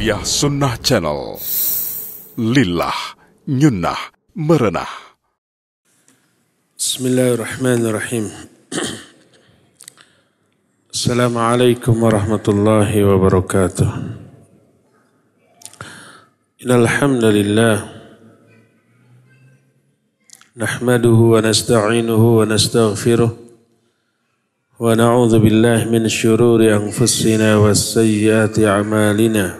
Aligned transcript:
Tarbiyah 0.00 0.24
Sunnah 0.24 0.80
Channel. 0.80 1.36
Lillah, 2.40 2.96
nyunnah, 3.44 4.08
merenah. 4.32 4.88
Bismillahirrahmanirrahim. 6.80 8.24
Assalamualaikum 10.88 11.92
warahmatullahi 11.92 13.04
wabarakatuh. 13.04 13.88
Innal 16.64 16.88
hamdalillah 16.88 17.76
nahmaduhu 20.56 21.36
wa 21.36 21.44
nasta'inuhu 21.44 22.40
wa 22.40 22.48
nastaghfiruh 22.48 23.44
ونعوذ 24.76 25.40
بالله 25.40 25.88
من 25.88 26.04
شرور 26.04 26.60
أنفسنا 26.60 27.56
وسيئات 27.56 28.60
أعمالنا 28.60 29.59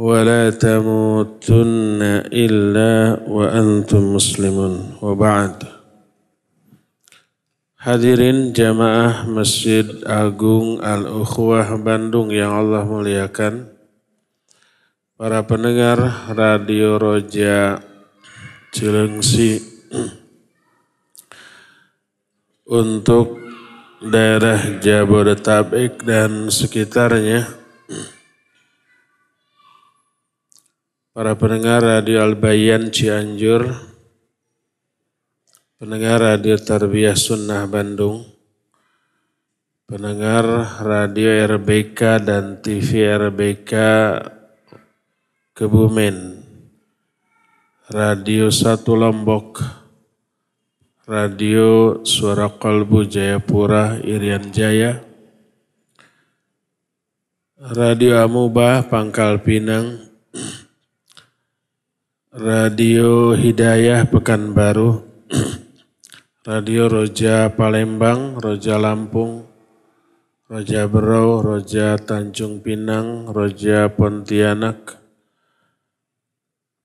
ولا 0.00 0.50
تموتن 0.50 2.00
إلا 2.32 3.20
وأنتم 3.28 4.02
مسلمون 4.16 4.74
وبعد 5.02 5.56
Hadirin 7.80 8.52
jamaah 8.52 9.24
Masjid 9.24 9.88
Agung 10.04 10.84
Al-Ukhwah 10.84 11.64
Bandung 11.80 12.28
yang 12.28 12.52
Allah 12.52 12.84
muliakan. 12.84 13.72
Para 15.16 15.48
pendengar 15.48 16.28
Radio 16.36 17.00
Roja 17.00 17.80
Cilengsi 18.68 19.64
untuk 22.68 23.40
daerah 24.04 24.76
Jabodetabek 24.84 26.04
dan 26.04 26.52
sekitarnya 26.52 27.48
para 31.15 31.31
pendengar 31.39 31.79
Radio 31.79 32.19
Albayan 32.19 32.91
Cianjur, 32.91 33.71
pendengar 35.79 36.19
Radio 36.19 36.59
Tarbiyah 36.59 37.15
Sunnah 37.15 37.63
Bandung, 37.71 38.27
pendengar 39.87 40.43
Radio 40.83 41.31
RBK 41.55 42.19
dan 42.19 42.59
TV 42.59 43.07
RBK 43.07 43.71
Kebumen, 45.55 46.43
Radio 47.95 48.51
Satu 48.51 48.99
Lombok, 48.99 49.63
Radio 51.07 52.03
Suara 52.03 52.51
Kalbu 52.51 53.07
Jayapura 53.07 54.03
Irian 54.03 54.51
Jaya, 54.51 54.99
Radio 57.55 58.19
Amuba 58.19 58.83
Pangkal 58.83 59.39
Pinang, 59.39 60.04
Radio 62.35 63.31
Hidayah 63.31 64.11
Pekanbaru, 64.11 65.07
Radio 66.51 66.91
Roja 66.91 67.47
Palembang, 67.55 68.35
Roja 68.35 68.75
Lampung, 68.75 69.47
Roja 70.51 70.83
Berau, 70.91 71.39
Roja 71.39 71.95
Tanjung 71.95 72.59
Pinang, 72.59 73.31
Roja 73.31 73.87
Pontianak, 73.87 74.99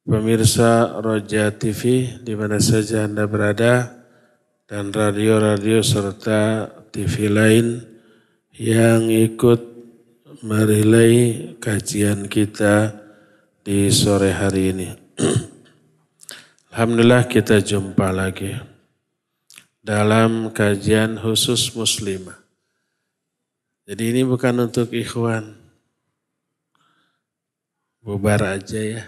pemirsa 0.06 1.02
Roja 1.02 1.50
TV 1.50 2.14
di 2.22 2.38
mana 2.38 2.62
saja 2.62 3.10
Anda 3.10 3.26
berada, 3.26 4.06
dan 4.70 4.94
radio-radio 4.94 5.82
serta 5.82 6.70
TV 6.94 7.26
lain 7.26 7.66
yang 8.54 9.10
ikut 9.10 9.66
merilai 10.46 11.58
kajian 11.58 12.30
kita 12.30 13.02
di 13.66 13.90
sore 13.90 14.30
hari 14.30 14.70
ini. 14.70 15.09
Alhamdulillah 16.70 17.28
kita 17.28 17.60
jumpa 17.60 18.08
lagi 18.08 18.56
dalam 19.84 20.48
kajian 20.48 21.20
khusus 21.20 21.76
muslimah. 21.76 22.40
Jadi 23.84 24.16
ini 24.16 24.22
bukan 24.24 24.70
untuk 24.70 24.88
ikhwan. 24.94 25.60
Bubar 28.00 28.56
aja 28.56 28.80
ya. 28.80 29.04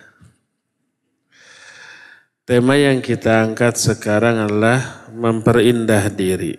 Tema 2.45 2.77
yang 2.77 3.01
kita 3.01 3.47
angkat 3.47 3.81
sekarang 3.81 4.37
adalah 4.43 5.09
memperindah 5.15 6.13
diri. 6.13 6.59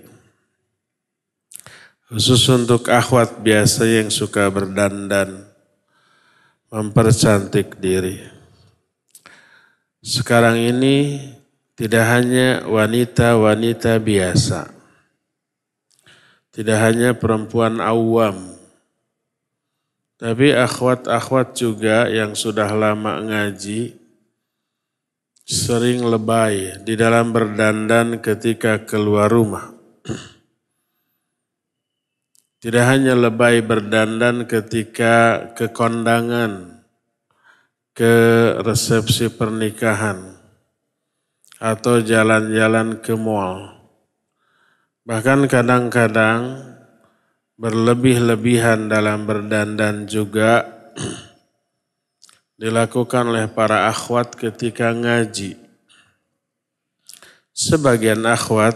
Khusus 2.09 2.42
untuk 2.50 2.90
akhwat 2.90 3.44
biasa 3.44 3.86
yang 3.86 4.09
suka 4.09 4.50
berdandan, 4.50 5.46
mempercantik 6.74 7.78
diri. 7.78 8.33
Sekarang 10.03 10.59
ini 10.59 11.16
tidak 11.80 12.03
hanya 12.12 12.68
wanita-wanita 12.68 14.03
biasa. 14.03 14.68
Tidak 16.52 16.75
hanya 16.75 17.16
perempuan 17.16 17.80
awam. 17.80 18.52
Tapi 20.19 20.52
akhwat-akhwat 20.52 21.56
juga 21.56 22.12
yang 22.12 22.36
sudah 22.36 22.68
lama 22.75 23.24
ngaji 23.24 23.96
sering 25.47 26.03
lebay 26.03 26.84
di 26.84 27.00
dalam 27.00 27.31
berdandan 27.31 28.19
ketika 28.19 28.84
keluar 28.84 29.31
rumah. 29.31 29.72
Tidak 32.59 32.84
hanya 32.84 33.16
lebay 33.16 33.63
berdandan 33.63 34.52
ketika 34.52 35.47
kekondangan 35.56 36.73
ke 37.94 38.14
resepsi 38.66 39.30
pernikahan 39.30 40.34
atau 41.62 42.02
jalan-jalan 42.02 42.98
ke 43.00 43.14
mall. 43.14 43.70
Bahkan 45.06 45.46
kadang-kadang 45.46 46.74
berlebih-lebihan 47.54 48.90
dalam 48.90 49.30
berdandan 49.30 50.09
juga 50.09 50.66
dilakukan 52.62 53.30
oleh 53.30 53.46
para 53.48 53.86
akhwat 53.88 54.34
ketika 54.42 54.90
ngaji. 54.90 55.62
Sebagian 57.54 58.25
akhwat, 58.25 58.74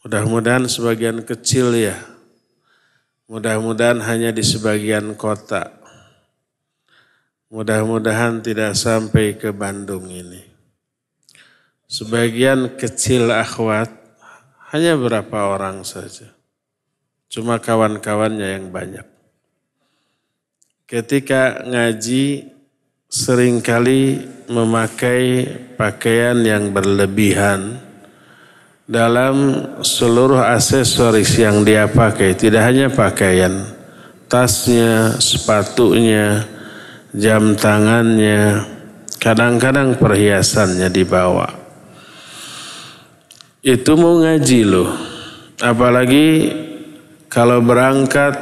mudah-mudahan 0.00 0.64
sebagian 0.64 1.20
kecil 1.20 1.76
ya, 1.76 2.00
mudah-mudahan 3.28 4.00
hanya 4.00 4.32
di 4.32 4.40
sebagian 4.40 5.12
kota 5.12 5.77
Mudah-mudahan 7.48 8.44
tidak 8.44 8.76
sampai 8.76 9.32
ke 9.40 9.56
Bandung 9.56 10.12
ini. 10.12 10.44
Sebagian 11.88 12.76
kecil 12.76 13.32
akhwat, 13.32 13.88
hanya 14.68 15.00
berapa 15.00 15.56
orang 15.56 15.80
saja. 15.80 16.28
Cuma 17.32 17.56
kawan-kawannya 17.56 18.52
yang 18.52 18.68
banyak. 18.68 19.08
Ketika 20.84 21.64
ngaji, 21.64 22.52
sering 23.08 23.64
kali 23.64 24.28
memakai 24.52 25.48
pakaian 25.80 26.44
yang 26.44 26.68
berlebihan 26.76 27.80
dalam 28.84 29.64
seluruh 29.80 30.44
aksesoris 30.44 31.32
yang 31.40 31.64
dia 31.64 31.88
pakai. 31.88 32.36
Tidak 32.36 32.60
hanya 32.60 32.92
pakaian, 32.92 33.64
tasnya, 34.28 35.16
sepatunya, 35.16 36.57
jam 37.16 37.56
tangannya, 37.56 38.64
kadang-kadang 39.16 39.96
perhiasannya 39.96 40.88
dibawa. 40.92 41.48
Itu 43.64 43.96
mau 43.96 44.20
ngaji 44.20 44.60
loh. 44.64 44.90
Apalagi 45.58 46.52
kalau 47.26 47.60
berangkat 47.60 48.34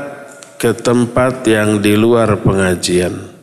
ke 0.56 0.72
tempat 0.76 1.44
yang 1.48 1.80
di 1.80 1.96
luar 1.96 2.40
pengajian. 2.40 3.34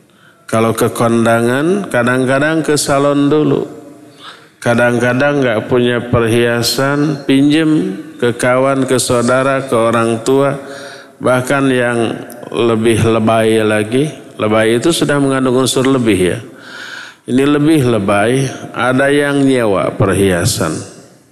Kalau 0.44 0.76
ke 0.76 0.92
kondangan, 0.92 1.88
kadang-kadang 1.90 2.62
ke 2.62 2.78
salon 2.78 3.26
dulu. 3.26 3.66
Kadang-kadang 4.62 5.44
nggak 5.44 5.60
punya 5.68 5.98
perhiasan, 6.08 7.26
pinjem 7.28 8.00
ke 8.16 8.32
kawan, 8.38 8.86
ke 8.88 8.96
saudara, 8.96 9.66
ke 9.66 9.76
orang 9.76 10.24
tua. 10.24 10.56
Bahkan 11.20 11.64
yang 11.68 11.98
lebih 12.48 13.02
lebay 13.02 13.60
lagi, 13.60 14.23
Lebay 14.34 14.82
itu 14.82 14.90
sudah 14.90 15.22
mengandung 15.22 15.62
unsur 15.62 15.86
lebih 15.86 16.18
ya. 16.18 16.38
Ini 17.24 17.44
lebih 17.48 17.88
lebay, 17.88 18.44
ada 18.76 19.08
yang 19.08 19.48
nyewa 19.48 19.96
perhiasan 19.96 20.76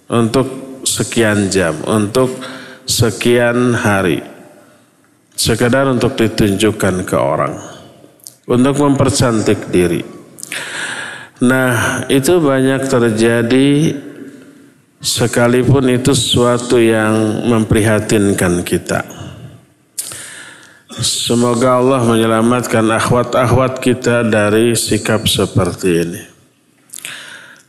untuk 0.08 0.80
sekian 0.88 1.52
jam, 1.52 1.76
untuk 1.84 2.32
sekian 2.88 3.76
hari. 3.76 4.24
Sekedar 5.36 5.88
untuk 5.88 6.16
ditunjukkan 6.16 7.04
ke 7.04 7.16
orang. 7.16 7.54
Untuk 8.48 8.80
mempercantik 8.80 9.68
diri. 9.68 10.00
Nah, 11.42 12.06
itu 12.06 12.38
banyak 12.38 12.86
terjadi 12.86 13.68
sekalipun 15.02 15.90
itu 15.90 16.14
sesuatu 16.14 16.78
yang 16.78 17.42
memprihatinkan 17.50 18.62
kita. 18.62 19.21
Semoga 21.00 21.80
Allah 21.80 22.04
menyelamatkan 22.04 22.84
akhwat-akhwat 22.84 23.80
kita 23.80 24.28
dari 24.28 24.76
sikap 24.76 25.24
seperti 25.24 26.04
ini. 26.04 26.20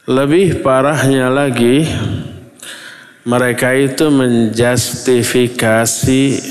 Lebih 0.04 0.60
parahnya 0.60 1.32
lagi, 1.32 1.88
mereka 3.24 3.72
itu 3.72 4.12
menjustifikasi, 4.12 6.44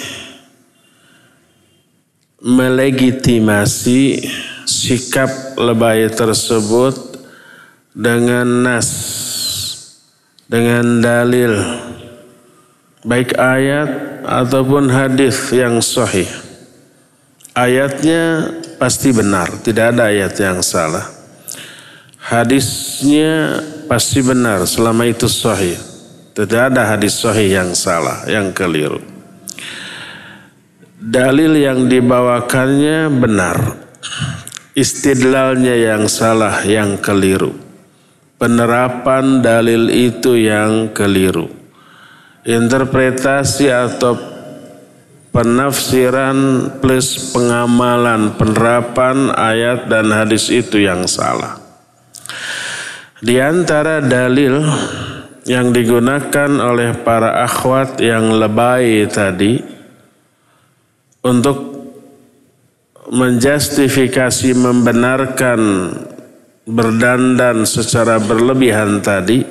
melegitimasi 2.40 4.24
sikap 4.64 5.28
lebay 5.60 6.08
tersebut 6.08 7.20
dengan 7.92 8.48
nas, 8.64 8.88
dengan 10.48 11.04
dalil, 11.04 11.52
baik 13.04 13.36
ayat 13.36 14.24
ataupun 14.24 14.88
hadis 14.88 15.52
yang 15.52 15.76
sahih. 15.84 16.41
Ayatnya 17.52 18.48
pasti 18.80 19.12
benar, 19.12 19.52
tidak 19.60 19.92
ada 19.92 20.08
ayat 20.08 20.32
yang 20.40 20.64
salah. 20.64 21.04
Hadisnya 22.16 23.60
pasti 23.84 24.24
benar 24.24 24.64
selama 24.64 25.04
itu 25.04 25.28
sahih. 25.28 25.76
Tidak 26.32 26.72
ada 26.72 26.96
hadis 26.96 27.20
sahih 27.20 27.60
yang 27.60 27.76
salah, 27.76 28.24
yang 28.24 28.56
keliru. 28.56 29.04
Dalil 30.96 31.60
yang 31.60 31.92
dibawakannya 31.92 33.12
benar. 33.12 33.58
Istidlalnya 34.72 35.76
yang 35.76 36.08
salah, 36.08 36.64
yang 36.64 36.96
keliru 36.96 37.52
penerapan 38.42 39.38
dalil 39.38 39.86
itu 39.86 40.34
yang 40.34 40.90
keliru. 40.90 41.46
Interpretasi 42.42 43.70
atau 43.70 44.18
penafsiran 45.32 46.68
plus 46.78 47.32
pengamalan 47.32 48.36
penerapan 48.36 49.32
ayat 49.32 49.88
dan 49.88 50.12
hadis 50.12 50.52
itu 50.52 50.84
yang 50.84 51.08
salah. 51.08 51.58
Di 53.18 53.40
antara 53.40 54.04
dalil 54.04 54.60
yang 55.48 55.74
digunakan 55.74 56.50
oleh 56.62 56.94
para 57.02 57.42
akhwat 57.42 57.98
yang 57.98 58.30
lebay 58.36 59.08
tadi 59.10 59.58
untuk 61.24 61.72
menjustifikasi 63.10 64.54
membenarkan 64.54 65.60
berdandan 66.62 67.66
secara 67.66 68.22
berlebihan 68.22 69.02
tadi 69.02 69.42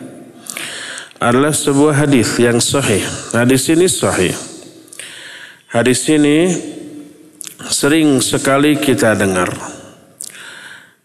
adalah 1.21 1.53
sebuah 1.53 2.07
hadis 2.07 2.39
yang 2.39 2.57
sahih. 2.57 3.03
Hadis 3.35 3.67
ini 3.69 3.85
sahih. 3.85 4.50
Hadis 5.71 6.03
ini 6.11 6.51
sering 7.63 8.19
sekali 8.19 8.75
kita 8.75 9.15
dengar. 9.15 9.55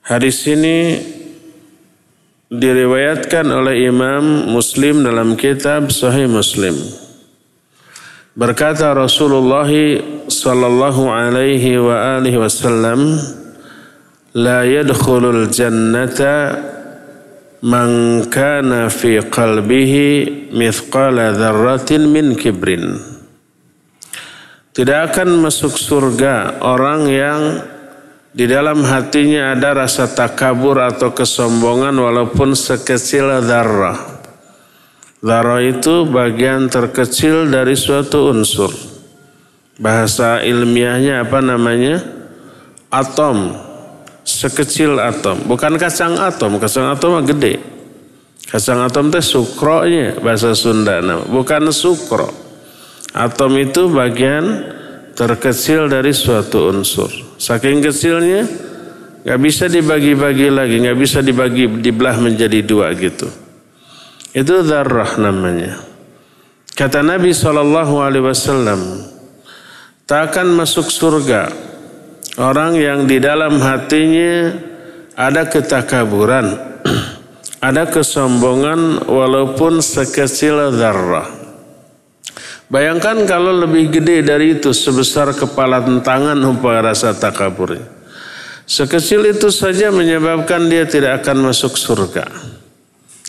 Hadis 0.03 0.43
ini 0.51 0.99
diriwayatkan 2.51 3.47
oleh 3.47 3.87
Imam 3.87 4.51
Muslim 4.51 5.07
dalam 5.07 5.39
kitab 5.39 5.95
Sahih 5.95 6.27
Muslim. 6.27 6.75
Berkata 8.35 8.91
Rasulullah 8.91 9.71
sallallahu 10.27 11.15
alaihi 11.15 11.79
wa 11.79 12.19
alihi 12.19 12.35
wasallam, 12.35 13.23
"La 14.35 14.67
yadkhulul 14.67 15.47
jannata 15.47 16.59
man 17.63 18.27
kana 18.35 18.91
fi 18.91 19.23
qalbihi 19.23 20.51
mithqala 20.51 21.39
dzarratin 21.39 22.11
min 22.11 22.35
kibrin." 22.35 23.16
Tidak 24.77 25.09
akan 25.09 25.41
masuk 25.41 25.73
surga 25.73 26.61
orang 26.61 27.09
yang 27.09 27.65
di 28.37 28.45
dalam 28.45 28.85
hatinya 28.85 29.57
ada 29.57 29.73
rasa 29.73 30.05
takabur 30.05 30.77
atau 30.85 31.17
kesombongan 31.17 31.97
walaupun 31.97 32.53
sekecil 32.53 33.41
darah. 33.41 33.97
Darah 35.25 35.65
itu 35.65 36.05
bagian 36.05 36.69
terkecil 36.69 37.49
dari 37.49 37.73
suatu 37.73 38.29
unsur. 38.37 38.69
Bahasa 39.81 40.45
ilmiahnya 40.45 41.25
apa 41.25 41.41
namanya? 41.41 41.97
Atom 42.93 43.57
sekecil 44.29 45.01
atom. 45.01 45.41
Bukan 45.49 45.81
kacang 45.81 46.21
atom, 46.21 46.61
kacang 46.61 46.93
atom 46.93 47.17
mah 47.17 47.25
gede. 47.25 47.65
Kacang 48.45 48.85
atom 48.85 49.09
teh 49.09 49.25
sukronya 49.25 50.21
bahasa 50.21 50.53
Sunda. 50.53 51.01
Bukan 51.25 51.73
sukro. 51.73 52.46
Atom 53.17 53.57
itu 53.57 53.89
bagian 53.89 54.45
terkecil 55.17 55.89
dari 55.89 56.13
suatu 56.13 56.69
unsur. 56.69 57.09
Saking 57.41 57.81
kecilnya 57.81 58.45
nggak 59.25 59.41
bisa 59.41 59.73
dibagi-bagi 59.73 60.53
lagi, 60.53 60.77
nggak 60.85 60.99
bisa 61.01 61.25
dibagi 61.25 61.65
dibelah 61.81 62.21
menjadi 62.21 62.61
dua 62.61 62.93
gitu. 62.93 63.27
Itu 64.37 64.61
darah 64.61 65.17
namanya. 65.17 65.81
Kata 66.77 67.01
Nabi 67.01 67.33
Shallallahu 67.33 68.05
Alaihi 68.05 68.25
Wasallam, 68.29 68.81
tak 70.05 70.37
akan 70.37 70.61
masuk 70.61 70.93
surga 70.93 71.49
Orang 72.37 72.77
yang 72.77 73.09
di 73.09 73.17
dalam 73.17 73.57
hatinya 73.65 74.53
ada 75.17 75.49
ketakaburan, 75.49 76.53
ada 77.69 77.89
kesombongan 77.89 79.09
walaupun 79.09 79.81
sekecil 79.81 80.77
darah. 80.77 81.36
Bayangkan 82.67 83.23
kalau 83.31 83.55
lebih 83.55 83.95
gede 83.95 84.27
dari 84.27 84.59
itu 84.59 84.75
sebesar 84.75 85.31
kepala 85.39 85.87
tangan 86.03 86.35
upaya 86.43 86.83
rasa 86.83 87.15
takaburnya. 87.15 87.87
Sekecil 88.67 89.31
itu 89.31 89.47
saja 89.55 89.95
menyebabkan 89.95 90.67
dia 90.67 90.83
tidak 90.83 91.23
akan 91.23 91.55
masuk 91.55 91.79
surga. 91.79 92.27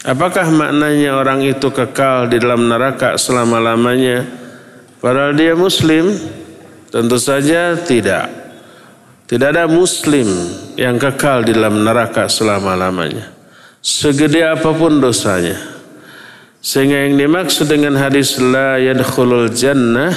Apakah 0.02 0.50
maknanya 0.50 1.14
orang 1.14 1.46
itu 1.46 1.70
kekal 1.70 2.26
di 2.34 2.42
dalam 2.42 2.66
neraka 2.66 3.14
selama-lamanya? 3.22 4.26
Padahal 4.98 5.38
dia 5.38 5.54
muslim? 5.54 6.10
Tentu 6.90 7.22
saja 7.22 7.78
tidak. 7.78 8.34
Tidak 9.30 9.46
ada 9.54 9.70
muslim 9.70 10.26
yang 10.74 10.98
kekal 10.98 11.46
di 11.46 11.54
dalam 11.54 11.86
neraka 11.86 12.26
selama-lamanya. 12.26 13.30
Segede 13.86 14.42
apa 14.42 14.74
pun 14.74 14.98
dosanya. 14.98 15.77
Sehingga 16.68 17.08
yang 17.08 17.16
dimaksud 17.16 17.72
dengan 17.72 17.96
hadis 17.96 18.36
la 18.44 18.76
yadkhulul 18.76 19.48
jannah 19.56 20.12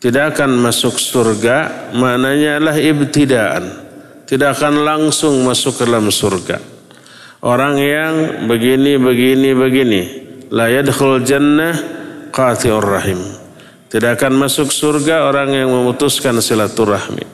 tidak 0.00 0.40
akan 0.40 0.56
masuk 0.56 0.96
surga 0.96 1.92
maknanya 1.92 2.56
adalah 2.56 2.80
ibtidaan. 2.80 3.64
Tidak 4.24 4.56
akan 4.56 4.80
langsung 4.80 5.44
masuk 5.44 5.76
ke 5.76 5.82
dalam 5.84 6.08
surga. 6.08 6.56
Orang 7.44 7.76
yang 7.76 8.48
begini, 8.48 8.96
begini, 8.96 9.52
begini. 9.52 10.02
La 10.48 10.72
yadkhul 10.72 11.20
jannah 11.28 11.76
qati'ur 12.32 12.80
rahim. 12.80 13.20
Tidak 13.92 14.16
akan 14.16 14.48
masuk 14.48 14.72
surga 14.72 15.28
orang 15.28 15.52
yang 15.52 15.68
memutuskan 15.68 16.40
silaturahmi. 16.40 17.28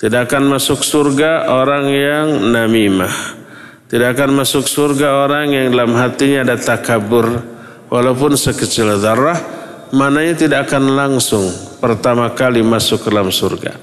Tidak 0.00 0.24
akan 0.24 0.56
masuk 0.56 0.80
surga 0.80 1.52
orang 1.52 1.84
yang 1.92 2.26
namimah. 2.48 3.41
Tidak 3.92 4.08
akan 4.08 4.40
masuk 4.40 4.64
surga 4.64 5.28
orang 5.28 5.52
yang 5.52 5.68
dalam 5.68 5.92
hatinya 5.92 6.48
ada 6.48 6.56
takabur 6.56 7.28
walaupun 7.92 8.40
sekecil 8.40 8.96
darah. 8.96 9.36
Mananya 9.92 10.48
tidak 10.48 10.72
akan 10.72 10.96
langsung 10.96 11.52
pertama 11.76 12.32
kali 12.32 12.64
masuk 12.64 13.04
ke 13.04 13.08
dalam 13.12 13.28
surga. 13.28 13.76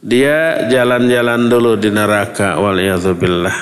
Dia 0.00 0.64
jalan-jalan 0.72 1.52
dulu 1.52 1.76
di 1.76 1.92
neraka 1.92 2.56
waliyadzubillah. 2.56 3.56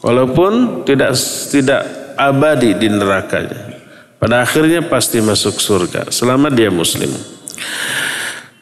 Walaupun 0.00 0.88
tidak 0.88 1.12
tidak 1.52 1.84
abadi 2.16 2.72
di 2.72 2.88
nerakanya. 2.88 3.76
Pada 4.16 4.40
akhirnya 4.40 4.88
pasti 4.88 5.20
masuk 5.20 5.60
surga 5.60 6.08
selama 6.08 6.48
dia 6.48 6.72
muslim. 6.72 7.12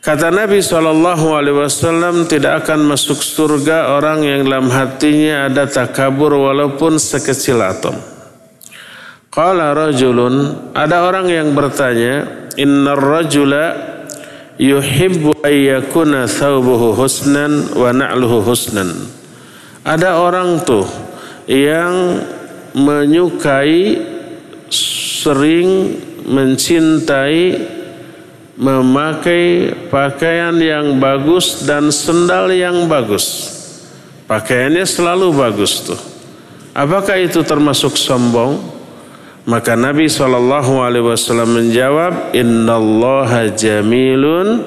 Kata 0.03 0.35
Nabi 0.35 0.59
SAW 0.59 2.27
tidak 2.27 2.67
akan 2.67 2.91
masuk 2.91 3.23
surga 3.23 3.95
orang 3.95 4.27
yang 4.27 4.43
dalam 4.43 4.67
hatinya 4.67 5.47
ada 5.47 5.71
takabur 5.71 6.43
walaupun 6.43 6.99
sekecil 6.99 7.63
atom. 7.63 7.95
Qala 9.31 9.71
rajulun, 9.71 10.59
ada 10.75 11.07
orang 11.07 11.31
yang 11.31 11.55
bertanya, 11.55 12.51
Inna 12.59 12.99
rajula 12.99 13.79
yuhibbu 14.59 15.39
ayyakuna 15.39 16.27
thawbuhu 16.27 16.99
husnan 16.99 17.71
wa 17.71 17.95
na'luhu 17.95 18.43
husnan. 18.43 19.07
Ada 19.87 20.19
orang 20.19 20.67
tuh 20.67 20.83
yang 21.47 22.19
menyukai 22.75 24.03
sering 24.67 25.95
mencintai 26.27 27.39
memakai 28.63 29.75
pakaian 29.91 30.55
yang 30.55 31.03
bagus 31.03 31.67
dan 31.67 31.91
sendal 31.91 32.47
yang 32.55 32.87
bagus. 32.87 33.51
Pakaiannya 34.31 34.87
selalu 34.87 35.35
bagus 35.35 35.83
tuh. 35.83 35.99
Apakah 36.71 37.19
itu 37.19 37.43
termasuk 37.43 37.99
sombong? 37.99 38.63
Maka 39.43 39.75
Nabi 39.75 40.07
SAW 40.07 40.79
menjawab, 41.43 42.31
Inna 42.31 42.79
Allah 42.79 43.51
jamilun 43.51 44.63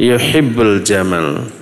yuhibbul 0.00 0.80
jamal. 0.80 1.52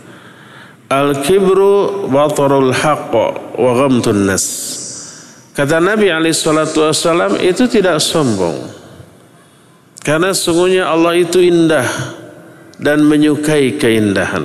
Al-kibru 0.87 2.07
batarul 2.07 2.71
haqqa 2.71 3.59
wa 3.59 3.71
ghamtun 3.75 4.31
nas. 4.31 4.47
Kata 5.59 5.83
Nabi 5.83 6.07
SAW 6.31 7.43
itu 7.43 7.67
tidak 7.67 7.99
sombong. 7.99 8.84
Karena 10.05 10.37
sungguhnya 10.37 10.85
Allah 10.85 11.17
itu 11.17 11.41
indah 11.41 11.89
dan 12.77 13.01
menyukai 13.09 13.81
keindahan. 13.81 14.45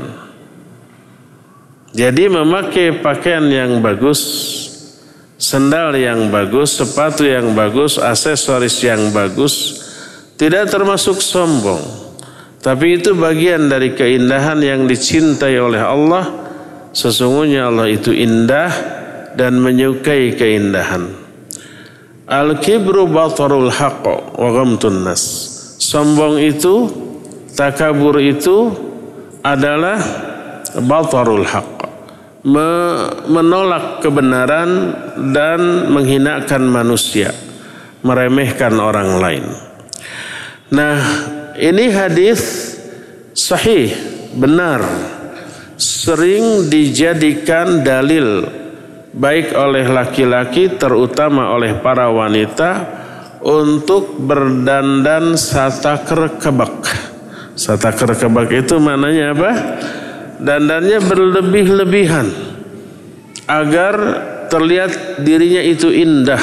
Jadi 1.91 2.31
memakai 2.31 3.03
pakaian 3.03 3.43
yang 3.51 3.83
bagus, 3.83 4.21
sendal 5.35 5.99
yang 5.99 6.31
bagus, 6.31 6.79
sepatu 6.79 7.27
yang 7.27 7.51
bagus, 7.51 7.99
aksesoris 7.99 8.79
yang 8.87 9.11
bagus 9.11 9.83
tidak 10.39 10.71
termasuk 10.71 11.19
sombong. 11.19 11.83
Tapi 12.63 13.03
itu 13.03 13.11
bagian 13.11 13.67
dari 13.67 13.91
keindahan 13.91 14.63
yang 14.63 14.87
dicintai 14.87 15.59
oleh 15.59 15.83
Allah. 15.83 16.47
Sesungguhnya 16.95 17.67
Allah 17.67 17.91
itu 17.91 18.15
indah 18.15 18.71
dan 19.35 19.59
menyukai 19.59 20.39
keindahan. 20.39 21.18
Al-kibru 22.29 23.09
batarul 23.09 23.73
haqq 23.73 24.37
wa 24.37 24.49
ghamtun 24.53 25.01
nas. 25.01 25.49
Sombong 25.81 26.37
itu, 26.37 26.85
takabur 27.57 28.21
itu 28.21 28.69
adalah 29.41 29.97
batarul 30.85 31.41
haq. 31.41 31.89
Menolak 33.25 34.05
kebenaran 34.05 34.93
dan 35.33 35.89
menghinakan 35.89 36.69
manusia. 36.69 37.33
Meremehkan 38.05 38.77
orang 38.77 39.17
lain. 39.17 39.45
Nah, 40.69 41.01
ini 41.57 41.89
hadis 41.89 42.77
sahih, 43.33 43.89
benar. 44.37 44.85
Sering 45.81 46.69
dijadikan 46.69 47.81
dalil 47.81 48.45
baik 49.13 49.57
oleh 49.57 49.85
laki-laki 49.89 50.77
terutama 50.77 51.49
oleh 51.53 51.77
para 51.81 52.09
wanita 52.13 52.85
untuk 53.41 54.19
berdandan 54.19 55.39
satakr 55.39 56.37
kebak. 56.37 56.85
Satakr 57.57 58.15
kebak 58.15 58.49
itu 58.53 58.77
maknanya 58.77 59.35
apa? 59.35 59.51
Dandannya 60.39 60.99
berlebih-lebihan 61.03 62.27
agar 63.49 63.95
terlihat 64.47 65.21
dirinya 65.23 65.59
itu 65.59 65.91
indah. 65.91 66.39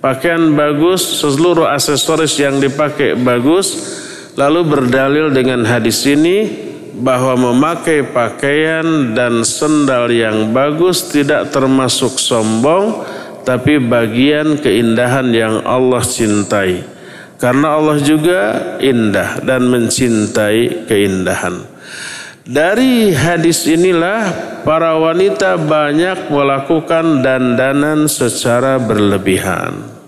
Pakaian 0.00 0.56
bagus, 0.56 1.20
seluruh 1.20 1.68
aksesoris 1.68 2.40
yang 2.40 2.56
dipakai 2.56 3.16
bagus. 3.20 3.98
Lalu 4.38 4.60
berdalil 4.64 5.26
dengan 5.28 5.66
hadis 5.68 6.06
ini 6.08 6.69
bahwa 7.00 7.52
memakai 7.52 8.04
pakaian 8.04 9.16
dan 9.16 9.40
sendal 9.42 10.12
yang 10.12 10.52
bagus 10.52 11.08
tidak 11.08 11.48
termasuk 11.48 12.20
sombong 12.20 13.02
tapi 13.42 13.80
bagian 13.80 14.60
keindahan 14.60 15.32
yang 15.32 15.64
Allah 15.64 16.04
cintai. 16.04 16.84
Karena 17.40 17.80
Allah 17.80 17.96
juga 18.04 18.40
indah 18.84 19.40
dan 19.40 19.64
mencintai 19.64 20.84
keindahan. 20.84 21.64
Dari 22.44 23.16
hadis 23.16 23.64
inilah 23.64 24.28
para 24.60 24.92
wanita 25.00 25.56
banyak 25.56 26.28
melakukan 26.28 27.24
dandanan 27.24 28.12
secara 28.12 28.76
berlebihan. 28.76 30.00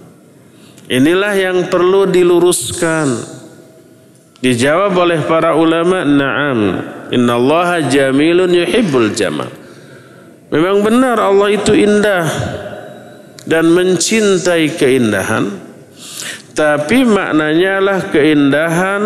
Inilah 0.93 1.33
yang 1.33 1.59
perlu 1.73 2.05
diluruskan. 2.05 3.41
Dijawab 4.43 4.93
oleh 4.99 5.23
para 5.23 5.55
ulama, 5.55 6.03
"Na'am, 6.03 6.61
innallaha 7.15 7.87
jamilun 7.87 8.51
yuhibbul 8.51 9.15
jamal." 9.15 9.49
Memang 10.51 10.83
benar 10.83 11.17
Allah 11.17 11.49
itu 11.55 11.73
indah 11.73 12.27
dan 13.47 13.71
mencintai 13.71 14.75
keindahan 14.77 15.73
tapi 16.53 17.03
maknanya 17.09 17.81
lah 17.81 18.01
keindahan 18.13 19.03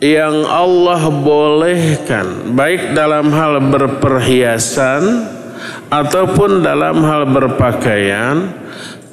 yang 0.00 0.46
Allah 0.46 1.10
bolehkan 1.10 2.56
baik 2.56 2.96
dalam 2.96 3.28
hal 3.34 3.60
berperhiasan 3.68 5.02
ataupun 5.92 6.64
dalam 6.64 7.04
hal 7.04 7.28
berpakaian 7.28 8.56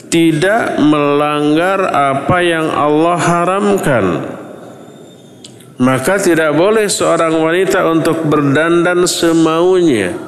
tidak 0.08 0.80
melanggar 0.80 1.84
apa 1.92 2.38
yang 2.40 2.70
Allah 2.72 3.18
haramkan 3.20 4.06
maka 5.78 6.18
tidak 6.18 6.58
boleh 6.58 6.90
seorang 6.90 7.38
wanita 7.38 7.86
untuk 7.90 8.26
berdandan 8.26 9.06
semaunya 9.06 10.28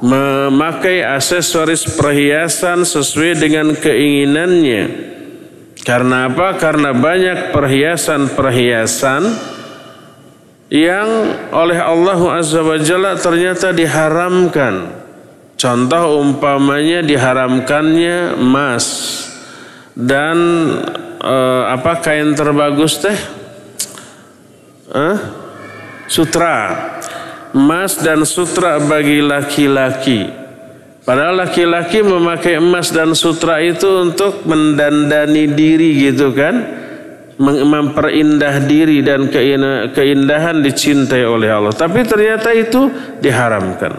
memakai 0.00 1.00
aksesoris 1.00 1.96
perhiasan 1.96 2.84
sesuai 2.84 3.40
dengan 3.40 3.72
keinginannya. 3.72 5.14
Karena 5.86 6.26
apa? 6.26 6.58
Karena 6.58 6.90
banyak 6.90 7.54
perhiasan-perhiasan 7.54 9.22
yang 10.66 11.08
oleh 11.54 11.78
Allah 11.78 12.42
Azza 12.42 12.58
wa 12.66 12.74
Jalla 12.74 13.14
ternyata 13.14 13.70
diharamkan. 13.70 15.06
Contoh 15.56 16.20
umpamanya 16.20 17.00
diharamkannya 17.00 18.36
emas 18.36 18.84
dan 19.96 20.36
eh, 21.22 21.62
apa 21.70 22.02
kain 22.02 22.34
terbagus 22.36 23.00
teh? 23.00 23.35
Eh? 24.94 25.16
Sutra 26.06 26.58
emas 27.56 27.96
dan 28.04 28.22
sutra 28.28 28.76
bagi 28.76 29.24
laki-laki. 29.24 30.28
Padahal 31.06 31.46
laki-laki 31.46 32.02
memakai 32.02 32.58
emas 32.58 32.90
dan 32.92 33.14
sutra 33.14 33.62
itu 33.62 33.86
untuk 34.02 34.44
mendandani 34.44 35.48
diri 35.54 36.10
gitu 36.10 36.34
kan. 36.36 36.84
Memperindah 37.36 38.64
diri 38.64 39.04
dan 39.04 39.28
keindahan 39.92 40.64
dicintai 40.64 41.24
oleh 41.24 41.52
Allah. 41.52 41.72
Tapi 41.72 42.00
ternyata 42.04 42.48
itu 42.56 42.88
diharamkan. 43.20 43.92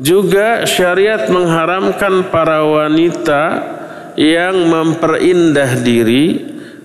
Juga 0.00 0.66
syariat 0.66 1.28
mengharamkan 1.30 2.32
para 2.34 2.66
wanita 2.66 3.42
yang 4.18 4.58
memperindah 4.68 5.80
diri, 5.86 6.40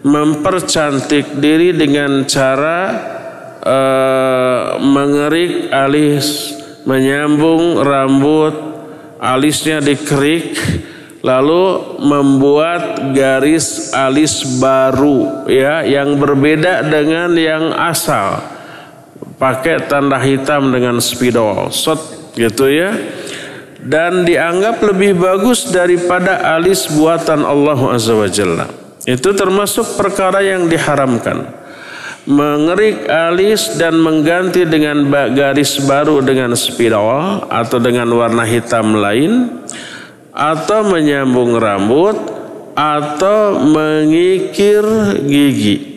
mempercantik 0.05 1.41
diri 1.41 1.73
dengan 1.73 2.29
cara 2.29 2.81
uh, 3.57 4.77
mengerik 4.77 5.73
alis, 5.73 6.53
menyambung 6.85 7.81
rambut, 7.81 8.53
alisnya 9.17 9.81
dikerik, 9.81 10.53
lalu 11.25 11.97
membuat 12.05 13.01
garis 13.17 13.89
alis 13.97 14.45
baru 14.61 15.49
ya 15.49 15.81
yang 15.81 16.21
berbeda 16.21 16.85
dengan 16.85 17.33
yang 17.33 17.73
asal. 17.73 18.53
Pakai 19.35 19.89
tanda 19.89 20.21
hitam 20.21 20.71
dengan 20.71 21.01
spidol, 21.01 21.73
shot 21.73 21.99
gitu 22.37 22.69
ya. 22.69 22.93
Dan 23.85 24.25
dianggap 24.25 24.81
lebih 24.81 25.17
bagus 25.17 25.69
daripada 25.69 26.55
alis 26.55 26.87
buatan 26.89 27.43
Allah 27.43 27.77
Azza 27.93 28.15
wa 28.15 28.29
Jalla. 28.31 28.84
Itu 29.05 29.37
termasuk 29.37 30.01
perkara 30.01 30.41
yang 30.41 30.65
diharamkan 30.65 31.65
mengerik 32.25 33.05
alis 33.05 33.77
dan 33.77 34.01
mengganti 34.01 34.65
dengan 34.65 35.05
garis 35.29 35.77
baru 35.85 36.25
dengan 36.25 36.57
spiral 36.57 37.45
atau 37.53 37.77
dengan 37.77 38.09
warna 38.17 38.41
hitam 38.41 38.97
lain 38.97 39.61
atau 40.33 40.89
menyambung 40.89 41.53
rambut 41.61 42.17
atau 42.73 43.61
mengikir 43.61 44.83
gigi 45.21 45.95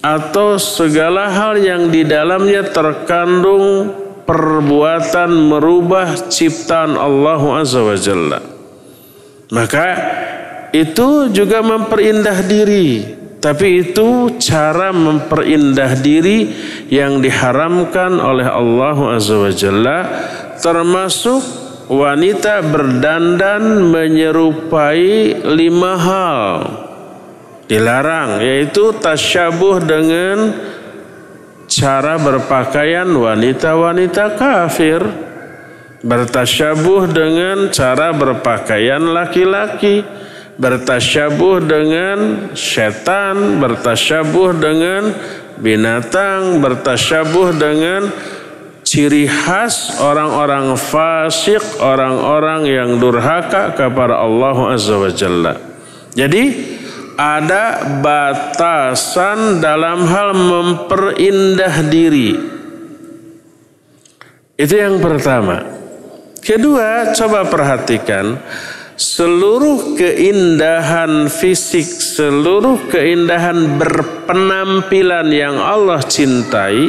atau 0.00 0.54
segala 0.54 1.34
hal 1.34 1.58
yang 1.58 1.90
di 1.90 2.06
dalamnya 2.06 2.70
terkandung 2.70 3.90
perbuatan 4.22 5.28
merubah 5.50 6.30
ciptaan 6.30 6.94
Allah 6.94 7.42
Azza 7.58 7.82
wa 7.82 7.98
Jalla. 7.98 8.40
Maka 9.50 9.86
itu 10.82 11.32
juga 11.32 11.64
memperindah 11.64 12.44
diri. 12.44 13.16
Tapi 13.36 13.84
itu 13.84 14.40
cara 14.42 14.90
memperindah 14.90 15.92
diri 16.02 16.50
yang 16.90 17.22
diharamkan 17.22 18.18
oleh 18.18 18.48
Allah 18.48 18.96
Azza 19.14 19.38
termasuk 20.58 21.42
wanita 21.86 22.64
berdandan 22.66 23.92
menyerupai 23.94 25.38
lima 25.46 25.94
hal 25.94 26.40
dilarang 27.70 28.42
yaitu 28.42 28.90
tasyabuh 28.98 29.78
dengan 29.78 30.54
cara 31.70 32.18
berpakaian 32.18 33.06
wanita-wanita 33.06 34.34
kafir 34.34 35.02
bertasyabuh 36.02 37.10
dengan 37.10 37.70
cara 37.70 38.10
berpakaian 38.14 39.02
laki-laki 39.02 40.02
bertasyabuh 40.56 41.56
dengan 41.64 42.18
setan 42.56 43.60
bertasyabuh 43.60 44.50
dengan 44.56 45.12
binatang 45.60 46.60
bertasyabuh 46.64 47.56
dengan 47.56 48.08
ciri 48.86 49.26
khas 49.26 49.98
orang-orang 49.98 50.78
fasik, 50.78 51.82
orang-orang 51.82 52.70
yang 52.70 52.90
durhaka 53.02 53.74
kepada 53.74 54.22
Allah 54.22 54.56
Azza 54.72 54.94
wa 54.94 55.10
Jalla. 55.10 55.54
Jadi 56.14 56.44
ada 57.18 57.82
batasan 57.98 59.58
dalam 59.58 60.06
hal 60.06 60.30
memperindah 60.38 61.74
diri. 61.90 62.30
Itu 64.56 64.74
yang 64.78 65.02
pertama. 65.02 65.60
Kedua, 66.40 67.10
coba 67.10 67.42
perhatikan 67.50 68.38
seluruh 68.96 69.94
keindahan 69.96 71.28
fisik, 71.28 71.84
seluruh 71.84 72.88
keindahan 72.88 73.76
berpenampilan 73.76 75.28
yang 75.28 75.60
Allah 75.60 76.00
cintai, 76.00 76.88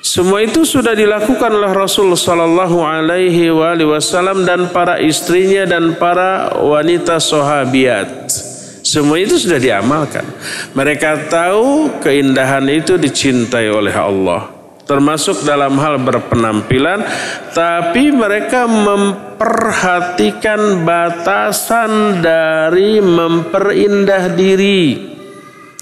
semua 0.00 0.40
itu 0.40 0.64
sudah 0.64 0.96
dilakukan 0.96 1.52
oleh 1.52 1.76
Rasul 1.76 2.16
Sallallahu 2.16 2.80
Alaihi 2.80 3.52
Wasallam 3.52 4.48
dan 4.48 4.72
para 4.72 4.96
istrinya 4.96 5.68
dan 5.68 6.00
para 6.00 6.56
wanita 6.56 7.20
sahabiat. 7.20 8.32
Semua 8.80 9.20
itu 9.20 9.36
sudah 9.36 9.60
diamalkan. 9.60 10.24
Mereka 10.72 11.28
tahu 11.28 12.00
keindahan 12.00 12.64
itu 12.72 12.96
dicintai 12.96 13.68
oleh 13.68 13.92
Allah. 13.92 14.59
Termasuk 14.90 15.46
dalam 15.46 15.78
hal 15.78 16.02
berpenampilan. 16.02 17.06
Tapi 17.54 18.10
mereka 18.10 18.66
memperhatikan 18.66 20.82
batasan 20.82 22.18
dari 22.18 22.98
memperindah 22.98 24.34
diri. 24.34 25.14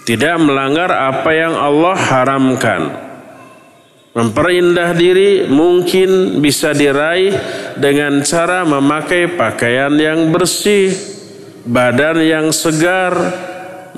Tidak 0.05 0.37
melanggar 0.45 0.93
apa 0.93 1.31
yang 1.33 1.57
Allah 1.57 1.97
haramkan. 1.97 2.83
Memperindah 4.13 4.93
diri 4.93 5.49
mungkin 5.49 6.45
bisa 6.45 6.77
diraih 6.77 7.33
dengan 7.81 8.21
cara 8.29 8.69
memakai 8.69 9.41
pakaian 9.41 9.97
yang 9.97 10.29
bersih, 10.29 10.93
badan 11.65 12.21
yang 12.21 12.53
segar, 12.53 13.17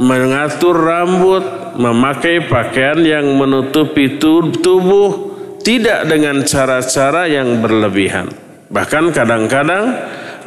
mengatur 0.01 0.73
rambut, 0.73 1.77
memakai 1.77 2.49
pakaian 2.49 2.97
yang 3.05 3.37
menutupi 3.37 4.17
tubuh, 4.17 5.37
tidak 5.61 6.09
dengan 6.09 6.41
cara-cara 6.41 7.29
yang 7.29 7.61
berlebihan. 7.61 8.33
Bahkan 8.73 9.13
kadang-kadang 9.13 9.85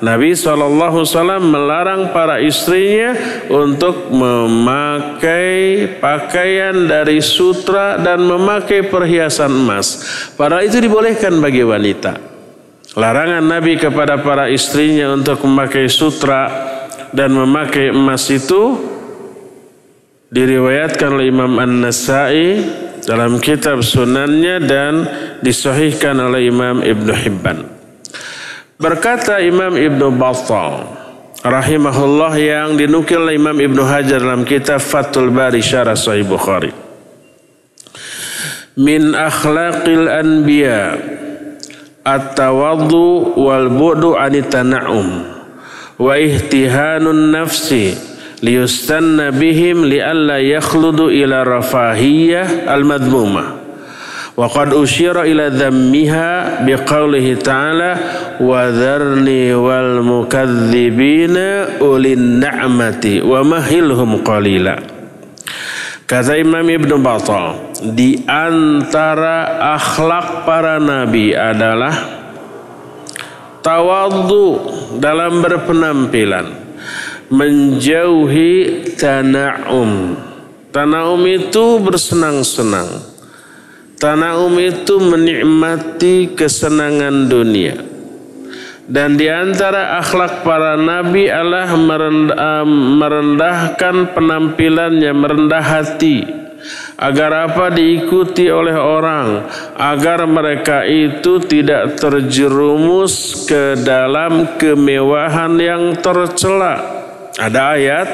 Nabi 0.03 0.35
SAW 0.35 1.39
melarang 1.39 2.11
para 2.11 2.41
istrinya 2.41 3.13
untuk 3.47 4.09
memakai 4.11 5.87
pakaian 6.01 6.75
dari 6.89 7.23
sutra 7.23 7.95
dan 8.01 8.19
memakai 8.25 8.89
perhiasan 8.89 9.53
emas. 9.53 10.01
Padahal 10.35 10.67
itu 10.67 10.81
dibolehkan 10.81 11.39
bagi 11.39 11.63
wanita. 11.63 12.19
Larangan 12.99 13.47
Nabi 13.47 13.79
kepada 13.79 14.19
para 14.19 14.51
istrinya 14.51 15.13
untuk 15.15 15.39
memakai 15.47 15.87
sutra 15.87 16.51
dan 17.15 17.31
memakai 17.31 17.95
emas 17.95 18.27
itu 18.27 18.92
diriwayatkan 20.33 21.13
oleh 21.13 21.29
Imam 21.29 21.61
An-Nasai 21.61 22.65
dalam 23.05 23.37
kitab 23.37 23.85
sunannya 23.85 24.57
dan 24.65 24.93
disahihkan 25.45 26.17
oleh 26.17 26.49
Imam 26.49 26.81
Ibn 26.81 27.07
Hibban. 27.13 27.57
Berkata 28.81 29.37
Imam 29.37 29.77
Ibnu 29.77 30.17
Battal 30.17 30.89
rahimahullah 31.45 32.33
yang 32.41 32.73
dinukil 32.73 33.21
oleh 33.21 33.37
Imam 33.37 33.53
Ibnu 33.53 33.85
Hajar 33.85 34.17
dalam 34.17 34.41
kitab 34.41 34.81
Fathul 34.81 35.29
Bari 35.29 35.61
Syarah 35.61 35.93
Sahih 35.93 36.25
Bukhari. 36.25 36.73
Min 38.73 39.13
akhlaqil 39.13 40.09
anbiya 40.09 40.97
at-tawaddu 42.01 43.37
wal 43.37 43.69
bu'du 43.69 44.17
anit 44.17 44.49
wa 45.93 46.13
ihtihanun 46.17 47.29
nafsi 47.29 48.12
liustanna 48.43 49.31
bihim 49.31 49.87
li'alla 49.87 50.43
yakhludu 50.43 51.07
ila 51.07 51.47
rafahiyah 51.47 52.67
al-madmumah 52.67 53.63
wa 54.35 54.49
qad 54.51 54.75
usyira 54.75 55.23
ila 55.23 55.47
dhammiha 55.47 56.59
biqaulihi 56.67 57.39
ta'ala 57.39 57.91
wa 58.43 58.67
dharni 58.67 59.55
wal 59.55 60.03
mukadzibina 60.03 61.79
ulin 61.79 62.43
na'mati 62.43 63.23
wa 63.23 63.45
mahilhum 63.47 64.19
qalila. 64.25 64.75
Kata 66.03 66.35
Imam 66.35 66.67
Ibn 66.67 66.91
Battal 66.99 67.79
di 67.95 68.27
antara 68.27 69.71
akhlak 69.79 70.43
para 70.43 70.81
nabi 70.83 71.31
adalah 71.31 71.95
tawadhu 73.63 74.45
dalam 74.99 75.39
berpenampilan 75.39 76.62
menjauhi 77.33 78.85
tana'um. 78.93 80.13
Tana'um 80.69 81.21
itu 81.25 81.81
bersenang-senang 81.81 83.13
Tana'um 84.03 84.59
itu 84.59 84.99
menikmati 84.99 86.35
kesenangan 86.35 87.31
dunia. 87.31 87.79
Dan 88.83 89.15
di 89.15 89.31
antara 89.31 89.95
akhlak 90.03 90.43
para 90.43 90.75
nabi 90.75 91.31
adalah 91.31 91.71
merendahkan 92.67 94.11
penampilannya, 94.11 95.07
merendah 95.15 95.63
hati. 95.63 96.27
Agar 96.99 97.47
apa 97.47 97.71
diikuti 97.71 98.51
oleh 98.51 98.75
orang. 98.75 99.47
Agar 99.79 100.27
mereka 100.27 100.83
itu 100.83 101.39
tidak 101.39 101.95
terjerumus 101.95 103.47
ke 103.47 103.79
dalam 103.87 104.59
kemewahan 104.59 105.55
yang 105.63 105.95
tercela. 105.95 107.02
Ada 107.33 107.61
ayat 107.73 108.09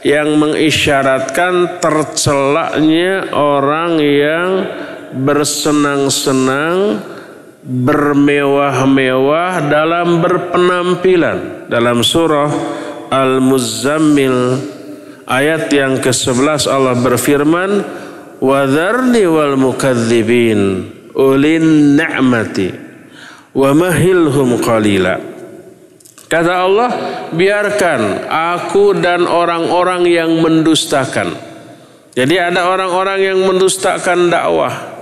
yang 0.00 0.40
mengisyaratkan 0.40 1.76
tercelaknya 1.76 3.28
orang 3.36 4.00
yang 4.00 4.50
bersenang-senang, 5.12 7.04
bermewah-mewah 7.60 9.52
dalam 9.68 10.24
berpenampilan. 10.24 11.68
Dalam 11.68 12.00
surah 12.00 12.48
Al-Muzammil 13.12 14.56
ayat 15.28 15.68
yang 15.68 16.00
ke-11 16.00 16.64
Allah 16.70 16.96
berfirman, 16.96 17.84
"Wadharni 18.40 19.28
wal 19.28 19.60
mukadzibin 19.60 20.88
ulin 21.12 21.98
ni'mati 21.98 22.72
wa 23.52 23.70
mahilhum 23.76 24.64
qalila." 24.64 25.35
Kata 26.26 26.52
Allah, 26.66 26.90
biarkan 27.30 28.26
aku 28.26 28.98
dan 28.98 29.24
orang-orang 29.30 30.10
yang 30.10 30.30
mendustakan. 30.42 31.30
Jadi 32.16 32.34
ada 32.34 32.66
orang-orang 32.66 33.30
yang 33.34 33.38
mendustakan 33.46 34.32
dakwah 34.32 34.96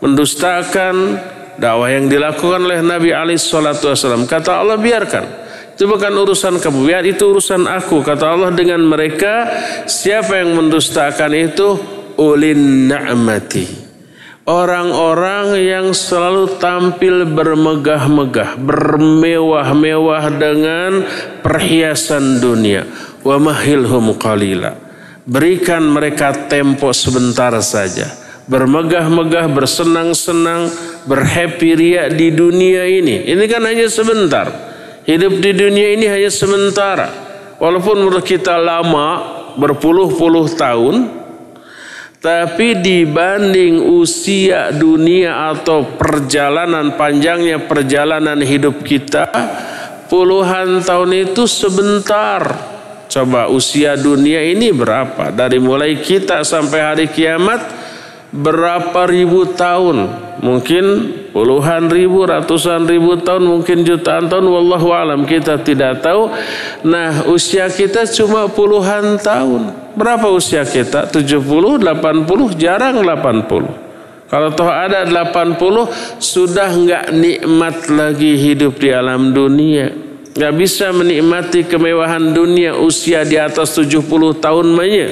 mendustakan 0.00 1.20
dakwah 1.60 1.88
yang 1.92 2.08
dilakukan 2.08 2.60
oleh 2.64 2.80
Nabi 2.80 3.12
Ali 3.12 3.36
Shallallahu 3.36 3.92
Wasallam. 3.92 4.24
Kata 4.24 4.64
Allah 4.64 4.80
biarkan. 4.80 5.24
Itu 5.76 5.88
bukan 5.88 6.12
urusan 6.12 6.60
kamu, 6.60 6.92
biar 6.92 7.04
itu 7.08 7.24
urusan 7.24 7.64
aku. 7.64 8.04
Kata 8.04 8.36
Allah 8.36 8.52
dengan 8.52 8.84
mereka, 8.84 9.48
siapa 9.88 10.36
yang 10.36 10.52
mendustakan 10.52 11.32
itu 11.32 11.80
ulin 12.20 12.92
na'mati. 12.92 13.89
Orang-orang 14.48 15.54
yang 15.60 15.92
selalu 15.92 16.58
tampil 16.58 17.28
bermegah-megah, 17.28 18.56
bermewah-mewah 18.56 20.24
dengan 20.36 21.04
perhiasan 21.44 22.40
dunia. 22.40 22.88
Wa 23.20 23.36
mahilhum 23.36 24.16
qalila. 24.16 24.74
Berikan 25.28 25.84
mereka 25.92 26.32
tempo 26.48 26.90
sebentar 26.96 27.52
saja 27.60 28.20
bermegah-megah, 28.50 29.46
bersenang-senang, 29.54 30.66
berhappy 31.06 31.70
ria 31.78 32.10
di 32.10 32.34
dunia 32.34 32.82
ini. 32.90 33.30
Ini 33.30 33.44
kan 33.46 33.62
hanya 33.62 33.86
sebentar. 33.86 34.50
Hidup 35.06 35.38
di 35.38 35.54
dunia 35.54 35.94
ini 35.94 36.10
hanya 36.10 36.28
sementara. 36.34 37.08
Walaupun 37.62 38.02
menurut 38.02 38.26
kita 38.26 38.58
lama, 38.58 39.38
berpuluh-puluh 39.54 40.50
tahun, 40.58 41.19
Tapi 42.20 42.76
dibanding 42.76 43.80
usia 43.80 44.68
dunia 44.76 45.56
atau 45.56 45.96
perjalanan 45.96 46.92
panjangnya 46.92 47.64
perjalanan 47.64 48.36
hidup 48.44 48.84
kita, 48.84 49.24
puluhan 50.12 50.84
tahun 50.84 51.32
itu 51.32 51.48
sebentar. 51.48 52.44
Coba 53.08 53.48
usia 53.48 53.96
dunia 53.96 54.44
ini 54.44 54.68
berapa? 54.68 55.32
Dari 55.32 55.56
mulai 55.56 55.96
kita 55.96 56.44
sampai 56.44 56.80
hari 56.84 57.06
kiamat 57.08 57.79
berapa 58.30 59.06
ribu 59.10 59.54
tahun? 59.54 60.30
Mungkin 60.40 60.84
puluhan 61.36 61.92
ribu, 61.92 62.24
ratusan 62.24 62.88
ribu 62.88 63.20
tahun, 63.20 63.44
mungkin 63.44 63.84
jutaan 63.84 64.30
tahun. 64.30 64.48
Wallahu 64.48 64.88
alam 64.94 65.28
kita 65.28 65.60
tidak 65.60 66.00
tahu. 66.00 66.32
Nah 66.88 67.28
usia 67.28 67.68
kita 67.68 68.08
cuma 68.08 68.48
puluhan 68.48 69.20
tahun. 69.20 69.92
Berapa 69.98 70.30
usia 70.32 70.64
kita? 70.64 71.10
70, 71.12 71.82
80, 71.82 72.56
jarang 72.56 73.04
80. 73.04 73.90
Kalau 74.30 74.54
toh 74.54 74.70
ada 74.70 75.02
80 75.02 76.22
sudah 76.22 76.70
nggak 76.70 77.04
nikmat 77.10 77.76
lagi 77.90 78.38
hidup 78.38 78.78
di 78.78 78.94
alam 78.94 79.34
dunia. 79.34 79.90
Nggak 80.30 80.54
bisa 80.54 80.94
menikmati 80.94 81.66
kemewahan 81.66 82.30
dunia 82.30 82.78
usia 82.78 83.26
di 83.26 83.34
atas 83.34 83.74
70 83.74 84.06
tahun 84.38 84.66
manya. 84.70 85.10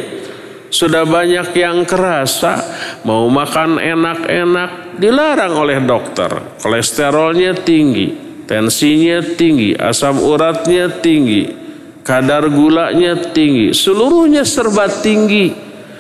Sudah 0.69 1.09
banyak 1.09 1.57
yang 1.57 1.89
kerasa 1.89 2.61
mau 3.05 3.25
makan 3.33 3.81
enak-enak 3.81 5.01
dilarang 5.01 5.55
oleh 5.57 5.81
dokter. 5.81 6.29
Kolesterolnya 6.61 7.57
tinggi, 7.57 8.13
tensinya 8.45 9.25
tinggi, 9.25 9.73
asam 9.73 10.21
uratnya 10.21 10.93
tinggi 11.01 11.69
kadar 12.09 12.49
gulanya 12.49 13.21
tinggi, 13.37 13.77
seluruhnya 13.77 14.49
serba 14.49 14.89
tinggi. 14.89 15.53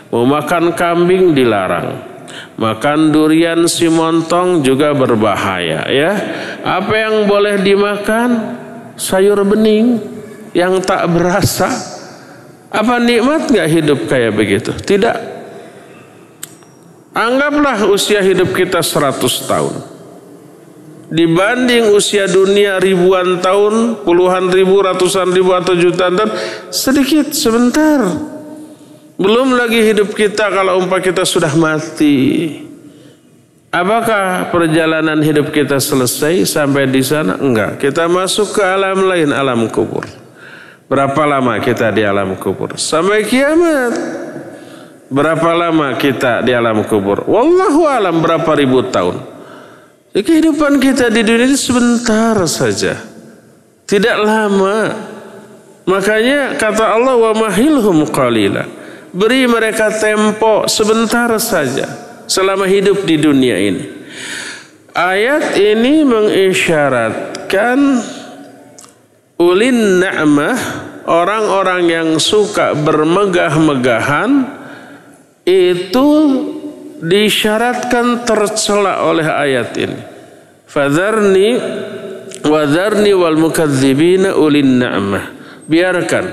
Mau 0.08 0.24
makan 0.24 0.72
kambing 0.72 1.36
dilarang. 1.36 2.08
Makan 2.56 3.12
durian 3.12 3.68
si 3.68 3.92
montong 3.92 4.64
juga 4.64 4.96
berbahaya 4.96 5.84
ya. 5.92 6.12
Apa 6.64 6.92
yang 6.96 7.28
boleh 7.28 7.60
dimakan? 7.60 8.56
Sayur 8.96 9.44
bening 9.44 10.00
yang 10.56 10.80
tak 10.80 11.06
berasa. 11.12 11.97
Apa 12.68 13.00
nikmat 13.00 13.48
nggak 13.48 13.68
hidup 13.68 13.98
kayak 14.06 14.32
begitu? 14.36 14.70
Tidak. 14.76 15.16
Anggaplah 17.16 17.88
usia 17.88 18.22
hidup 18.22 18.54
kita 18.54 18.84
100 18.84 19.18
tahun 19.48 19.74
dibanding 21.08 21.96
usia 21.96 22.28
dunia 22.28 22.76
ribuan 22.76 23.40
tahun, 23.40 24.04
puluhan 24.04 24.52
ribu, 24.52 24.80
ratusan 24.84 25.32
ribu 25.32 25.56
atau 25.56 25.72
jutaan 25.72 26.14
tahun, 26.14 26.32
sedikit 26.68 27.32
sebentar. 27.32 28.04
Belum 29.18 29.56
lagi 29.56 29.82
hidup 29.82 30.14
kita 30.14 30.46
kalau 30.46 30.78
umpah 30.78 31.02
kita 31.02 31.26
sudah 31.26 31.50
mati. 31.58 32.54
Apakah 33.68 34.48
perjalanan 34.48 35.20
hidup 35.20 35.52
kita 35.52 35.76
selesai 35.76 36.46
sampai 36.48 36.88
di 36.88 37.02
sana? 37.04 37.36
Enggak. 37.36 37.82
Kita 37.82 38.08
masuk 38.08 38.56
ke 38.56 38.62
alam 38.64 39.04
lain, 39.04 39.28
alam 39.34 39.68
kubur. 39.68 40.06
Berapa 40.88 41.28
lama 41.28 41.60
kita 41.60 41.92
di 41.92 42.00
alam 42.00 42.32
kubur? 42.40 42.80
Sampai 42.80 43.28
kiamat. 43.28 43.92
Berapa 45.12 45.52
lama 45.52 45.92
kita 46.00 46.40
di 46.40 46.56
alam 46.56 46.80
kubur? 46.88 47.28
Wallahu 47.28 47.84
alam 47.84 48.24
berapa 48.24 48.48
ribu 48.56 48.80
tahun. 48.88 49.20
Ya, 50.16 50.24
kehidupan 50.24 50.80
kita 50.80 51.12
di 51.12 51.20
dunia 51.20 51.44
ini 51.44 51.60
sebentar 51.60 52.40
saja. 52.48 52.96
Tidak 53.84 54.16
lama. 54.24 54.96
Makanya 55.84 56.56
kata 56.56 56.96
Allah 56.96 57.20
wa 57.20 57.32
mahilhum 57.36 58.08
qalila. 58.08 58.64
Beri 59.12 59.44
mereka 59.48 59.92
tempo 59.92 60.64
sebentar 60.68 61.28
saja 61.36 61.84
selama 62.24 62.64
hidup 62.64 63.04
di 63.04 63.16
dunia 63.20 63.56
ini. 63.60 63.84
Ayat 64.96 65.56
ini 65.56 66.04
mengisyaratkan 66.04 67.78
ulin 69.38 70.02
na'mah 70.02 70.56
orang-orang 71.06 71.82
yang 71.88 72.08
suka 72.18 72.74
bermegah-megahan 72.74 74.30
itu 75.48 76.08
disyaratkan 76.98 78.26
tercela 78.26 79.06
oleh 79.06 79.24
ayat 79.24 79.70
ini. 79.78 80.00
Fadharni 80.68 81.48
wadharni 82.44 83.12
wal 83.16 83.38
mukadzibina 83.38 84.36
ulin 84.36 84.82
na'mah. 84.82 85.24
Biarkan 85.64 86.24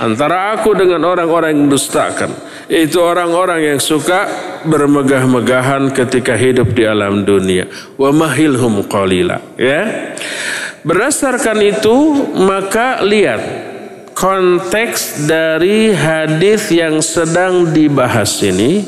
antara 0.00 0.58
aku 0.58 0.74
dengan 0.74 1.04
orang-orang 1.06 1.54
yang 1.54 1.68
dustakan. 1.70 2.32
Itu 2.64 3.04
orang-orang 3.04 3.76
yang 3.76 3.78
suka 3.78 4.24
bermegah-megahan 4.64 5.92
ketika 5.92 6.32
hidup 6.32 6.72
di 6.72 6.88
alam 6.88 7.22
dunia. 7.22 7.68
Wa 8.00 8.08
mahilhum 8.08 8.88
qalila. 8.88 9.36
Ya. 9.60 10.16
Berdasarkan 10.84 11.64
itu 11.64 11.96
maka 12.44 13.00
lihat 13.00 13.40
konteks 14.12 15.24
dari 15.24 15.96
hadis 15.96 16.68
yang 16.68 17.00
sedang 17.00 17.72
dibahas 17.72 18.44
ini 18.44 18.84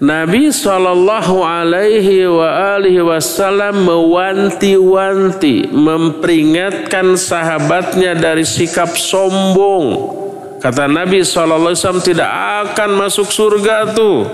Nabi 0.00 0.48
Shallallahu 0.48 1.44
Alaihi 1.44 2.24
wa 2.24 2.72
alihi 2.80 3.04
Wasallam 3.04 3.84
mewanti-wanti, 3.84 5.68
memperingatkan 5.68 7.20
sahabatnya 7.20 8.16
dari 8.16 8.48
sikap 8.48 8.96
sombong. 8.96 10.16
Kata 10.56 10.88
Nabi 10.88 11.20
Shallallahu 11.20 11.68
Alaihi 11.68 11.80
Wasallam 11.84 12.00
tidak 12.00 12.32
akan 12.32 12.90
masuk 12.96 13.28
surga 13.28 13.92
tuh 13.92 14.24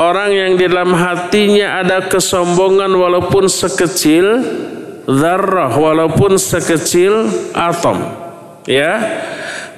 orang 0.00 0.32
yang 0.32 0.52
di 0.56 0.64
dalam 0.64 0.96
hatinya 0.96 1.84
ada 1.84 2.00
kesombongan 2.08 2.88
walaupun 2.96 3.52
sekecil 3.52 4.24
zarrah, 5.06 5.72
walaupun 5.72 6.36
sekecil 6.36 7.30
atom. 7.54 8.02
Ya, 8.66 9.22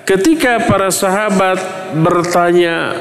ketika 0.08 0.64
para 0.64 0.88
sahabat 0.88 1.60
bertanya 1.92 2.96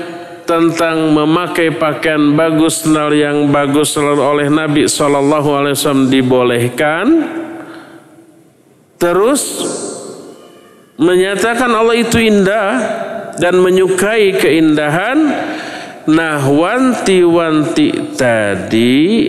tentang 0.47 1.11
memakai 1.11 1.75
pakaian 1.75 2.31
bagus 2.35 2.87
sendal 2.87 3.11
yang 3.11 3.51
bagus 3.51 3.99
oleh 3.99 4.47
Nabi 4.47 4.87
Shallallahu 4.87 5.49
Alaihi 5.51 5.75
Wasallam 5.75 6.07
dibolehkan. 6.07 7.05
Terus 8.97 9.43
menyatakan 10.97 11.69
Allah 11.69 11.99
itu 11.99 12.17
indah 12.17 12.71
dan 13.37 13.59
menyukai 13.59 14.39
keindahan. 14.39 15.19
Nah 16.07 16.39
wanti-wanti 16.47 18.15
tadi 18.15 19.27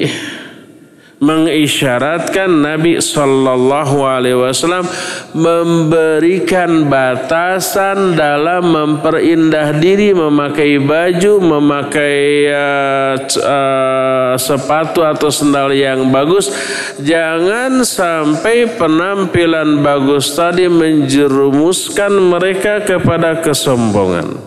mengisyaratkan 1.18 2.46
Nabi 2.46 3.02
Shallallahu 3.02 4.06
Alaihi 4.06 4.38
Wasallam 4.38 4.86
memberikan 5.34 6.86
batasan 6.86 8.14
dalam 8.14 8.70
memperindah 8.70 9.74
diri, 9.82 10.14
memakai 10.14 10.78
baju, 10.78 11.32
memakai 11.42 12.18
uh, 12.54 13.14
uh, 13.18 14.32
sepatu 14.38 15.02
atau 15.02 15.30
sendal 15.30 15.74
yang 15.74 16.06
bagus. 16.14 16.54
Jangan 17.02 17.82
sampai 17.82 18.78
penampilan 18.78 19.82
bagus 19.82 20.38
tadi 20.38 20.70
menjerumuskan 20.70 22.14
mereka 22.14 22.86
kepada 22.86 23.42
kesombongan. 23.42 24.38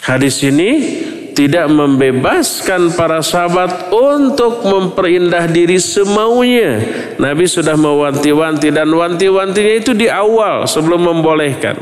Hadis 0.00 0.40
ini 0.40 1.04
tidak 1.38 1.70
membebaskan 1.70 2.98
para 2.98 3.22
sahabat 3.22 3.94
untuk 3.94 4.66
memperindah 4.66 5.46
diri 5.46 5.78
semaunya. 5.78 6.82
Nabi 7.14 7.46
sudah 7.46 7.78
mewanti-wanti 7.78 8.74
dan 8.74 8.90
wanti-wantinya 8.90 9.74
itu 9.78 9.94
di 9.94 10.10
awal 10.10 10.66
sebelum 10.66 11.06
membolehkan. 11.06 11.78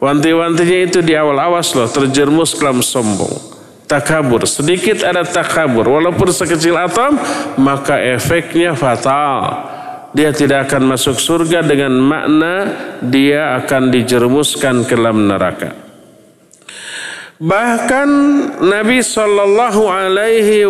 Wanti-wantinya 0.00 0.88
itu 0.88 1.04
di 1.04 1.12
awal 1.12 1.36
awas 1.36 1.76
loh 1.76 1.84
terjerumus 1.84 2.56
dalam 2.56 2.80
sombong. 2.80 3.60
Takabur, 3.84 4.48
sedikit 4.48 5.04
ada 5.04 5.20
takabur 5.20 5.84
walaupun 5.84 6.32
sekecil 6.32 6.80
atom 6.80 7.20
maka 7.60 8.00
efeknya 8.00 8.72
fatal. 8.72 9.68
Dia 10.16 10.32
tidak 10.32 10.72
akan 10.72 10.96
masuk 10.96 11.20
surga 11.20 11.60
dengan 11.60 11.92
makna 11.92 12.54
dia 13.04 13.52
akan 13.60 13.92
dijerumuskan 13.92 14.88
ke 14.88 14.96
dalam 14.96 15.28
neraka. 15.28 15.87
Bahkan 17.38 18.10
Nabi 18.66 18.98
Shallallahu 18.98 19.86
Alaihi 19.86 20.66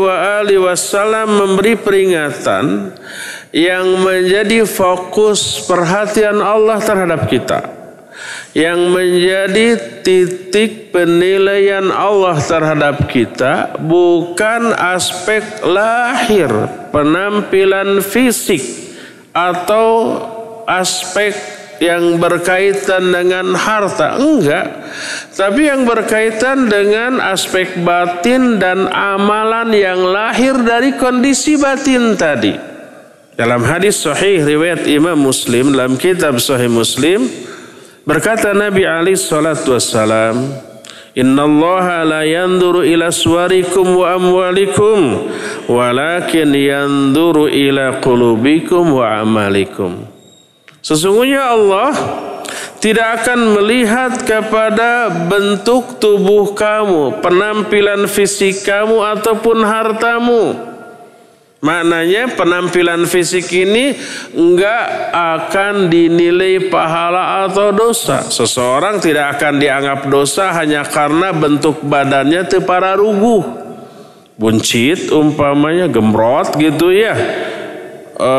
Wasallam 0.60 1.40
memberi 1.40 1.80
peringatan 1.80 2.92
yang 3.56 4.04
menjadi 4.04 4.68
fokus 4.68 5.64
perhatian 5.64 6.44
Allah 6.44 6.76
terhadap 6.76 7.24
kita, 7.24 7.72
yang 8.52 8.92
menjadi 8.92 9.80
titik 10.04 10.92
penilaian 10.92 11.88
Allah 11.88 12.36
terhadap 12.36 13.00
kita 13.08 13.80
bukan 13.80 14.76
aspek 14.76 15.40
lahir, 15.64 16.52
penampilan 16.92 18.04
fisik 18.04 18.60
atau 19.32 20.20
aspek 20.68 21.57
yang 21.78 22.18
berkaitan 22.18 23.14
dengan 23.14 23.54
harta 23.54 24.18
enggak 24.18 24.66
tapi 25.34 25.70
yang 25.70 25.86
berkaitan 25.86 26.66
dengan 26.66 27.22
aspek 27.22 27.78
batin 27.82 28.58
dan 28.58 28.90
amalan 28.90 29.70
yang 29.74 30.02
lahir 30.02 30.58
dari 30.62 30.94
kondisi 30.98 31.54
batin 31.54 32.18
tadi 32.18 32.54
dalam 33.38 33.62
hadis 33.62 34.02
sahih 34.02 34.42
riwayat 34.42 34.86
Imam 34.90 35.14
Muslim 35.14 35.70
dalam 35.70 35.94
kitab 35.94 36.42
Sahih 36.42 36.66
Muslim 36.66 37.30
berkata 38.02 38.50
Nabi 38.50 38.82
Ali 38.82 39.14
salatu 39.14 39.78
wassalam 39.78 40.68
Inna 41.18 41.42
Allah 41.50 42.06
la 42.06 42.22
yanduru 42.22 42.86
ila 42.86 43.10
suwarikum 43.10 43.96
wa 43.98 44.14
amwalikum 44.14 45.26
walakin 45.66 46.54
yanduru 46.54 47.50
ila 47.50 47.98
qulubikum 47.98 48.94
wa 48.94 49.18
amalikum. 49.18 50.06
Sesungguhnya 50.80 51.42
Allah 51.42 51.90
tidak 52.78 53.22
akan 53.22 53.58
melihat 53.58 54.22
kepada 54.22 55.10
bentuk 55.26 55.98
tubuh 55.98 56.54
kamu, 56.54 57.18
penampilan 57.18 58.06
fisik 58.06 58.62
kamu 58.62 59.02
ataupun 59.18 59.66
hartamu. 59.66 60.68
Maknanya 61.58 62.38
penampilan 62.38 63.02
fisik 63.10 63.50
ini 63.50 63.90
enggak 64.30 65.10
akan 65.10 65.90
dinilai 65.90 66.70
pahala 66.70 67.50
atau 67.50 67.74
dosa. 67.74 68.22
Seseorang 68.30 69.02
tidak 69.02 69.34
akan 69.38 69.58
dianggap 69.58 70.06
dosa 70.06 70.54
hanya 70.54 70.86
karena 70.86 71.34
bentuk 71.34 71.82
badannya 71.82 72.46
para 72.62 72.94
ruguh. 72.94 73.42
Buncit 74.38 75.10
umpamanya 75.10 75.90
gemrot 75.90 76.54
gitu 76.62 76.94
ya. 76.94 77.18
E, 78.18 78.32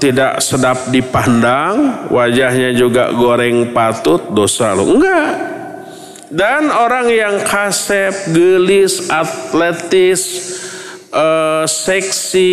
tidak 0.00 0.40
sedap 0.40 0.88
dipandang, 0.88 2.08
wajahnya 2.08 2.72
juga 2.72 3.12
goreng 3.12 3.76
patut, 3.76 4.32
dosa 4.32 4.72
lo. 4.72 4.88
Enggak. 4.88 5.54
Dan 6.32 6.72
orang 6.72 7.12
yang 7.12 7.36
kasep, 7.44 8.32
gelis, 8.32 9.12
atletis, 9.12 10.22
uh, 11.14 11.62
seksi 11.62 12.50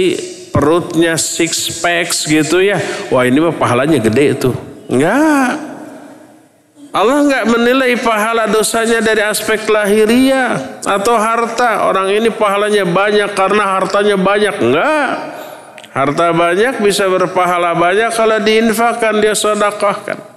perutnya 0.54 1.18
six 1.18 1.82
packs 1.82 2.30
gitu 2.30 2.62
ya. 2.62 2.78
Wah 3.10 3.26
ini 3.26 3.42
mah 3.42 3.56
pahalanya 3.56 3.98
gede 3.98 4.38
itu. 4.38 4.52
Enggak. 4.86 5.74
Allah 6.92 7.18
enggak 7.24 7.46
menilai 7.48 7.96
pahala 8.04 8.52
dosanya 8.52 9.00
dari 9.00 9.24
aspek 9.24 9.64
lahiriah 9.66 10.84
atau 10.84 11.16
harta. 11.16 11.88
Orang 11.88 12.12
ini 12.12 12.28
pahalanya 12.28 12.84
banyak 12.84 13.32
karena 13.32 13.64
hartanya 13.80 14.20
banyak. 14.20 14.56
Enggak. 14.60 15.10
Harta 15.92 16.32
banyak 16.32 16.80
bisa 16.80 17.04
berpahala 17.12 17.76
banyak 17.76 18.16
kalau 18.16 18.40
diinfakkan, 18.40 19.20
dia 19.20 19.36
sedekahkan. 19.36 20.32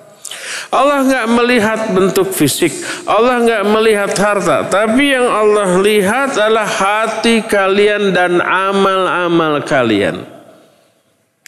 Allah 0.74 1.06
nggak 1.06 1.26
melihat 1.30 1.80
bentuk 1.94 2.34
fisik, 2.34 2.74
Allah 3.06 3.38
nggak 3.38 3.64
melihat 3.70 4.10
harta, 4.18 4.66
tapi 4.66 5.14
yang 5.14 5.30
Allah 5.30 5.78
lihat 5.78 6.34
adalah 6.34 6.66
hati 6.66 7.46
kalian 7.46 8.10
dan 8.10 8.42
amal-amal 8.42 9.62
kalian. 9.62 10.26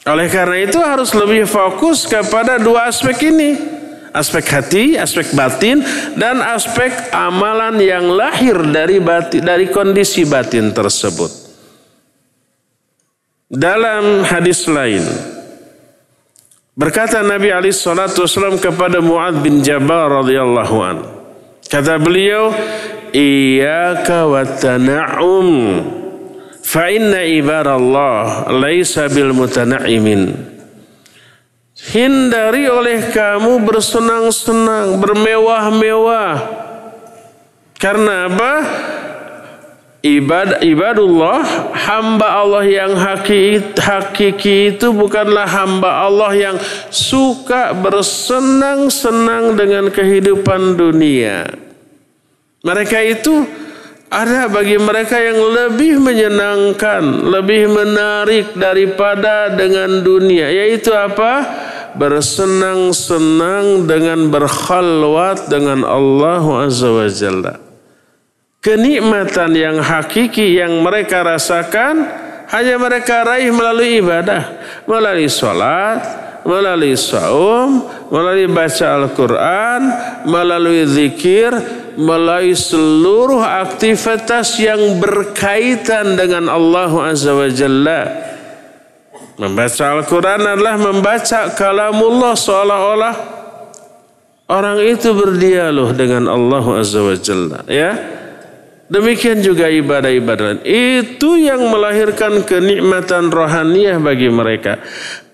Oleh 0.06 0.30
karena 0.30 0.62
itu 0.62 0.78
harus 0.78 1.10
lebih 1.10 1.50
fokus 1.50 2.06
kepada 2.06 2.62
dua 2.62 2.86
aspek 2.86 3.26
ini. 3.26 3.58
Aspek 4.14 4.46
hati, 4.48 4.84
aspek 4.96 5.34
batin, 5.34 5.82
dan 6.14 6.40
aspek 6.40 6.88
amalan 7.10 7.76
yang 7.82 8.06
lahir 8.06 8.54
dari 8.70 9.02
batin, 9.02 9.44
dari 9.44 9.68
kondisi 9.68 10.24
batin 10.24 10.72
tersebut. 10.72 11.45
Dalam 13.46 14.26
hadis 14.26 14.66
lain, 14.66 15.06
Berkata 16.76 17.24
Nabi 17.24 17.48
Ali 17.48 17.72
Shallallahu 17.72 18.20
Wasallam 18.20 18.60
kepada 18.60 19.00
Muad 19.00 19.40
bin 19.40 19.64
Jabal 19.64 20.20
radhiyallahu 20.20 20.76
an. 20.84 20.96
Kata 21.72 21.96
beliau, 21.96 22.52
Iyaka 23.16 24.28
wa 24.28 24.44
tana'um 24.44 25.48
fa 26.60 26.92
inna 26.92 27.24
ibadallah 27.24 28.52
laisa 28.52 29.08
bil 29.08 29.32
mutana'imin. 29.32 30.36
Hindari 31.96 32.68
oleh 32.68 33.08
kamu 33.08 33.64
bersenang-senang, 33.64 35.00
bermewah-mewah. 35.00 36.36
Karena 37.80 38.28
apa? 38.28 38.52
Ibad, 40.06 40.62
ibadullah 40.62 41.42
hamba 41.74 42.38
Allah 42.38 42.62
yang 42.62 42.94
hakiki, 42.94 43.74
hakiki 43.74 44.78
itu 44.78 44.94
bukanlah 44.94 45.50
hamba 45.50 46.06
Allah 46.06 46.30
yang 46.30 46.56
suka 46.94 47.74
bersenang-senang 47.74 49.58
dengan 49.58 49.90
kehidupan 49.90 50.78
dunia. 50.78 51.50
Mereka 52.62 52.98
itu 53.02 53.50
ada 54.06 54.46
bagi 54.46 54.78
mereka 54.78 55.18
yang 55.18 55.42
lebih 55.42 55.98
menyenangkan, 55.98 57.02
lebih 57.26 57.66
menarik 57.66 58.54
daripada 58.54 59.50
dengan 59.58 60.06
dunia, 60.06 60.46
yaitu 60.54 60.94
apa? 60.94 61.42
Bersenang-senang 61.98 63.90
dengan 63.90 64.30
berkhalwat 64.30 65.50
dengan 65.50 65.82
Allah 65.82 66.44
Azza 66.62 66.94
wa 66.94 67.10
Jalla 67.10 67.65
kenikmatan 68.60 69.50
yang 69.54 69.76
hakiki 69.78 70.56
yang 70.58 70.82
mereka 70.82 71.22
rasakan 71.22 72.06
hanya 72.50 72.78
mereka 72.78 73.26
raih 73.26 73.50
melalui 73.50 73.98
ibadah, 73.98 74.42
melalui 74.86 75.26
sholat, 75.26 75.98
melalui 76.46 76.94
saum, 76.94 77.82
melalui 78.06 78.46
baca 78.46 78.86
Al-Quran, 79.02 79.80
melalui 80.30 80.86
zikir, 80.86 81.50
melalui 81.98 82.54
seluruh 82.54 83.42
aktivitas 83.42 84.54
yang 84.62 85.02
berkaitan 85.02 86.14
dengan 86.14 86.46
Allah 86.46 87.10
Azza 87.10 87.34
wa 87.34 87.50
Jalla. 87.50 88.02
Membaca 89.36 89.84
Al-Quran 90.00 90.40
adalah 90.46 90.76
membaca 90.80 91.52
kalamullah 91.52 92.32
seolah-olah 92.38 93.14
orang 94.48 94.80
itu 94.86 95.12
berdialog 95.12 95.92
dengan 95.98 96.30
Allah 96.30 96.64
Azza 96.78 97.02
wa 97.02 97.16
Jalla. 97.18 97.60
Ya, 97.66 97.90
Demikian 98.86 99.42
juga 99.42 99.66
ibadah-ibadah. 99.66 100.62
Itu 100.62 101.34
yang 101.34 101.58
melahirkan 101.74 102.46
kenikmatan 102.46 103.34
rohaniah 103.34 103.98
bagi 103.98 104.30
mereka. 104.30 104.78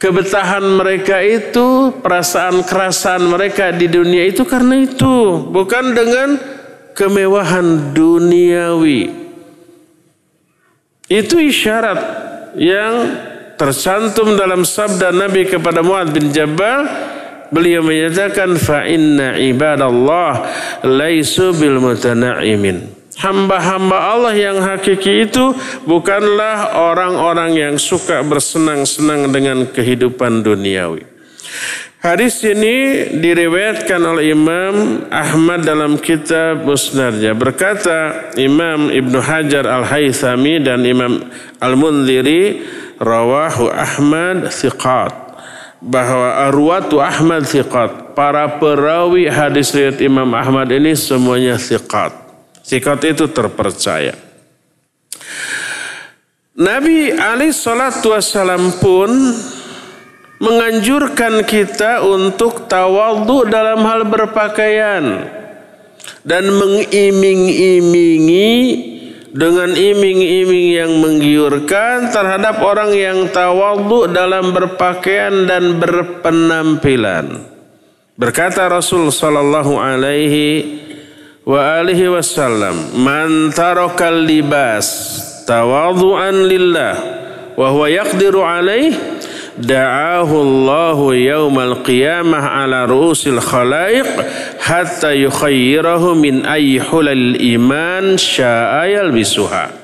Kebetahan 0.00 0.64
mereka 0.64 1.20
itu, 1.20 1.92
perasaan 2.00 2.64
kerasan 2.64 3.28
mereka 3.28 3.68
di 3.68 3.92
dunia 3.92 4.24
itu 4.24 4.48
karena 4.48 4.80
itu. 4.80 5.44
Bukan 5.52 5.84
dengan 5.92 6.40
kemewahan 6.96 7.92
duniawi. 7.92 9.20
Itu 11.12 11.36
isyarat 11.36 12.00
yang 12.56 13.20
tercantum 13.60 14.32
dalam 14.32 14.64
sabda 14.64 15.12
Nabi 15.12 15.44
kepada 15.44 15.84
Muad 15.84 16.08
bin 16.08 16.32
Jabal. 16.32 16.88
Beliau 17.52 17.84
menyatakan 17.84 18.56
inna 18.88 19.36
ibadallah 19.36 20.40
laisu 20.88 21.52
bil 21.52 21.84
mutana'imin 21.84 23.01
Hamba-hamba 23.22 24.18
Allah 24.18 24.34
yang 24.34 24.58
hakiki 24.58 25.30
itu 25.30 25.54
bukanlah 25.86 26.74
orang-orang 26.74 27.54
yang 27.54 27.74
suka 27.78 28.18
bersenang-senang 28.26 29.30
dengan 29.30 29.62
kehidupan 29.70 30.42
duniawi. 30.42 31.06
Hadis 32.02 32.42
ini 32.42 33.06
diriwayatkan 33.14 34.02
oleh 34.02 34.34
Imam 34.34 35.06
Ahmad 35.06 35.62
dalam 35.62 36.02
kitab 36.02 36.66
Musnadnya. 36.66 37.30
Berkata 37.30 38.34
Imam 38.34 38.90
Ibnu 38.90 39.22
Hajar 39.22 39.70
Al-Haythami 39.70 40.58
dan 40.58 40.82
Imam 40.82 41.22
Al-Munziri 41.62 42.66
rawahu 42.98 43.70
Ahmad 43.70 44.50
thiqat 44.50 45.14
bahwa 45.78 46.50
arwatu 46.50 46.98
Ahmad 46.98 47.46
thiqat. 47.46 48.18
Para 48.18 48.58
perawi 48.58 49.30
hadis 49.30 49.70
riwayat 49.70 50.02
Imam 50.02 50.26
Ahmad 50.34 50.74
ini 50.74 50.98
semuanya 50.98 51.54
thiqat. 51.54 52.21
Sikat 52.62 53.04
itu 53.04 53.28
terpercaya. 53.30 54.14
Nabi 56.52 57.10
Ali 57.10 57.50
Shallallahu 57.50 58.12
Wasallam 58.12 58.70
pun 58.78 59.10
menganjurkan 60.42 61.46
kita 61.46 62.02
untuk 62.02 62.66
tawadhu 62.66 63.46
dalam 63.46 63.86
hal 63.86 64.02
berpakaian 64.06 65.04
dan 66.26 66.44
mengiming-imingi 66.50 68.54
dengan 69.32 69.72
iming-iming 69.72 70.76
yang 70.76 70.92
menggiurkan 71.00 72.12
terhadap 72.12 72.60
orang 72.60 72.92
yang 72.92 73.32
tawadhu 73.32 74.12
dalam 74.12 74.52
berpakaian 74.52 75.48
dan 75.48 75.80
berpenampilan. 75.80 77.48
Berkata 78.12 78.68
Rasul 78.68 79.08
sallallahu 79.08 79.80
alaihi 79.80 80.81
wa 81.42 81.82
alihi 81.82 82.06
wasallam 82.06 83.02
man 83.02 83.50
tarakal 83.50 84.14
libas 84.14 84.86
tawadhu'an 85.42 86.46
lillah 86.46 86.94
wa 87.58 87.66
huwa 87.66 87.90
yaqdiru 87.90 88.46
alaih 88.46 88.94
da'ahu 89.58 90.34
Allahu 90.38 91.12
yaumal 91.18 91.82
qiyamah 91.82 92.62
ala 92.62 92.86
ru'usil 92.86 93.42
khalaiq 93.42 94.06
hatta 94.62 95.12
yukhayyirahu 95.18 96.14
min 96.14 96.46
ayyi 96.46 96.80
hulal 96.80 97.36
iman 97.36 98.16
sya'a 98.16 98.88
yalbisuha. 98.88 99.82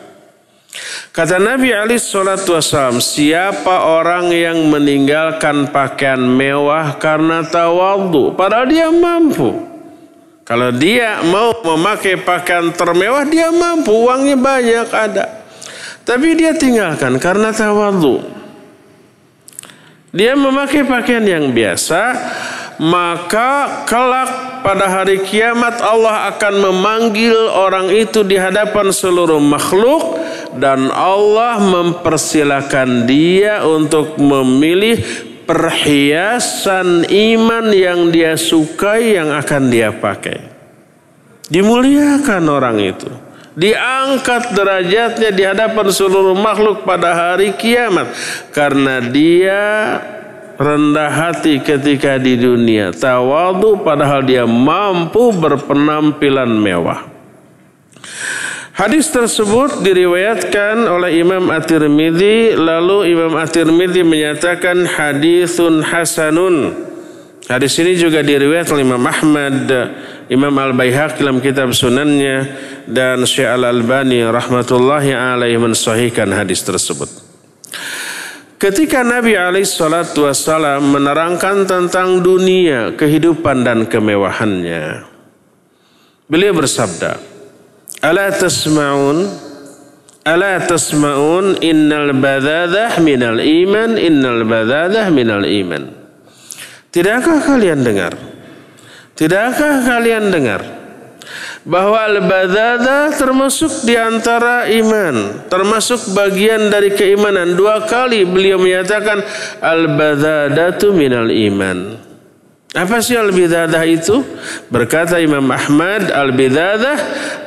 Kata 1.12 1.42
Nabi 1.42 1.74
Ali 1.74 1.98
Shallallahu 1.98 2.62
Wasallam, 2.62 3.02
siapa 3.02 3.90
orang 3.98 4.30
yang 4.30 4.70
meninggalkan 4.70 5.74
pakaian 5.74 6.22
mewah 6.22 6.94
karena 7.02 7.42
tawadhu, 7.42 8.38
padahal 8.38 8.70
dia 8.70 8.86
mampu. 8.86 9.67
Kalau 10.48 10.72
dia 10.72 11.20
mau 11.28 11.52
memakai 11.60 12.16
pakaian 12.24 12.72
termewah, 12.72 13.28
dia 13.28 13.52
mampu, 13.52 13.92
uangnya 13.92 14.32
banyak 14.32 14.88
ada. 14.96 15.44
Tapi 16.08 16.40
dia 16.40 16.56
tinggalkan 16.56 17.20
karena 17.20 17.52
tawadhu. 17.52 18.24
Dia 20.08 20.32
memakai 20.32 20.88
pakaian 20.88 21.20
yang 21.20 21.52
biasa, 21.52 22.16
maka 22.80 23.84
kelak 23.84 24.64
pada 24.64 24.88
hari 24.88 25.20
kiamat 25.20 25.84
Allah 25.84 26.32
akan 26.32 26.54
memanggil 26.72 27.36
orang 27.52 27.92
itu 27.92 28.24
di 28.24 28.40
hadapan 28.40 28.88
seluruh 28.88 29.44
makhluk 29.44 30.16
dan 30.56 30.88
Allah 30.88 31.60
mempersilahkan 31.60 33.04
dia 33.04 33.68
untuk 33.68 34.16
memilih 34.16 35.28
perhiasan 35.48 37.08
iman 37.08 37.72
yang 37.72 38.12
dia 38.12 38.36
sukai 38.36 39.16
yang 39.16 39.32
akan 39.32 39.72
dia 39.72 39.88
pakai. 39.96 40.44
Dimuliakan 41.48 42.44
orang 42.52 42.76
itu. 42.76 43.08
Diangkat 43.58 44.54
derajatnya 44.54 45.30
di 45.32 45.42
hadapan 45.42 45.88
seluruh 45.88 46.36
makhluk 46.36 46.84
pada 46.84 47.16
hari 47.16 47.56
kiamat. 47.56 48.12
Karena 48.52 49.00
dia 49.02 49.64
rendah 50.60 51.10
hati 51.10 51.58
ketika 51.64 52.20
di 52.20 52.38
dunia, 52.38 52.92
tawadu 52.92 53.80
padahal 53.82 54.22
dia 54.22 54.44
mampu 54.44 55.32
berpenampilan 55.34 56.52
mewah. 56.52 57.08
Hadis 58.78 59.10
tersebut 59.10 59.82
diriwayatkan 59.82 60.86
oleh 60.86 61.18
Imam 61.18 61.50
At-Tirmidzi 61.50 62.54
lalu 62.54 63.10
Imam 63.10 63.34
At-Tirmidzi 63.34 64.06
menyatakan 64.06 64.86
hadisun 64.86 65.82
hasanun. 65.82 66.78
Hadis 67.50 67.74
ini 67.82 67.98
juga 67.98 68.22
diriwayatkan 68.22 68.78
oleh 68.78 68.86
Imam 68.86 69.02
Ahmad, 69.02 69.66
Imam 70.30 70.54
Al-Baihaqi 70.54 71.26
dalam 71.26 71.42
kitab 71.42 71.74
sunannya 71.74 72.54
dan 72.86 73.26
Syekh 73.26 73.50
Al-Albani 73.50 74.22
rahmatullahi 74.22 75.10
alaihi 75.10 75.58
mensahihkan 75.58 76.30
hadis 76.30 76.62
tersebut. 76.62 77.10
Ketika 78.62 79.02
Nabi 79.02 79.34
Alaihissalam 79.34 80.86
menerangkan 80.86 81.66
tentang 81.66 82.22
dunia, 82.22 82.94
kehidupan 82.94 83.66
dan 83.66 83.90
kemewahannya, 83.90 85.02
beliau 86.30 86.54
bersabda, 86.54 87.37
"Ala 88.00 88.30
tasma'un? 88.34 89.18
Ala 90.22 90.60
tasma'un 90.64 91.62
innal 91.64 92.12
badadah 92.14 93.00
minal 93.00 93.40
iman, 93.40 93.96
innal 93.96 94.42
badadah 94.44 95.08
minal 95.10 95.44
iman." 95.46 95.94
Tidakkah 96.88 97.44
kalian 97.44 97.84
dengar? 97.84 98.16
Tidakkah 99.18 99.84
kalian 99.84 100.32
dengar? 100.32 100.78
bahwa 101.68 102.00
al-badada 102.00 103.12
termasuk 103.12 103.84
di 103.84 103.92
antara 103.92 104.64
iman, 104.72 105.44
termasuk 105.52 106.16
bagian 106.16 106.72
dari 106.72 106.96
keimanan. 106.96 107.52
Dua 107.52 107.84
kali 107.84 108.24
beliau 108.24 108.56
menyatakan 108.56 109.20
al-badadatu 109.60 110.96
minal 110.96 111.28
iman. 111.28 112.07
Apa 112.76 113.00
sih 113.00 113.16
al-bidadah 113.16 113.84
itu? 113.88 114.20
Berkata 114.68 115.16
Imam 115.22 115.44
Ahmad, 115.48 116.12
al-bidadah 116.12 116.96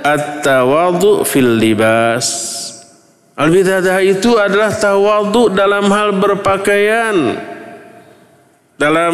at-tawadu 0.02 1.22
fil 1.28 1.62
libas. 1.62 2.58
Al-bidadah 3.38 4.02
itu 4.02 4.38
adalah 4.38 4.74
tawadu 4.74 5.54
dalam 5.54 5.90
hal 5.94 6.18
berpakaian. 6.18 7.38
Dalam 8.82 9.14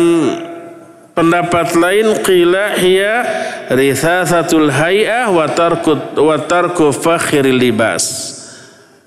Pendapat 1.17 1.73
lain 1.73 2.21
qila 2.21 2.77
hiya 2.77 3.25
rithasatul 3.73 4.69
hay'ah 4.69 5.33
wa 5.33 5.49
tarku 5.49 5.97
wa 6.13 6.37
tarku 6.37 6.93
fakhiril 6.93 7.57
libas. 7.57 8.36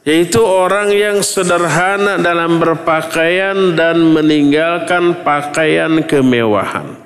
Yaitu 0.00 0.40
orang 0.40 0.88
yang 0.96 1.20
sederhana 1.20 2.16
dalam 2.16 2.56
berpakaian 2.56 3.76
dan 3.76 4.00
meninggalkan 4.00 5.20
pakaian 5.20 6.00
kemewahan. 6.08 6.96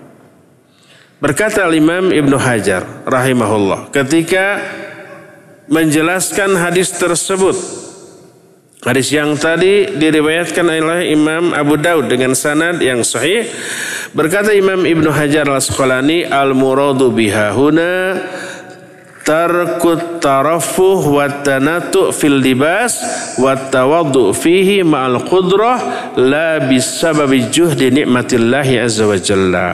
Berkata 1.18 1.66
Imam 1.74 2.14
Ibnu 2.14 2.38
Hajar 2.38 2.87
rahimahullah 3.02 3.90
ketika 3.90 4.62
menjelaskan 5.66 6.54
hadis 6.54 6.92
tersebut 6.94 7.57
Hadis 8.85 9.09
yang 9.16 9.33
tadi 9.40 9.96
diriwayatkan 9.96 10.61
oleh 10.61 11.09
Imam 11.09 11.57
Abu 11.57 11.80
Daud 11.80 12.04
dengan 12.04 12.37
sanad 12.37 12.85
yang 12.85 13.00
sahih. 13.00 13.48
Berkata 14.12 14.52
Imam 14.52 14.85
Ibnu 14.85 15.09
Hajar 15.09 15.48
Al-Asqalani, 15.48 16.28
al-muradu 16.28 17.09
biha 17.09 17.57
huna 17.57 18.20
tarkut 19.24 20.20
tarafuh 20.20 21.00
wa 21.00 21.26
fil 22.12 22.38
libas 22.38 23.00
wa 23.40 23.56
tawaddu 23.56 24.37
fihi 24.37 24.84
ma'al 24.84 25.24
qudrah 25.24 26.12
la 26.20 26.60
bisababi 26.62 27.48
juhdi 27.50 27.90
nikmatillahi 27.90 28.78
azza 28.78 29.08
wa 29.08 29.16
jalla. 29.18 29.68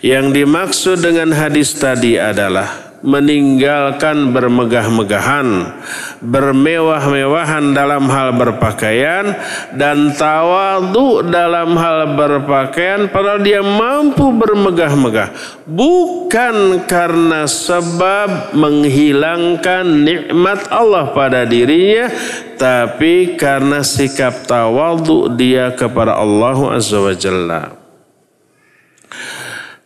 Yang 0.00 0.26
dimaksud 0.38 0.96
dengan 1.02 1.34
hadis 1.34 1.74
tadi 1.74 2.14
adalah 2.14 2.87
meninggalkan 2.98 4.34
bermegah-megahan, 4.34 5.70
bermewah-mewahan 6.18 7.70
dalam 7.70 8.10
hal 8.10 8.34
berpakaian 8.34 9.38
dan 9.78 10.10
tawadu 10.18 11.22
dalam 11.22 11.78
hal 11.78 12.18
berpakaian 12.18 13.06
padahal 13.06 13.38
dia 13.38 13.62
mampu 13.62 14.34
bermegah-megah 14.34 15.30
bukan 15.62 16.82
karena 16.90 17.46
sebab 17.46 18.58
menghilangkan 18.58 19.84
nikmat 19.86 20.66
Allah 20.74 21.14
pada 21.14 21.46
dirinya 21.46 22.10
tapi 22.58 23.38
karena 23.38 23.86
sikap 23.86 24.42
tawadu 24.42 25.30
dia 25.38 25.70
kepada 25.70 26.18
Allah 26.18 26.74
Azza 26.74 26.98
wa. 26.98 27.14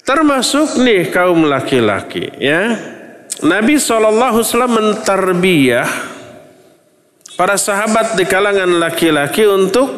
Termasuk 0.02 0.82
nih 0.82 1.14
kaum 1.14 1.46
laki-laki 1.46 2.26
ya 2.42 2.91
Nabi 3.42 3.74
SAW 3.74 4.46
mentarbiyah 4.70 5.90
para 7.34 7.58
sahabat 7.58 8.14
di 8.14 8.22
kalangan 8.22 8.70
laki-laki 8.78 9.42
untuk 9.50 9.90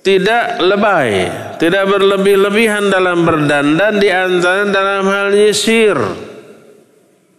tidak 0.00 0.56
lebay, 0.64 1.28
tidak 1.60 1.84
berlebih-lebihan 1.84 2.88
dalam 2.88 3.28
berdandan 3.28 4.00
di 4.00 4.08
antara 4.08 4.64
dalam 4.72 5.04
hal 5.04 5.36
nyisir. 5.36 6.00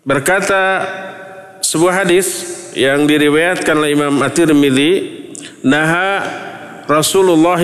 Berkata 0.06 0.86
sebuah 1.66 2.06
hadis 2.06 2.28
yang 2.78 3.10
diriwayatkan 3.10 3.74
oleh 3.74 3.98
Imam 3.98 4.22
At-Tirmidzi, 4.22 4.92
naha 5.66 6.22
Rasulullah 6.86 7.64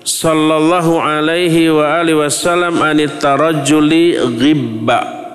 sallallahu 0.00 0.96
alaihi 0.96 1.68
wa 1.68 2.00
alihi 2.00 2.16
wasallam 2.16 2.80
anit 2.80 3.20
tarajjuli 3.20 4.16
ghibba 4.40 5.27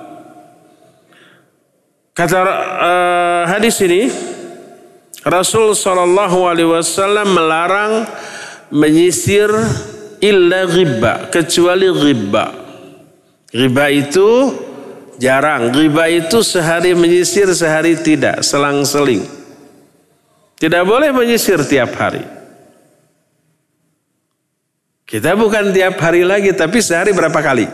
Kata 2.14 2.38
uh, 2.46 3.42
hadis 3.50 3.74
ini 3.82 4.06
Rasul 5.26 5.74
Shallallahu 5.74 6.46
Alaihi 6.46 6.70
Wasallam 6.70 7.34
melarang 7.34 8.06
menyisir 8.70 9.50
illa 10.22 10.62
riba 10.62 11.26
kecuali 11.26 11.90
riba. 11.90 12.46
Riba 13.50 13.84
itu 13.90 14.30
jarang. 15.18 15.74
Riba 15.74 16.06
itu 16.06 16.38
sehari 16.46 16.94
menyisir 16.94 17.50
sehari 17.50 17.98
tidak 17.98 18.46
selang-seling. 18.46 19.26
Tidak 20.54 20.86
boleh 20.86 21.10
menyisir 21.10 21.66
tiap 21.66 21.98
hari. 21.98 22.22
Kita 25.02 25.34
bukan 25.34 25.74
tiap 25.74 25.98
hari 25.98 26.22
lagi 26.22 26.54
tapi 26.54 26.78
sehari 26.78 27.10
berapa 27.10 27.42
kali? 27.42 27.66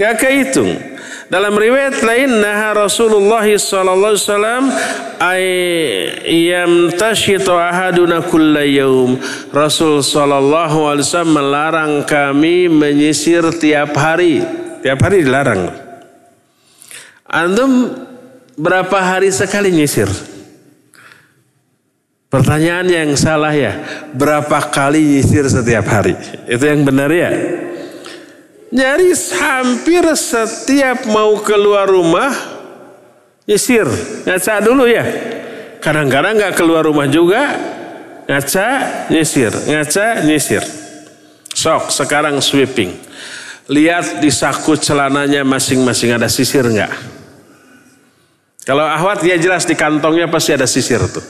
Gak 0.00 0.14
kehitung. 0.24 0.97
Dalam 1.28 1.52
riwayat 1.60 2.00
lain 2.00 2.40
nah 2.40 2.72
Rasulullah 2.72 3.44
sallallahu 3.44 4.16
alaihi 4.16 4.24
wasallam 4.24 4.62
ay 5.20 5.44
yamtashitu 6.24 7.52
ahaduna 7.52 8.24
kulla 8.24 8.64
yaum. 8.64 9.20
Rasul 9.52 10.00
sallallahu 10.00 10.88
alaihi 10.88 11.04
wasallam 11.04 11.36
melarang 11.36 11.92
kami 12.08 12.72
menyisir 12.72 13.44
tiap 13.60 13.92
hari. 13.92 14.40
Tiap 14.80 14.96
hari 15.04 15.20
dilarang. 15.20 15.68
Antum 17.28 17.92
berapa 18.56 18.96
hari 18.96 19.28
sekali 19.28 19.68
nyisir? 19.68 20.08
Pertanyaan 22.32 22.88
yang 22.88 23.10
salah 23.20 23.52
ya, 23.52 23.84
berapa 24.16 24.64
kali 24.72 25.20
nyisir 25.20 25.44
setiap 25.44 25.84
hari? 25.92 26.16
Itu 26.48 26.64
yang 26.64 26.88
benar 26.88 27.12
ya? 27.12 27.67
Nyaris 28.68 29.32
hampir 29.32 30.04
setiap 30.12 31.08
mau 31.08 31.40
keluar 31.40 31.88
rumah 31.88 32.28
nyisir, 33.48 33.88
ngaca 34.28 34.60
dulu 34.60 34.84
ya. 34.84 35.04
Kadang-kadang 35.80 36.36
nggak 36.36 36.52
keluar 36.52 36.84
rumah 36.84 37.08
juga, 37.08 37.56
ngaca 38.28 38.68
nyisir, 39.08 39.48
ngaca 39.48 40.20
nyisir. 40.28 40.60
Sok 41.56 41.88
sekarang 41.88 42.44
sweeping. 42.44 42.92
Lihat 43.72 44.20
di 44.20 44.28
saku 44.28 44.76
celananya 44.76 45.44
masing-masing 45.48 46.16
ada 46.16 46.28
sisir 46.28 46.64
nggak? 46.64 46.92
Kalau 48.68 48.84
ahwat 48.84 49.24
ya 49.24 49.40
jelas 49.40 49.64
di 49.64 49.72
kantongnya 49.72 50.28
pasti 50.28 50.52
ada 50.52 50.68
sisir 50.68 51.00
tuh. 51.08 51.24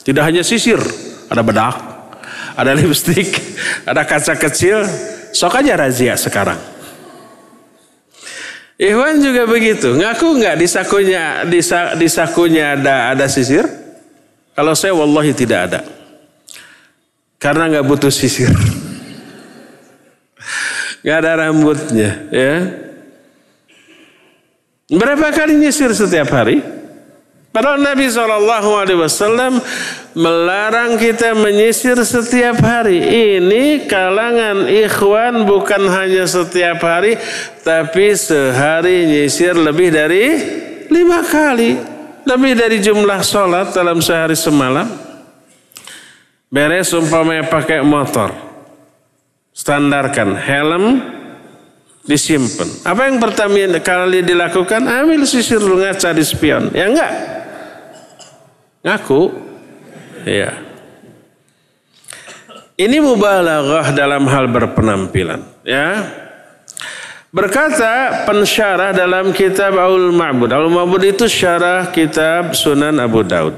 Tidak 0.00 0.24
hanya 0.24 0.40
sisir, 0.40 0.80
ada 1.28 1.44
bedak, 1.44 1.76
ada 2.56 2.72
lipstik, 2.78 3.36
ada 3.84 4.00
kaca 4.08 4.32
kecil. 4.40 4.80
Sok 5.30 5.62
aja 5.62 5.78
razia 5.78 6.14
sekarang. 6.18 6.58
Ikhwan 8.80 9.20
juga 9.20 9.44
begitu. 9.44 9.92
Ngaku 9.92 10.40
nggak 10.40 10.56
di 10.56 10.66
sakunya 10.66 11.44
di, 11.44 11.60
di 12.00 12.08
sakunya 12.08 12.80
ada 12.80 13.12
ada 13.12 13.26
sisir? 13.28 13.68
Kalau 14.56 14.72
saya 14.72 14.96
wallahi 14.96 15.36
tidak 15.36 15.60
ada. 15.68 15.80
Karena 17.36 17.68
nggak 17.68 17.86
butuh 17.86 18.12
sisir. 18.12 18.52
Nggak 21.00 21.16
ada 21.24 21.32
rambutnya, 21.32 22.10
ya. 22.28 22.56
Berapa 24.92 25.32
kali 25.32 25.56
nyisir 25.56 25.88
setiap 25.96 26.28
hari? 26.28 26.60
Padahal 27.50 27.82
Nabi 27.82 28.06
Shallallahu 28.06 28.70
Alaihi 28.78 29.00
Wasallam 29.02 29.58
melarang 30.14 30.94
kita 30.94 31.34
menyisir 31.34 31.98
setiap 31.98 32.62
hari. 32.62 33.02
Ini 33.02 33.90
kalangan 33.90 34.70
ikhwan 34.70 35.42
bukan 35.50 35.82
hanya 35.90 36.30
setiap 36.30 36.78
hari, 36.78 37.18
tapi 37.66 38.14
sehari 38.14 39.02
nyisir 39.02 39.58
lebih 39.58 39.90
dari 39.90 40.24
lima 40.94 41.26
kali, 41.26 41.74
lebih 42.22 42.54
dari 42.54 42.78
jumlah 42.78 43.18
sholat 43.18 43.74
dalam 43.74 43.98
sehari 43.98 44.38
semalam. 44.38 44.86
Beres 46.54 46.94
umpamanya 46.94 47.50
pakai 47.50 47.82
motor, 47.82 48.30
standarkan 49.50 50.38
helm 50.38 51.02
disimpan. 52.06 52.70
Apa 52.86 53.10
yang 53.10 53.18
pertama 53.18 53.58
kali 53.82 54.22
dilakukan? 54.22 54.86
Ambil 54.86 55.26
sisir 55.26 55.58
lu 55.58 55.82
di 55.82 56.24
spion. 56.26 56.70
Ya 56.74 56.86
enggak? 56.86 57.39
Ngaku? 58.80 59.22
Iya. 60.24 60.56
Ini 62.80 62.96
mubalaghah 62.96 63.92
dalam 63.92 64.24
hal 64.24 64.48
berpenampilan, 64.48 65.44
ya. 65.68 66.00
Berkata 67.30 68.24
pensyarah 68.24 68.96
dalam 68.96 69.36
kitab 69.36 69.76
Aul 69.76 70.10
Ma'bud. 70.10 70.50
Aul 70.50 70.72
Ma'bud 70.72 71.04
itu 71.04 71.28
syarah 71.28 71.92
kitab 71.92 72.56
Sunan 72.56 72.96
Abu 72.98 73.20
Daud. 73.20 73.54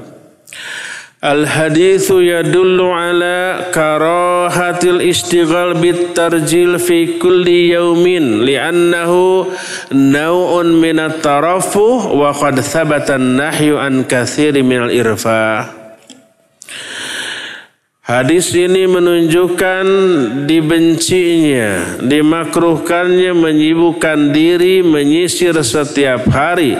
Al-hadithu 1.23 2.19
yadullu 2.19 2.91
ala 2.91 3.71
karahatil 3.71 4.99
istighal 4.99 5.79
bit 5.79 6.11
tarjil 6.11 6.75
fi 6.75 7.15
kulli 7.15 7.71
yaumin 7.71 8.43
li'annahu 8.43 9.47
naw'un 9.95 10.75
min 10.75 10.99
at-tarafuh 10.99 12.11
wa 12.11 12.35
qad 12.35 12.59
thabata 12.59 13.15
an-nahyu 13.15 13.79
an 13.79 14.03
katsiri 14.03 14.67
min 14.67 14.91
al-irfa. 14.91 15.82
Hadis 18.03 18.51
ini 18.51 18.83
menunjukkan 18.83 19.85
dibencinya, 20.43 22.03
dimakruhkannya 22.03 23.31
menyibukkan 23.31 24.35
diri 24.35 24.83
menyisir 24.83 25.55
setiap 25.63 26.27
hari. 26.27 26.75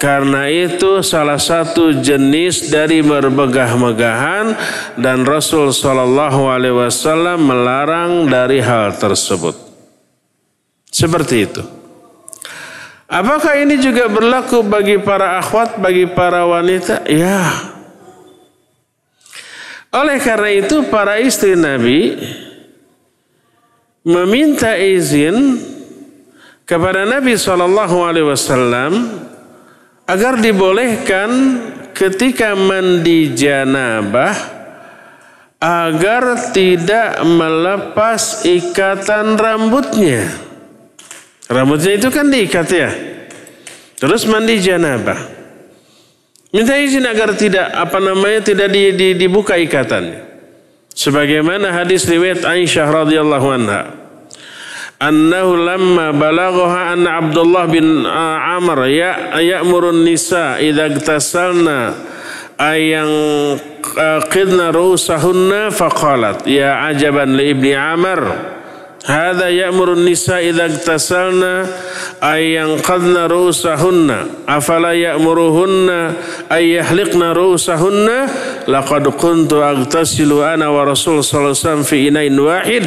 Karena 0.00 0.48
itu 0.48 1.04
salah 1.04 1.36
satu 1.36 2.00
jenis 2.00 2.72
dari 2.72 3.04
bermegah-megahan 3.04 4.56
dan 4.96 5.28
Rasul 5.28 5.76
Shallallahu 5.76 6.48
Alaihi 6.48 6.88
Wasallam 6.88 7.52
melarang 7.52 8.32
dari 8.32 8.64
hal 8.64 8.96
tersebut. 8.96 9.52
Seperti 10.88 11.52
itu. 11.52 11.60
Apakah 13.12 13.60
ini 13.60 13.76
juga 13.76 14.08
berlaku 14.08 14.64
bagi 14.64 14.96
para 14.96 15.36
akhwat, 15.36 15.76
bagi 15.76 16.08
para 16.08 16.48
wanita? 16.48 17.04
Ya, 17.04 17.71
oleh 19.92 20.18
karena 20.24 20.50
itu 20.56 20.88
para 20.88 21.20
istri 21.20 21.52
Nabi 21.52 22.16
meminta 24.02 24.74
izin 24.74 25.60
kepada 26.64 27.04
Nabi 27.04 27.36
Shallallahu 27.36 27.96
Alaihi 28.02 28.26
Wasallam 28.26 28.92
agar 30.08 30.40
dibolehkan 30.40 31.30
ketika 31.92 32.56
mandi 32.56 33.36
janabah 33.36 34.34
agar 35.62 36.50
tidak 36.50 37.22
melepas 37.22 38.42
ikatan 38.42 39.38
rambutnya. 39.38 40.26
Rambutnya 41.46 41.92
itu 41.94 42.08
kan 42.10 42.26
diikat 42.26 42.68
ya. 42.72 42.90
Terus 44.02 44.26
mandi 44.26 44.58
janabah. 44.58 45.31
Minta 46.52 46.76
izin 46.76 47.08
agar 47.08 47.32
tidak 47.32 47.72
apa 47.72 47.96
namanya 47.96 48.44
tidak 48.44 48.68
di, 48.68 48.92
di, 48.92 49.08
dibuka 49.16 49.56
ikatannya. 49.56 50.20
Sebagaimana 50.92 51.72
hadis 51.72 52.04
riwayat 52.04 52.44
Aisyah 52.44 52.92
radhiyallahu 52.92 53.48
anha. 53.48 53.82
Annahu 55.00 55.56
lamma 55.56 56.12
balaghaha 56.12 56.92
anna 56.92 57.24
Abdullah 57.24 57.64
bin 57.66 58.04
uh, 58.04 58.60
Amr 58.60 58.86
ya 58.86 59.34
ya'murun 59.40 60.04
nisa 60.04 60.60
idza 60.62 60.92
iktasalna 60.92 61.96
ayang 62.60 63.10
uh, 63.98 64.20
qidna 64.30 64.70
rusahunna 64.70 65.74
faqalat 65.74 66.46
ya 66.46 66.86
ajaban 66.86 67.34
li 67.34 67.50
ibni 67.50 67.74
Amr 67.74 68.20
Hada 69.02 69.50
ya'murun 69.50 70.06
nisa 70.06 70.38
idza 70.38 70.70
iktasalna 70.70 71.66
ay 72.22 72.54
yanqadna 72.54 73.26
ru'usahunna. 73.26 74.46
Afala 74.46 74.94
ya'muruhunna 74.94 76.14
ay 76.46 76.78
yahliqna 76.78 77.34
ru'usahunna? 77.34 78.16
Laqad 78.70 79.10
kuntu 79.18 79.58
agtasilu 79.58 80.46
ana 80.46 80.70
wa 80.70 80.86
rasul 80.86 81.18
sallallahu 81.18 81.50
alaihi 81.50 81.62
wasallam 81.66 81.82
fi 81.82 81.96
inain 82.06 82.36
wahid. 82.38 82.84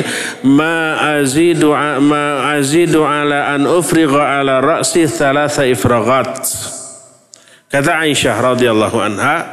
Ma 0.47 1.03
azidu 1.20 1.76
ma 1.99 2.55
azidu 2.55 3.03
ala 3.03 3.51
an 3.51 3.68
ufrigha 3.68 4.39
ala 4.39 4.63
ra'si 4.63 5.03
thalatha 5.11 5.68
ifragat 5.68 6.47
kata 7.76 8.07
Aisyah 8.07 8.55
radhiyallahu 8.55 8.97
anha 9.03 9.51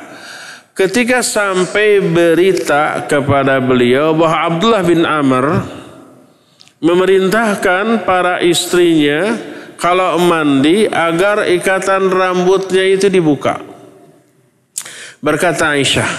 ketika 0.78 1.26
sampai 1.26 1.98
berita 1.98 3.02
kepada 3.10 3.58
beliau 3.58 4.14
bahwa 4.14 4.38
Abdullah 4.46 4.82
bin 4.86 5.02
Amr 5.02 5.64
memerintahkan 6.82 8.02
para 8.02 8.42
istrinya 8.42 9.38
kalau 9.78 10.18
mandi 10.18 10.90
agar 10.90 11.46
ikatan 11.46 12.10
rambutnya 12.10 12.82
itu 12.86 13.06
dibuka. 13.06 13.62
Berkata 15.22 15.78
Aisyah, 15.78 16.10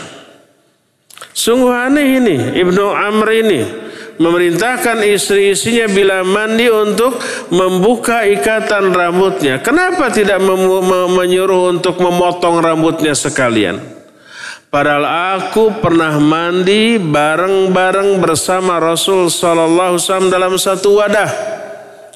sungguh 1.35 1.75
aneh 1.75 2.23
ini 2.23 2.35
Ibnu 2.55 2.85
Amr 2.95 3.27
ini 3.43 3.61
memerintahkan 4.15 5.03
istri-istrinya 5.03 5.91
bila 5.91 6.17
mandi 6.23 6.71
untuk 6.71 7.19
membuka 7.51 8.23
ikatan 8.23 8.95
rambutnya. 8.95 9.59
Kenapa 9.59 10.07
tidak 10.15 10.39
menyuruh 11.11 11.75
untuk 11.75 11.99
memotong 11.99 12.63
rambutnya 12.63 13.11
sekalian? 13.11 14.02
Padahal 14.73 15.37
aku 15.37 15.85
pernah 15.85 16.17
mandi 16.17 16.97
bareng-bareng 16.97 18.17
bersama 18.17 18.81
Rasul 18.81 19.29
Sallallahu 19.29 20.01
Wasallam 20.01 20.33
dalam 20.33 20.57
satu 20.57 20.97
wadah. 20.97 21.29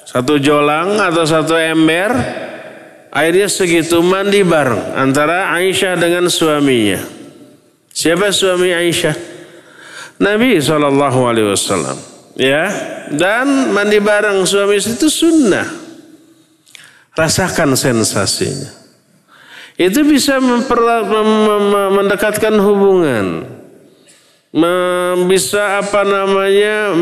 Satu 0.02 0.42
jolang 0.42 0.98
atau 0.98 1.22
satu 1.22 1.54
ember. 1.54 2.18
Airnya 3.14 3.46
segitu 3.46 4.02
mandi 4.02 4.42
bareng. 4.42 4.98
Antara 4.98 5.54
Aisyah 5.54 6.02
dengan 6.02 6.34
suaminya. 6.34 6.98
Siapa 7.94 8.34
suami 8.34 8.74
Aisyah? 8.74 9.14
Nabi 10.18 10.58
Sallallahu 10.58 11.30
Alaihi 11.30 11.54
Wasallam. 11.54 11.98
Ya, 12.42 12.74
dan 13.14 13.70
mandi 13.70 14.02
bareng 14.02 14.42
suami 14.50 14.82
itu 14.82 15.14
sunnah. 15.14 15.70
Rasakan 17.14 17.78
sensasinya 17.78 18.87
itu 19.78 20.02
bisa 20.04 20.42
mendekatkan 21.94 22.54
hubungan 22.58 23.46
bisa 25.30 25.80
apa 25.86 26.02
namanya 26.02 26.98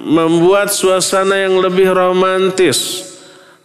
membuat 0.00 0.72
suasana 0.72 1.36
yang 1.36 1.60
lebih 1.60 1.92
romantis 1.92 3.04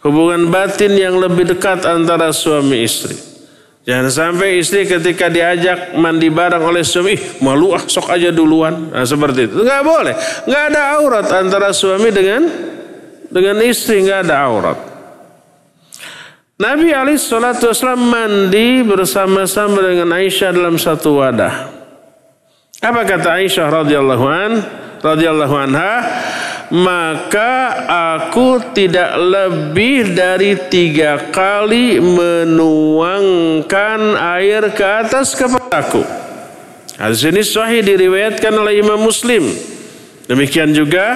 hubungan 0.04 0.52
batin 0.52 0.92
yang 0.92 1.16
lebih 1.16 1.56
dekat 1.56 1.88
antara 1.88 2.30
suami 2.36 2.84
istri 2.84 3.34
Jangan 3.84 4.08
sampai 4.08 4.64
istri 4.64 4.88
ketika 4.88 5.28
diajak 5.28 5.92
mandi 5.92 6.32
bareng 6.32 6.64
oleh 6.64 6.80
suami, 6.80 7.20
malu 7.44 7.76
ah 7.76 7.84
sok 7.84 8.16
aja 8.16 8.32
duluan. 8.32 8.88
Nah, 8.88 9.04
seperti 9.04 9.44
itu. 9.44 9.60
Nggak 9.60 9.82
boleh. 9.84 10.16
Nggak 10.48 10.64
ada 10.72 10.80
aurat 10.96 11.26
antara 11.28 11.68
suami 11.76 12.08
dengan 12.08 12.48
dengan 13.28 13.60
istri. 13.60 14.00
Nggak 14.08 14.24
ada 14.24 14.36
aurat. 14.40 14.93
Nabi 16.54 16.94
Ali 16.94 17.18
Shallallahu 17.18 17.66
Wasallam 17.66 18.04
mandi 18.06 18.86
bersama-sama 18.86 19.82
dengan 19.82 20.14
Aisyah 20.14 20.54
dalam 20.54 20.78
satu 20.78 21.18
wadah. 21.18 21.74
Apa 22.78 23.02
kata 23.02 23.42
Aisyah 23.42 23.66
radhiyallahu 23.82 24.24
an 24.30 24.62
radhiyallahu 25.02 25.54
anha? 25.58 25.94
maka 26.72 27.84
aku 28.16 28.72
tidak 28.72 29.12
lebih 29.20 30.16
dari 30.16 30.56
tiga 30.72 31.28
kali 31.28 32.00
menuangkan 32.00 33.70
air 34.16 34.72
ke 34.72 34.82
atas 34.82 35.36
kepalaku. 35.36 36.00
Hadis 36.96 37.22
ini 37.26 37.42
sahih 37.44 37.84
diriwayatkan 37.84 38.54
oleh 38.54 38.80
Imam 38.80 38.96
Muslim. 39.02 39.44
Demikian 40.24 40.72
juga 40.72 41.14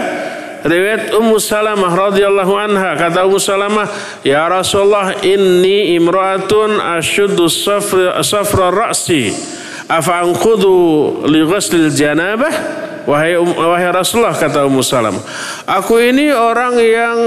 riwayat 0.64 1.14
Ummu 1.14 1.36
Salamah 1.38 1.92
radhiyallahu 1.92 2.54
anha 2.58 2.98
kata 2.98 3.26
Ummu 3.26 3.38
Salamah 3.38 3.86
ya 4.26 4.46
Rasulullah 4.48 5.18
inni 5.22 5.94
imraatun 5.98 6.82
asyuddu 6.98 7.46
safra 7.46 8.18
safra 8.26 8.70
ra'si 8.72 9.30
afa 9.86 10.24
anqudu 10.24 11.26
li 11.26 11.42
ghuslil 11.46 11.90
janabah 11.92 12.86
Wahai, 13.08 13.40
wahai 13.40 13.88
Rasulullah 13.88 14.36
kata 14.36 14.68
Ummu 14.68 14.84
Salam, 14.84 15.16
aku 15.64 15.96
ini 15.96 16.28
orang 16.28 16.76
yang 16.76 17.18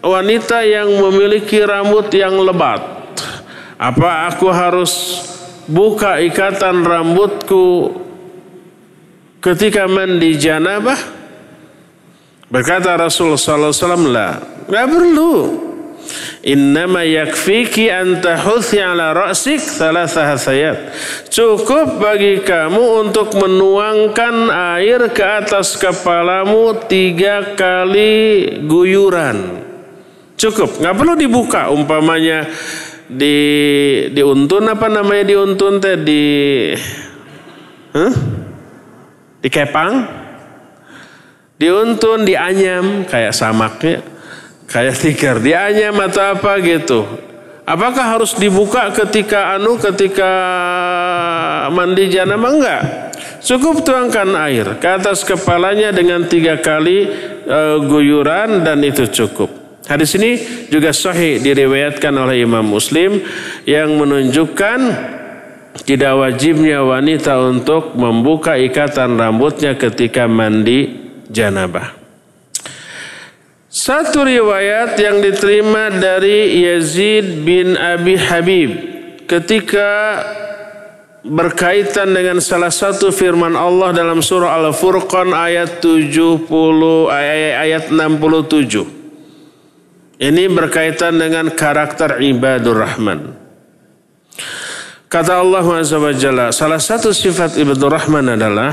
wanita 0.00 0.64
yang 0.64 0.88
memiliki 0.88 1.60
rambut 1.60 2.08
yang 2.16 2.32
lebat. 2.40 2.80
Apa 3.76 4.32
aku 4.32 4.48
harus 4.48 5.20
buka 5.68 6.16
ikatan 6.24 6.80
rambutku 6.80 7.92
ketika 9.44 9.84
mandi 9.84 10.40
janabah? 10.40 10.96
Berkata 12.46 12.94
Rasulullah 12.94 13.74
SAW, 13.74 14.06
lah, 14.06 14.38
nggak 14.70 14.86
perlu. 14.86 15.32
Innama 16.46 17.02
yakfiki 17.02 17.90
an 17.90 18.22
tahuthi 18.22 18.78
ala 18.78 19.10
ra'sik 19.10 19.58
thalatha 19.58 20.30
hasayat. 20.30 20.94
Cukup 21.26 21.98
bagi 21.98 22.46
kamu 22.46 23.10
untuk 23.10 23.34
menuangkan 23.34 24.46
air 24.78 25.10
ke 25.10 25.26
atas 25.26 25.74
kepalamu 25.74 26.86
tiga 26.86 27.58
kali 27.58 28.46
guyuran. 28.62 29.66
Cukup, 30.38 30.78
nggak 30.78 30.94
perlu 30.94 31.18
dibuka 31.18 31.74
umpamanya 31.74 32.46
di 33.10 33.38
diuntun 34.14 34.70
apa 34.70 34.86
namanya 34.86 35.26
diuntun 35.26 35.78
teh 35.78 35.98
di 35.98 36.22
huh? 37.94 38.12
di 39.38 39.48
kepang 39.50 40.25
diuntun 41.56 42.24
dianyam 42.24 43.04
kayak 43.08 43.32
samaknya. 43.32 44.00
Kayak 44.66 44.98
tikar 44.98 45.36
dianyam 45.38 45.94
atau 46.02 46.34
apa 46.34 46.58
gitu. 46.58 47.06
Apakah 47.66 48.18
harus 48.18 48.34
dibuka 48.38 48.90
ketika 48.94 49.58
anu 49.58 49.74
ketika 49.78 50.30
mandi 51.70 52.10
janabah 52.10 52.50
enggak? 52.50 52.82
Cukup 53.42 53.86
tuangkan 53.86 54.34
air 54.42 54.78
ke 54.82 54.86
atas 54.86 55.22
kepalanya 55.22 55.94
dengan 55.94 56.26
tiga 56.26 56.58
kali 56.58 57.06
uh, 57.46 57.78
guyuran 57.86 58.66
dan 58.66 58.82
itu 58.82 59.06
cukup. 59.06 59.50
Hadis 59.86 60.18
ini 60.18 60.38
juga 60.66 60.90
sahih 60.90 61.38
diriwayatkan 61.38 62.10
oleh 62.10 62.42
Imam 62.42 62.66
Muslim 62.66 63.22
yang 63.70 63.94
menunjukkan 63.94 64.78
tidak 65.86 66.12
wajibnya 66.18 66.82
wanita 66.82 67.38
untuk 67.38 67.94
membuka 67.94 68.58
ikatan 68.58 69.14
rambutnya 69.14 69.78
ketika 69.78 70.26
mandi 70.26 71.05
janabah 71.30 71.94
satu 73.76 74.24
riwayat 74.24 74.96
yang 74.96 75.20
diterima 75.20 75.92
dari 75.92 76.64
Yazid 76.64 77.44
bin 77.44 77.76
Abi 77.76 78.16
Habib 78.16 78.70
ketika 79.28 80.24
berkaitan 81.26 82.14
dengan 82.14 82.38
salah 82.38 82.70
satu 82.70 83.10
firman 83.10 83.58
Allah 83.58 83.90
dalam 83.90 84.22
surah 84.22 84.54
Al-Furqan 84.62 85.34
ayat 85.34 85.82
70 85.82 86.46
ayat 87.10 87.90
67. 87.90 88.86
Ini 90.16 90.48
berkaitan 90.48 91.20
dengan 91.20 91.52
karakter 91.52 92.24
ibadur 92.24 92.80
rahman. 92.80 93.36
Kata 95.10 95.42
Allah 95.42 95.66
Azza 95.76 96.00
wa 96.00 96.14
Jalla, 96.14 96.54
salah 96.54 96.80
satu 96.80 97.12
sifat 97.12 97.60
ibadur 97.60 97.92
rahman 97.92 98.32
adalah 98.32 98.72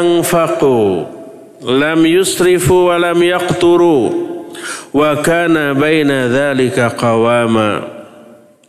anfaqu 0.00 0.80
lam 1.62 2.00
yusrifu 2.08 2.88
wa 2.88 2.96
lam 2.96 3.18
yaqturu 3.20 4.00
wa 4.92 5.10
kana 5.20 5.76
baina 5.76 6.28
dzalika 6.28 6.92
qawama 6.96 8.00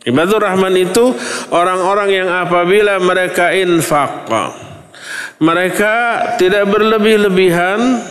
Ibadur 0.04 0.44
Rahman 0.44 0.76
itu 0.76 1.16
orang-orang 1.48 2.10
yang 2.12 2.28
apabila 2.28 3.00
mereka 3.00 3.56
infak 3.56 4.28
mereka 5.40 5.92
tidak 6.36 6.68
berlebih-lebihan 6.68 8.04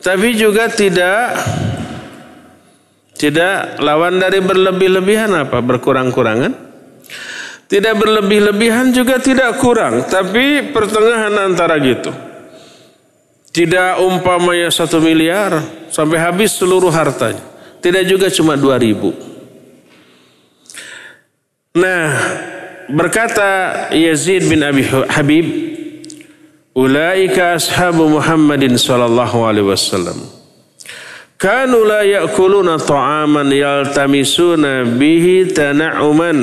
tapi 0.00 0.32
juga 0.32 0.72
tidak 0.72 1.36
tidak 3.20 3.80
lawan 3.80 4.20
dari 4.20 4.40
berlebih-lebihan 4.40 5.32
apa? 5.32 5.60
Berkurang-kurangan 5.60 6.52
tidak 7.68 7.94
berlebih-lebihan 7.96 8.92
juga 8.92 9.20
tidak 9.20 9.60
kurang 9.60 10.04
tapi 10.06 10.72
pertengahan 10.72 11.32
antara 11.48 11.76
gitu 11.80 12.12
tidak 13.54 14.02
umpamanya 14.02 14.66
satu 14.66 14.98
miliar 14.98 15.62
sampai 15.86 16.18
habis 16.18 16.58
seluruh 16.58 16.90
hartanya. 16.90 17.38
Tidak 17.78 18.02
juga 18.02 18.26
cuma 18.26 18.58
dua 18.58 18.82
ribu. 18.82 19.14
Nah, 21.78 22.10
berkata 22.90 23.86
Yazid 23.94 24.50
bin 24.50 24.58
Abi 24.66 24.82
Habib, 24.90 25.46
Ulaika 26.74 27.54
ashabu 27.54 28.10
Muhammadin 28.10 28.74
sallallahu 28.74 29.46
alaihi 29.46 29.70
wasallam. 29.70 30.18
Kanu 31.38 31.86
la 31.86 32.02
ya'kuluna 32.02 32.82
ta'aman 32.82 33.54
yaltamisuna 33.54 34.82
bihi 34.98 35.54
tana'uman 35.54 36.38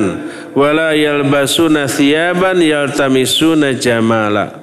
wa 0.55 0.69
la 0.71 0.91
yalbasuna 0.95 1.87
thiyaban 1.87 2.59
yaltamisuna 2.59 3.75
jamala. 3.77 4.61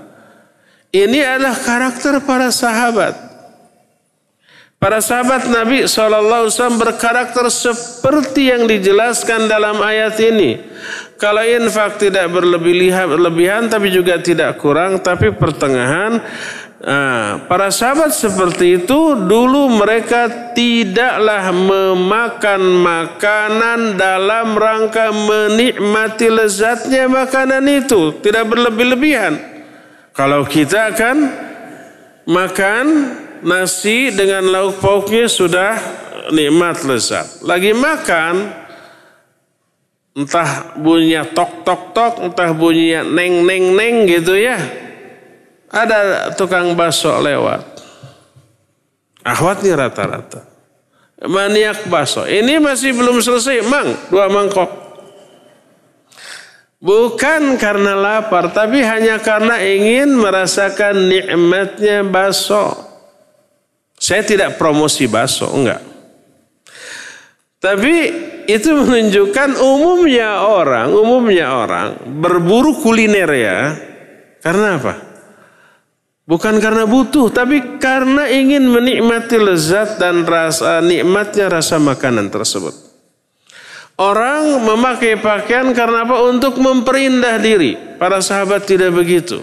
Ini 0.88 1.20
adalah 1.20 1.56
karakter 1.56 2.20
para 2.24 2.48
sahabat. 2.48 3.28
Para 4.78 5.02
sahabat 5.02 5.50
Nabi 5.50 5.90
SAW 5.90 6.54
berkarakter 6.78 7.50
seperti 7.50 8.54
yang 8.54 8.70
dijelaskan 8.70 9.50
dalam 9.50 9.82
ayat 9.82 10.14
ini. 10.22 10.54
Kalau 11.18 11.42
infak 11.42 11.98
tidak 11.98 12.30
berlebihan 12.30 13.66
tapi 13.66 13.90
juga 13.90 14.22
tidak 14.22 14.54
kurang, 14.62 15.02
tapi 15.02 15.34
pertengahan. 15.34 16.22
Nah, 16.78 17.42
para 17.50 17.74
sahabat 17.74 18.14
seperti 18.14 18.78
itu 18.78 19.18
dulu 19.18 19.66
mereka 19.82 20.54
tidaklah 20.54 21.50
memakan 21.50 22.62
makanan 22.62 23.98
dalam 23.98 24.54
rangka 24.54 25.10
menikmati 25.10 26.30
lezatnya 26.30 27.10
makanan 27.10 27.66
itu. 27.66 28.22
Tidak 28.22 28.46
berlebih-lebihan. 28.46 29.34
Kalau 30.14 30.46
kita 30.46 30.94
akan 30.94 31.16
makan 32.30 32.84
nasi 33.42 34.14
dengan 34.14 34.46
lauk 34.46 34.78
pauknya 34.78 35.26
sudah 35.26 35.74
nikmat 36.30 36.78
lezat. 36.86 37.42
Lagi 37.42 37.74
makan 37.74 38.54
entah 40.14 40.78
bunyinya 40.78 41.26
tok 41.26 41.66
tok 41.66 41.82
tok, 41.90 42.14
entah 42.22 42.50
bunyinya 42.54 43.02
neng 43.02 43.42
neng 43.42 43.74
neng 43.74 43.94
gitu 44.06 44.38
ya. 44.38 44.86
Ada 45.68 46.32
tukang 46.32 46.72
bakso 46.72 47.12
lewat. 47.20 47.60
Ahwatnya 49.20 49.76
rata-rata. 49.76 50.48
Maniak 51.28 51.90
bakso. 51.92 52.24
Ini 52.24 52.56
masih 52.62 52.96
belum 52.96 53.20
selesai, 53.20 53.66
mang, 53.68 53.92
dua 54.08 54.32
mangkok. 54.32 54.88
Bukan 56.78 57.58
karena 57.58 57.98
lapar, 57.98 58.54
tapi 58.54 58.78
hanya 58.86 59.18
karena 59.18 59.58
ingin 59.58 60.14
merasakan 60.14 61.10
nikmatnya 61.10 62.06
baso. 62.06 62.86
Saya 63.98 64.22
tidak 64.22 64.62
promosi 64.62 65.10
baso, 65.10 65.50
enggak. 65.50 65.82
Tapi 67.58 67.94
itu 68.46 68.70
menunjukkan 68.70 69.58
umumnya 69.58 70.46
orang, 70.46 70.94
umumnya 70.94 71.50
orang 71.50 71.98
berburu 72.22 72.78
kuliner 72.78 73.30
ya. 73.34 73.58
Karena 74.38 74.78
apa? 74.78 75.07
Bukan 76.28 76.60
karena 76.60 76.84
butuh, 76.84 77.32
tapi 77.32 77.80
karena 77.80 78.28
ingin 78.28 78.68
menikmati 78.68 79.40
lezat 79.40 79.96
dan 79.96 80.28
rasa 80.28 80.84
nikmatnya 80.84 81.48
rasa 81.48 81.80
makanan 81.80 82.28
tersebut. 82.28 82.76
Orang 83.96 84.60
memakai 84.60 85.16
pakaian 85.16 85.72
karena 85.72 86.04
apa? 86.04 86.20
Untuk 86.28 86.60
memperindah 86.60 87.40
diri. 87.40 87.80
Para 87.96 88.20
sahabat 88.20 88.68
tidak 88.68 88.92
begitu. 88.92 89.40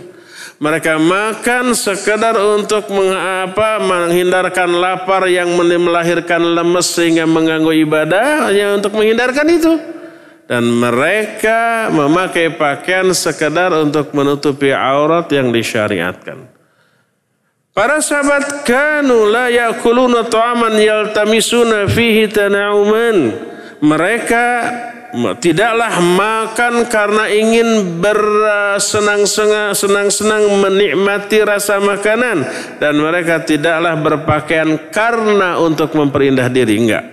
Mereka 0.62 1.02
makan 1.02 1.76
sekedar 1.76 2.38
untuk 2.40 2.88
mengapa 2.94 3.82
menghindarkan 3.82 4.70
lapar 4.78 5.28
yang 5.28 5.52
melahirkan 5.58 6.40
lemes 6.40 6.88
sehingga 6.88 7.28
mengganggu 7.28 7.76
ibadah 7.82 8.48
hanya 8.48 8.78
untuk 8.78 8.94
menghindarkan 8.94 9.48
itu. 9.52 9.74
Dan 10.46 10.70
mereka 10.70 11.90
memakai 11.90 12.54
pakaian 12.54 13.10
sekedar 13.12 13.74
untuk 13.74 14.14
menutupi 14.14 14.70
aurat 14.70 15.28
yang 15.34 15.50
disyariatkan. 15.50 16.55
Para 17.76 18.00
sahabat 18.00 18.64
kanu 18.64 19.28
la 19.28 19.52
yakuluna 19.52 20.24
ta'aman 20.32 20.80
yaltamisuna 20.80 21.92
fihi 21.92 22.32
tana'uman. 22.32 23.36
Mereka 23.84 24.48
tidaklah 25.44 26.00
makan 26.00 26.88
karena 26.88 27.28
ingin 27.28 28.00
bersenang-senang 28.00 30.44
menikmati 30.64 31.44
rasa 31.44 31.84
makanan. 31.84 32.48
Dan 32.80 32.96
mereka 32.96 33.44
tidaklah 33.44 34.00
berpakaian 34.00 34.80
karena 34.88 35.60
untuk 35.60 36.00
memperindah 36.00 36.48
diri. 36.48 36.80
Enggak. 36.80 37.04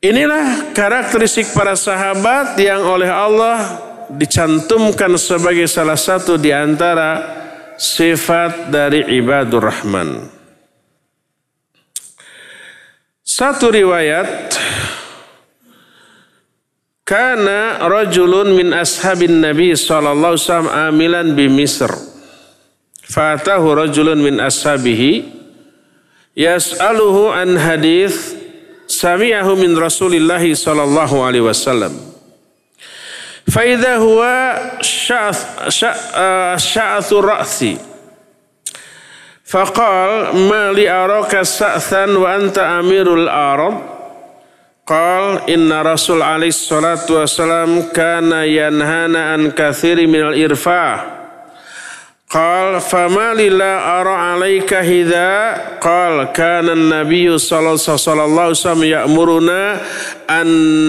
Inilah 0.00 0.72
karakteristik 0.72 1.52
para 1.52 1.76
sahabat 1.76 2.56
yang 2.56 2.80
oleh 2.80 3.12
Allah 3.12 3.60
dicantumkan 4.08 5.20
sebagai 5.20 5.68
salah 5.68 6.00
satu 6.00 6.40
di 6.40 6.48
antara 6.48 7.44
sifat 7.76 8.72
dari 8.72 9.04
ibadur 9.20 9.64
rahman. 9.64 10.28
Satu 13.26 13.68
riwayat 13.68 14.56
Kana 17.06 17.78
rajulun 17.86 18.58
min 18.58 18.74
ashabin 18.74 19.38
Nabi 19.38 19.78
sallallahu 19.78 20.34
alaihi 20.34 20.90
amilan 20.90 21.38
bi 21.38 21.46
Misr. 21.46 21.86
Fatahu 23.06 23.78
rajulun 23.78 24.18
min 24.18 24.42
ashabihi 24.42 25.22
yas'aluhu 26.34 27.30
an 27.30 27.54
hadis 27.54 28.34
sami'ahu 28.90 29.54
min 29.54 29.78
Rasulillah 29.78 30.42
sallallahu 30.42 31.22
alaihi 31.22 31.46
wasallam. 31.46 31.94
Faidha 33.50 33.96
huwa 34.02 34.58
sya'athu 36.58 37.18
eh, 37.18 37.24
ra'si. 37.24 37.78
Faqal 39.46 40.34
ma 40.50 40.74
li 40.74 40.88
araka 40.90 41.44
sa'than 41.46 42.10
wa 42.18 42.34
anta 42.34 42.78
amirul 42.78 43.28
arad. 43.30 43.76
Qal 44.86 45.46
inna 45.50 45.82
Rasul 45.82 46.22
alaihi 46.22 46.54
salatu 46.54 47.18
wasalam 47.18 47.90
kana 47.90 48.46
yanhana 48.46 49.34
an 49.34 49.50
kathiri 49.50 50.06
minal 50.06 50.34
irfa' 50.34 51.15
Qal 52.26 52.82
fama 52.82 53.38
lila 53.38 54.02
ara 54.02 54.34
alaika 54.34 54.82
hidha? 54.82 55.78
Qal 55.78 56.34
kana 56.34 56.74
nabiyyu 56.74 57.38
sallallahu 57.38 58.50
wasallam 58.58 58.82
ya'muruna 58.82 59.78
an 60.26 60.48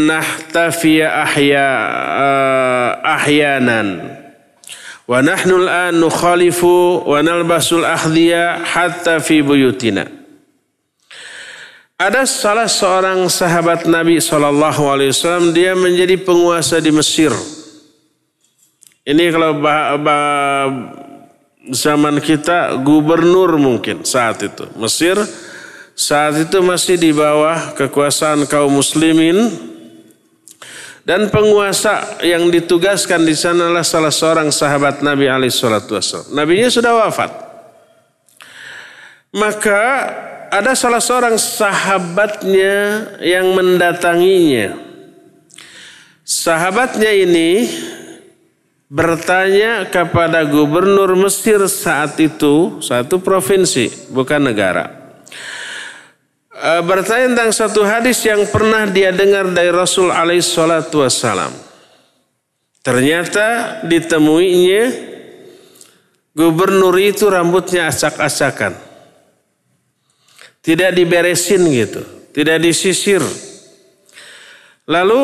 nahtafiya 0.10 1.30
ahya 1.30 1.70
uh, 2.18 2.90
ahyanan. 3.22 4.18
Wa 5.06 5.22
nahnu 5.22 5.62
al-an 5.62 6.02
nukhalifu 6.02 7.06
wa 7.06 7.22
nalbasul 7.22 7.86
ahdhiya 7.86 8.66
hatta 8.66 9.22
fi 9.22 9.46
buyutina. 9.46 10.10
Ada 11.98 12.30
salah 12.30 12.70
seorang 12.70 13.26
sahabat 13.26 13.90
Nabi 13.90 14.22
Wasallam 14.22 15.50
dia 15.50 15.74
menjadi 15.74 16.14
penguasa 16.18 16.78
di 16.78 16.94
Mesir. 16.94 17.34
Ini 19.02 19.34
kalau 19.34 19.58
bah, 19.58 19.98
bah, 19.98 20.70
zaman 21.72 22.20
kita 22.24 22.80
gubernur 22.84 23.60
mungkin 23.60 24.04
saat 24.08 24.44
itu 24.44 24.68
Mesir 24.80 25.20
saat 25.98 26.38
itu 26.38 26.62
masih 26.62 26.96
di 27.02 27.10
bawah 27.10 27.74
kekuasaan 27.74 28.46
kaum 28.46 28.70
muslimin 28.70 29.50
dan 31.08 31.32
penguasa 31.32 32.20
yang 32.20 32.52
ditugaskan 32.52 33.24
di 33.24 33.32
sana 33.32 33.72
adalah 33.72 33.88
salah 33.88 34.12
seorang 34.12 34.52
sahabat 34.52 35.00
Nabi 35.00 35.32
alaihissalatu 35.32 35.96
wassalam. 35.96 36.36
Nabinya 36.36 36.68
sudah 36.68 37.00
wafat. 37.00 37.32
Maka 39.32 39.84
ada 40.52 40.76
salah 40.76 41.00
seorang 41.00 41.40
sahabatnya 41.40 43.08
yang 43.24 43.56
mendatanginya. 43.56 44.76
Sahabatnya 46.28 47.16
ini 47.16 47.72
bertanya 48.88 49.84
kepada 49.92 50.48
gubernur 50.48 51.12
Mesir 51.20 51.60
saat 51.68 52.16
itu, 52.24 52.80
satu 52.80 53.20
provinsi, 53.20 54.12
bukan 54.16 54.48
negara. 54.48 54.92
E, 56.56 56.72
bertanya 56.82 57.36
tentang 57.36 57.52
satu 57.52 57.84
hadis 57.84 58.24
yang 58.24 58.48
pernah 58.48 58.88
dia 58.88 59.12
dengar 59.12 59.52
dari 59.52 59.70
Rasul 59.70 60.10
alaihissalatu 60.10 61.04
wassalam. 61.04 61.52
Ternyata 62.80 63.84
ditemuinya 63.84 64.84
gubernur 66.32 66.96
itu 66.96 67.28
rambutnya 67.28 67.92
acak-acakan. 67.92 68.80
Tidak 70.64 70.96
diberesin 70.96 71.64
gitu. 71.68 72.04
Tidak 72.32 72.58
disisir. 72.64 73.20
Lalu 74.88 75.22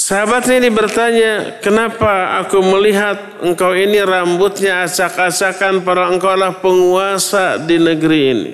sahabatnya 0.00 0.64
ini 0.64 0.70
bertanya, 0.72 1.60
kenapa 1.60 2.40
aku 2.40 2.64
melihat 2.64 3.44
engkau 3.44 3.76
ini 3.76 4.00
rambutnya 4.00 4.88
acak-acakan 4.88 5.84
para 5.84 6.08
engkau 6.08 6.32
adalah 6.32 6.56
penguasa 6.56 7.60
di 7.60 7.76
negeri 7.76 8.20
ini. 8.32 8.52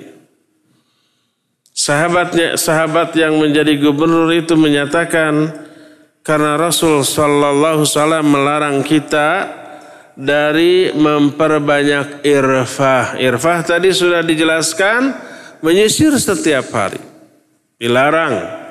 Sahabatnya, 1.71 2.59
sahabat 2.59 3.15
yang 3.15 3.39
menjadi 3.39 3.79
gubernur 3.79 4.27
itu 4.35 4.59
menyatakan, 4.59 5.63
karena 6.25 6.59
Rasul 6.59 7.07
Sallallahu 7.07 7.87
Alaihi 7.87 8.27
melarang 8.27 8.77
kita 8.83 9.47
dari 10.17 10.91
memperbanyak 10.91 12.25
irfah. 12.25 13.15
Irfah 13.21 13.63
tadi 13.63 13.93
sudah 13.93 14.25
dijelaskan, 14.25 15.15
menyisir 15.63 16.11
setiap 16.17 16.67
hari. 16.73 16.99
Dilarang. 17.77 18.66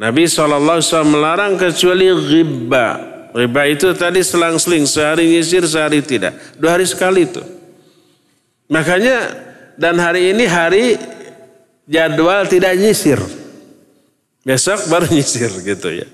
Nabi 0.00 0.24
SAW 0.24 0.80
melarang 1.04 1.60
kecuali 1.60 2.08
riba. 2.08 2.96
Riba 3.36 3.62
itu 3.68 3.92
tadi 3.92 4.24
selang-seling, 4.24 4.88
sehari 4.88 5.28
nyisir, 5.28 5.60
sehari 5.68 6.00
tidak. 6.00 6.32
Dua 6.56 6.80
hari 6.80 6.88
sekali 6.88 7.28
itu. 7.28 7.44
Makanya 8.72 9.28
dan 9.76 10.00
hari 10.00 10.32
ini 10.32 10.48
hari 10.48 10.96
jadwal 11.84 12.48
tidak 12.48 12.80
nyisir. 12.80 13.20
Besok 14.40 14.88
baru 14.88 15.04
nyisir 15.14 15.52
gitu 15.60 15.92
ya. 15.92 16.08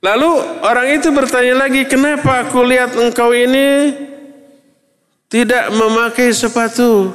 Lalu 0.00 0.30
orang 0.64 0.88
itu 0.96 1.12
bertanya 1.12 1.68
lagi, 1.68 1.84
kenapa 1.84 2.48
aku 2.48 2.64
lihat 2.64 2.96
engkau 2.96 3.28
ini 3.36 3.92
tidak 5.28 5.68
memakai 5.68 6.32
sepatu? 6.32 7.12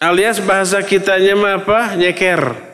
Alias 0.00 0.40
bahasa 0.40 0.80
kitanya 0.80 1.60
apa? 1.60 1.92
Nyeker. 1.92 2.65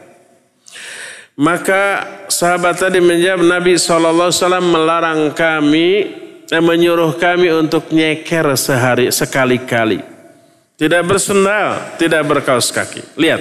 Maka 1.32 2.04
sahabat 2.28 2.76
tadi 2.76 3.00
menjawab 3.00 3.40
Nabi 3.40 3.80
SAW 3.80 4.60
melarang 4.60 5.32
kami 5.32 6.20
dan 6.52 6.60
eh, 6.60 6.64
menyuruh 6.68 7.16
kami 7.16 7.48
untuk 7.48 7.88
nyeker 7.88 8.44
sehari 8.60 9.08
sekali-kali. 9.08 10.04
Tidak 10.76 11.02
bersendal, 11.08 11.96
tidak 11.96 12.28
berkaos 12.28 12.68
kaki. 12.68 13.16
Lihat, 13.16 13.40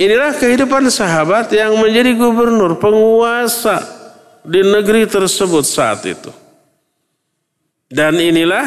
inilah 0.00 0.32
kehidupan 0.40 0.88
sahabat 0.88 1.52
yang 1.52 1.76
menjadi 1.76 2.16
gubernur, 2.16 2.80
penguasa 2.80 3.84
di 4.40 4.64
negeri 4.64 5.04
tersebut 5.04 5.68
saat 5.68 6.00
itu. 6.08 6.32
Dan 7.92 8.16
inilah 8.16 8.64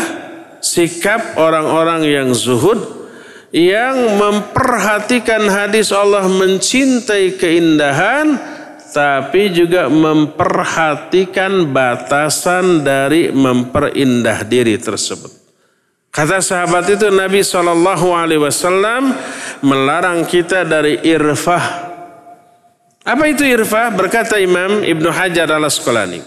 sikap 0.61 1.33
orang-orang 1.41 2.05
yang 2.05 2.29
zuhud 2.37 2.77
yang 3.55 4.19
memperhatikan 4.19 5.47
hadis 5.47 5.95
Allah 5.95 6.27
mencintai 6.27 7.39
keindahan 7.39 8.35
tapi 8.91 9.47
juga 9.55 9.87
memperhatikan 9.87 11.71
batasan 11.71 12.83
dari 12.83 13.31
memperindah 13.31 14.43
diri 14.43 14.75
tersebut. 14.75 15.31
Kata 16.11 16.43
sahabat 16.43 16.99
itu 16.99 17.07
Nabi 17.11 17.43
Shallallahu 17.43 18.11
Alaihi 18.11 18.43
Wasallam 18.43 19.15
melarang 19.63 20.27
kita 20.27 20.67
dari 20.67 20.99
irfah. 21.03 21.95
Apa 23.07 23.23
itu 23.31 23.43
irfah? 23.43 23.91
Berkata 23.91 24.35
Imam 24.39 24.83
Ibnu 24.83 25.11
Hajar 25.11 25.47
al 25.47 25.67
Asqalani. 25.67 26.19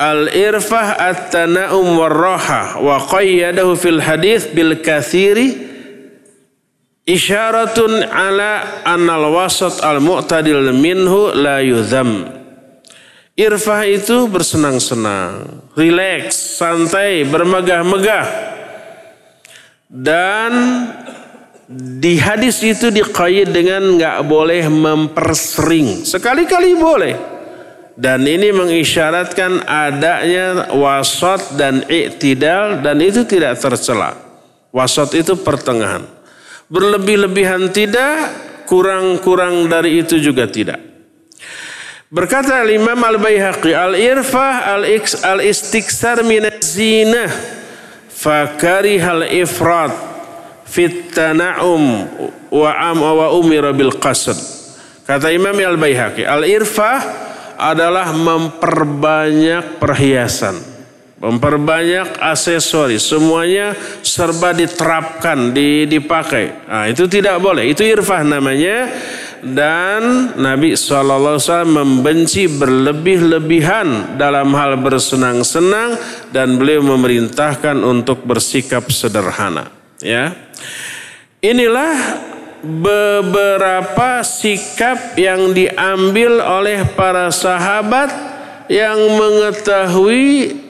Al 0.00 0.28
irfah 0.32 1.00
at-tana'um 1.00 1.96
warraha 1.96 2.80
wa 2.80 2.96
qayyadahu 2.96 3.76
fil 3.76 4.00
hadis 4.00 4.48
bil 4.52 4.80
kathiri 4.84 5.61
isyaratun 7.06 8.06
ala 8.06 8.82
annal 8.86 9.34
wasat 9.34 9.82
al 9.82 9.98
mu'tadil 9.98 10.70
minhu 10.74 11.34
la 11.34 11.58
yudham. 11.62 12.42
Irfah 13.32 13.88
itu 13.88 14.28
bersenang-senang, 14.28 15.64
rileks, 15.72 16.36
santai, 16.60 17.24
bermegah-megah. 17.24 18.26
Dan 19.88 20.52
di 21.72 22.20
hadis 22.20 22.60
itu 22.60 22.92
dikait 22.92 23.48
dengan 23.48 23.96
nggak 23.96 24.28
boleh 24.28 24.68
mempersering. 24.68 26.04
Sekali-kali 26.04 26.76
boleh. 26.76 27.16
Dan 27.96 28.24
ini 28.24 28.52
mengisyaratkan 28.52 29.64
adanya 29.64 30.72
wasat 30.72 31.56
dan 31.56 31.84
iktidal 31.88 32.84
dan 32.84 33.00
itu 33.00 33.24
tidak 33.24 33.60
tercela. 33.60 34.16
Wasat 34.72 35.12
itu 35.16 35.36
pertengahan. 35.40 36.04
Berlebih-lebihan 36.72 37.68
tidak, 37.68 38.32
kurang-kurang 38.64 39.68
dari 39.68 40.00
itu 40.00 40.16
juga 40.16 40.48
tidak. 40.48 40.80
Berkata 42.08 42.64
Imam 42.64 42.96
Al-Baihaqi, 42.96 43.76
al-irfah 43.76 44.72
al-istiksar 45.36 46.24
min 46.24 46.48
zinah 46.64 47.28
fakari 48.08 48.96
hal 48.96 49.28
ifrat 49.28 49.92
fit 50.64 51.12
tana'um 51.12 52.08
wa 52.48 52.70
am 52.72 53.04
wa 53.04 53.28
umira 53.36 53.76
bil 53.76 53.92
qasd. 54.00 54.40
Kata 55.04 55.28
Imam 55.28 55.52
Al-Baihaqi, 55.52 56.24
al-irfah 56.24 57.00
adalah 57.60 58.16
memperbanyak 58.16 59.76
perhiasan 59.76 60.71
memperbanyak 61.22 62.18
aksesoris, 62.18 63.06
semuanya 63.06 63.78
serba 64.02 64.50
diterapkan, 64.50 65.54
dipakai. 65.54 66.66
Nah, 66.66 66.90
itu 66.90 67.06
tidak 67.06 67.38
boleh, 67.38 67.70
itu 67.70 67.86
irfah 67.86 68.26
namanya. 68.26 68.90
Dan 69.42 70.34
Nabi 70.38 70.78
SAW 70.78 71.38
membenci 71.66 72.46
berlebih-lebihan 72.46 74.14
dalam 74.14 74.54
hal 74.54 74.78
bersenang-senang 74.78 75.98
dan 76.30 76.54
beliau 76.58 76.82
memerintahkan 76.86 77.74
untuk 77.82 78.22
bersikap 78.22 78.86
sederhana. 78.94 79.66
Ya, 79.98 80.34
inilah 81.42 82.22
beberapa 82.62 84.22
sikap 84.22 85.18
yang 85.18 85.50
diambil 85.50 86.38
oleh 86.38 86.86
para 86.94 87.34
sahabat 87.34 88.14
yang 88.70 88.94
mengetahui 89.18 90.61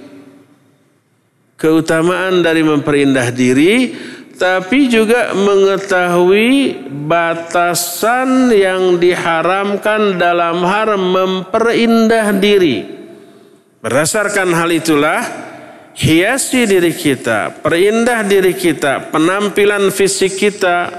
keutamaan 1.62 2.42
dari 2.42 2.66
memperindah 2.66 3.30
diri, 3.30 3.94
tapi 4.34 4.90
juga 4.90 5.30
mengetahui 5.30 6.82
batasan 7.06 8.50
yang 8.50 8.98
diharamkan 8.98 10.18
dalam 10.18 10.66
hal 10.66 10.98
memperindah 10.98 12.34
diri. 12.42 12.82
Berdasarkan 13.78 14.50
hal 14.50 14.74
itulah, 14.74 15.22
hiasi 15.94 16.66
diri 16.66 16.90
kita, 16.90 17.62
perindah 17.62 18.26
diri 18.26 18.58
kita, 18.58 19.14
penampilan 19.14 19.94
fisik 19.94 20.34
kita, 20.34 20.90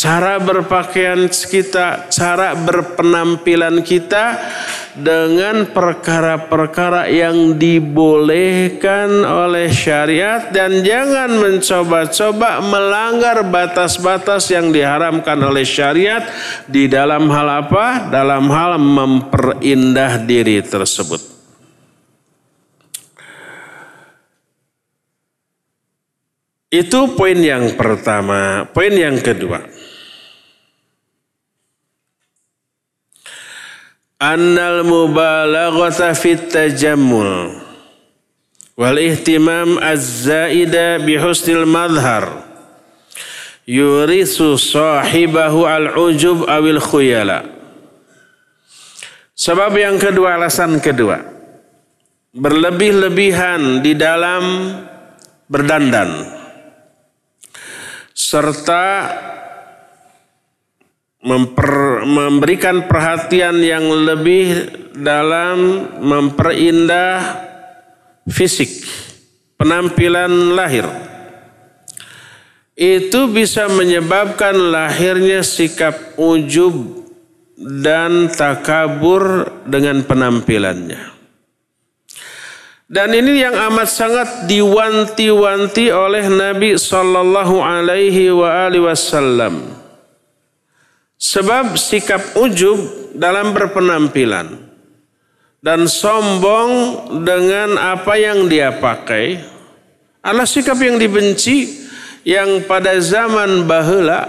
cara 0.00 0.40
berpakaian 0.40 1.28
kita, 1.28 2.08
cara 2.08 2.56
berpenampilan 2.56 3.84
kita 3.84 4.40
dengan 4.96 5.68
perkara-perkara 5.68 7.12
yang 7.12 7.60
dibolehkan 7.60 9.20
oleh 9.28 9.68
syariat 9.68 10.48
dan 10.48 10.80
jangan 10.80 11.36
mencoba-coba 11.36 12.64
melanggar 12.64 13.44
batas-batas 13.44 14.48
yang 14.48 14.72
diharamkan 14.72 15.36
oleh 15.36 15.68
syariat 15.68 16.24
di 16.64 16.88
dalam 16.88 17.28
hal 17.28 17.68
apa? 17.68 18.08
Dalam 18.08 18.48
hal 18.48 18.80
memperindah 18.80 20.24
diri 20.24 20.64
tersebut. 20.64 21.28
Itu 26.72 27.18
poin 27.18 27.36
yang 27.36 27.76
pertama. 27.76 28.64
Poin 28.70 28.94
yang 28.94 29.18
kedua. 29.18 29.79
Annal 34.20 34.84
mubalaghata 34.84 36.12
fit 36.12 36.52
tajammul. 36.52 37.56
Wal 38.76 38.96
ihtimam 39.00 39.80
az-zaida 39.80 41.00
bi 41.00 41.16
husnil 41.16 41.64
madhar 41.64 42.44
yurisu 43.68 44.56
sahibahu 44.56 45.64
al-ujub 45.68 46.48
awil 46.48 46.80
khuyala. 46.80 47.44
Sebab 49.36 49.72
yang 49.76 49.96
kedua 49.96 50.36
alasan 50.36 50.80
kedua. 50.84 51.24
Berlebih-lebihan 52.30 53.82
di 53.82 53.96
dalam 53.96 54.44
berdandan. 55.48 56.28
Serta 58.12 58.86
memper, 61.20 62.04
memberikan 62.08 62.88
perhatian 62.88 63.60
yang 63.60 63.84
lebih 63.84 64.72
dalam 64.96 65.88
memperindah 66.00 67.20
fisik, 68.28 68.84
penampilan 69.60 70.56
lahir. 70.56 70.88
Itu 72.80 73.28
bisa 73.28 73.68
menyebabkan 73.68 74.56
lahirnya 74.56 75.44
sikap 75.44 76.16
ujub 76.16 77.04
dan 77.60 78.32
takabur 78.32 79.52
dengan 79.68 80.00
penampilannya. 80.00 81.12
Dan 82.90 83.14
ini 83.14 83.38
yang 83.38 83.54
amat 83.70 83.86
sangat 83.86 84.28
diwanti-wanti 84.50 85.94
oleh 85.94 86.26
Nabi 86.26 86.74
Sallallahu 86.74 87.62
Alaihi 87.62 88.34
Wasallam 88.34 89.79
Sebab 91.20 91.76
sikap 91.76 92.40
ujub 92.40 93.12
dalam 93.12 93.52
berpenampilan 93.52 94.56
dan 95.60 95.84
sombong 95.84 96.72
dengan 97.28 97.76
apa 97.76 98.16
yang 98.16 98.48
dia 98.48 98.72
pakai 98.80 99.36
adalah 100.24 100.48
sikap 100.48 100.80
yang 100.80 100.96
dibenci 100.96 101.84
yang 102.24 102.64
pada 102.64 102.96
zaman 103.04 103.68
bahula 103.68 104.24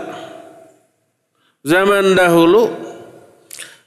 zaman 1.63 2.11
dahulu 2.19 2.75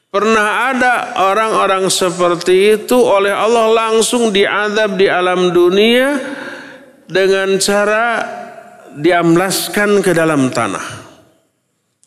pernah 0.09 0.73
ada 0.73 0.95
orang-orang 1.21 1.93
seperti 1.93 2.81
itu 2.81 2.97
oleh 2.97 3.37
Allah 3.37 3.69
langsung 3.69 4.33
diadab 4.33 4.97
di 4.97 5.13
alam 5.13 5.53
dunia 5.53 6.17
dengan 7.05 7.61
cara 7.61 8.25
diamlaskan 8.95 10.01
ke 10.01 10.15
dalam 10.15 10.49
tanah. 10.49 11.04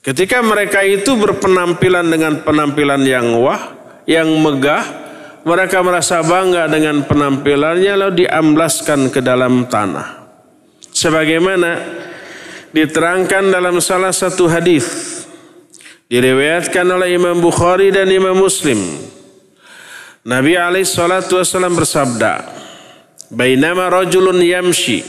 Ketika 0.01 0.39
mereka 0.39 0.85
itu 0.85 1.17
berpenampilan 1.19 2.07
dengan 2.07 2.39
penampilan 2.41 3.01
yang 3.03 3.37
wah, 3.43 3.75
yang 4.07 4.29
megah, 4.39 4.83
mereka 5.47 5.79
merasa 5.79 6.19
bangga 6.23 6.67
dengan 6.67 7.03
penampilannya 7.07 7.93
lalu 7.95 8.27
diamblaskan 8.27 9.07
ke 9.11 9.23
dalam 9.23 9.67
tanah. 9.67 10.27
Sebagaimana 10.91 11.71
diterangkan 12.75 13.51
dalam 13.51 13.79
salah 13.79 14.11
satu 14.11 14.51
hadis 14.51 15.17
diriwayatkan 16.11 16.87
oleh 16.87 17.15
Imam 17.15 17.39
Bukhari 17.39 17.91
dan 17.91 18.07
Imam 18.11 18.35
Muslim. 18.35 18.79
Nabi 20.27 20.59
alaihi 20.59 20.87
salatu 20.87 21.39
wasallam 21.39 21.79
bersabda, 21.79 22.43
"Bainama 23.31 23.87
rajulun 23.87 24.43
yamshi 24.43 25.03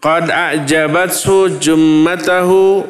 qad 0.00 0.32
a'jabathu 0.32 1.60
jummatahu 1.60 2.84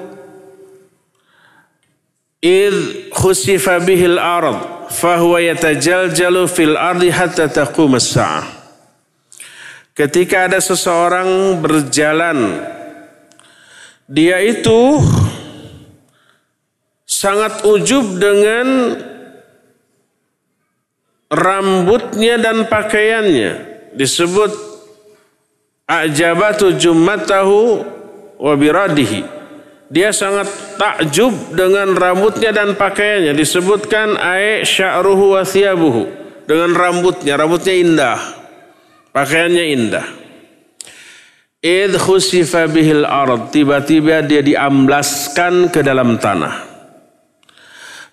id 2.46 3.10
khusifa 3.10 3.82
bihil 3.82 4.22
ard 4.22 4.86
fahuwa 4.94 5.42
yatajaljalu 5.42 6.46
fil 6.46 6.78
ardi 6.78 7.10
hatta 7.10 7.50
taqum 7.50 7.98
as-sa'ah. 7.98 8.46
Ketika 9.96 10.46
ada 10.46 10.60
seseorang 10.62 11.58
berjalan 11.58 12.62
dia 14.06 14.38
itu 14.44 15.02
sangat 17.02 17.66
ujub 17.66 18.20
dengan 18.20 19.00
rambutnya 21.32 22.38
dan 22.38 22.70
pakaiannya. 22.70 23.74
Disebut 23.96 24.52
ajabatu 25.88 26.76
jummatahu 26.76 27.82
wa 28.36 28.52
biradihi 28.52 29.35
dia 29.86 30.10
sangat 30.10 30.50
takjub 30.74 31.54
dengan 31.54 31.94
rambutnya 31.94 32.50
dan 32.50 32.74
pakaiannya. 32.74 33.38
Disebutkan 33.38 34.18
ae 34.18 34.66
sya'ruhu 34.66 35.38
wa 35.38 35.46
thiyabuhu. 35.46 36.02
Dengan 36.46 36.74
rambutnya, 36.74 37.38
rambutnya 37.38 37.74
indah. 37.74 38.18
Pakaiannya 39.14 39.64
indah. 39.78 40.06
Id 41.62 41.94
khusifa 41.98 42.66
bihil 42.66 43.06
ard. 43.06 43.54
Tiba-tiba 43.54 44.26
dia 44.26 44.42
diamblaskan 44.42 45.70
ke 45.70 45.82
dalam 45.86 46.18
tanah. 46.18 46.66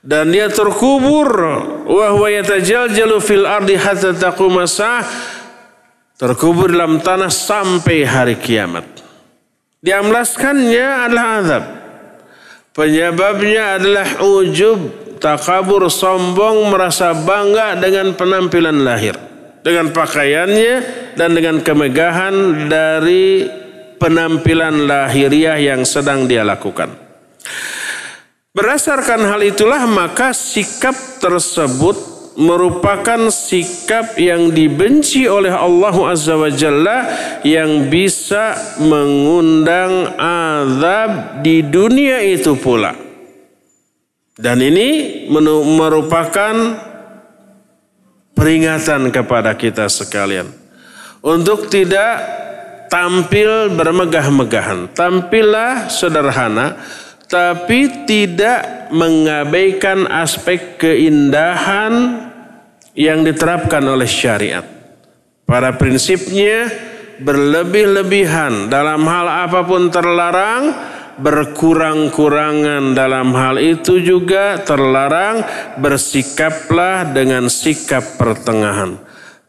Dan 0.01 0.29
dia 0.29 0.53
terkubur. 0.53 1.29
Wahwa 1.89 2.27
yatajaljalu 2.29 3.17
fil 3.17 3.45
ardi 3.49 3.77
hatta 3.77 4.13
taqumasa. 4.13 5.01
Terkubur 6.17 6.69
dalam 6.69 7.01
tanah 7.01 7.33
sampai 7.33 8.05
hari 8.05 8.37
kiamat. 8.37 9.02
Diamblaskannya 9.83 10.87
adalah 11.11 11.27
azab. 11.43 11.63
Penyebabnya 12.73 13.77
adalah 13.77 14.07
ujub, 14.23 14.79
takabur, 15.19 15.91
sombong, 15.91 16.71
merasa 16.71 17.11
bangga 17.13 17.77
dengan 17.77 18.15
penampilan 18.15 18.81
lahir 18.81 19.13
dengan 19.63 19.95
pakaiannya 19.95 20.75
dan 21.15 21.31
dengan 21.31 21.63
kemegahan 21.63 22.67
dari 22.67 23.47
penampilan 23.97 24.83
lahiriah 24.85 25.55
yang 25.55 25.87
sedang 25.87 26.27
dia 26.27 26.43
lakukan. 26.43 26.91
Berdasarkan 28.53 29.23
hal 29.33 29.41
itulah 29.41 29.87
maka 29.89 30.35
sikap 30.35 30.93
tersebut 31.17 32.12
merupakan 32.39 33.29
sikap 33.29 34.17
yang 34.17 34.49
dibenci 34.49 35.29
oleh 35.29 35.53
Allah 35.53 35.93
Azza 36.09 36.33
wa 36.33 36.49
Jalla 36.49 36.97
yang 37.45 37.89
bisa 37.89 38.77
mengundang 38.81 40.17
azab 40.17 41.41
di 41.45 41.61
dunia 41.61 42.21
itu 42.25 42.57
pula. 42.57 42.97
Dan 44.33 44.65
ini 44.65 45.23
merupakan 45.61 46.53
peringatan 48.33 49.13
kepada 49.13 49.53
kita 49.53 49.85
sekalian 49.85 50.49
untuk 51.21 51.69
tidak 51.69 52.17
tampil 52.89 53.73
bermegah-megahan. 53.77 54.89
Tampillah 54.93 55.89
sederhana 55.89 56.81
tapi 57.33 58.05
tidak 58.05 58.93
mengabaikan 58.93 60.05
aspek 60.05 60.77
keindahan 60.77 62.29
yang 62.93 63.25
diterapkan 63.25 63.81
oleh 63.81 64.05
syariat. 64.05 64.61
Pada 65.49 65.73
prinsipnya 65.73 66.69
berlebih-lebihan 67.17 68.69
dalam 68.69 69.01
hal 69.09 69.49
apa 69.49 69.65
pun 69.65 69.89
terlarang 69.89 70.63
berkurang-kurangan 71.17 72.93
dalam 72.93 73.33
hal 73.33 73.57
itu 73.57 73.97
juga 73.97 74.61
terlarang 74.61 75.41
bersikaplah 75.81 77.09
dengan 77.17 77.49
sikap 77.49 78.21
pertengahan. 78.21 79.01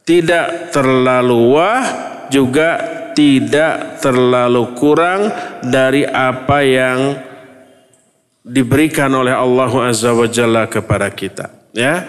Tidak 0.08 0.72
terlalu 0.72 1.52
wah 1.52 1.84
juga 2.32 2.80
tidak 3.12 4.00
terlalu 4.00 4.72
kurang 4.72 5.28
dari 5.64 6.04
apa 6.04 6.58
yang 6.64 7.00
diberikan 8.44 9.08
oleh 9.16 9.32
Allah 9.32 9.72
Azza 9.88 10.12
wa 10.12 10.28
Jalla 10.28 10.68
kepada 10.68 11.08
kita. 11.08 11.50
Ya, 11.74 12.06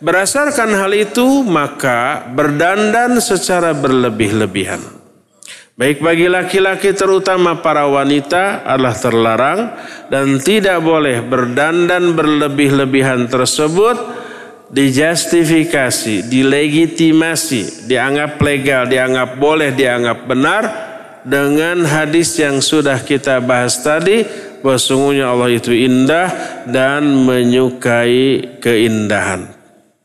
berdasarkan 0.00 0.72
hal 0.72 0.94
itu 0.96 1.44
maka 1.44 2.24
berdandan 2.32 3.20
secara 3.20 3.76
berlebih-lebihan 3.76 5.02
Baik 5.72 6.04
bagi 6.04 6.28
laki-laki 6.28 6.92
terutama 6.92 7.64
para 7.64 7.88
wanita 7.88 8.60
adalah 8.60 8.92
terlarang 8.92 9.60
dan 10.12 10.36
tidak 10.36 10.84
boleh 10.84 11.24
berdandan 11.24 12.12
berlebih-lebihan 12.12 13.24
tersebut 13.24 13.96
dijustifikasi, 14.68 16.28
dilegitimasi, 16.28 17.88
dianggap 17.88 18.36
legal, 18.44 18.84
dianggap 18.84 19.40
boleh, 19.40 19.72
dianggap 19.72 20.18
benar 20.28 20.62
dengan 21.24 21.88
hadis 21.88 22.36
yang 22.36 22.60
sudah 22.60 23.00
kita 23.00 23.40
bahas 23.40 23.80
tadi 23.80 24.28
bahwa 24.62 24.78
Allah 25.26 25.50
itu 25.50 25.74
indah 25.74 26.28
dan 26.70 27.02
menyukai 27.26 28.58
keindahan. 28.62 29.50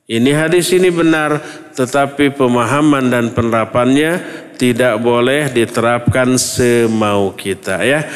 Ini 0.08 0.32
hadis 0.34 0.72
ini 0.72 0.88
benar 0.88 1.40
tetapi 1.76 2.34
pemahaman 2.34 3.12
dan 3.12 3.36
penerapannya 3.36 4.24
tidak 4.58 4.98
boleh 5.04 5.54
diterapkan 5.54 6.40
semau 6.40 7.36
kita 7.38 7.84
ya. 7.86 8.08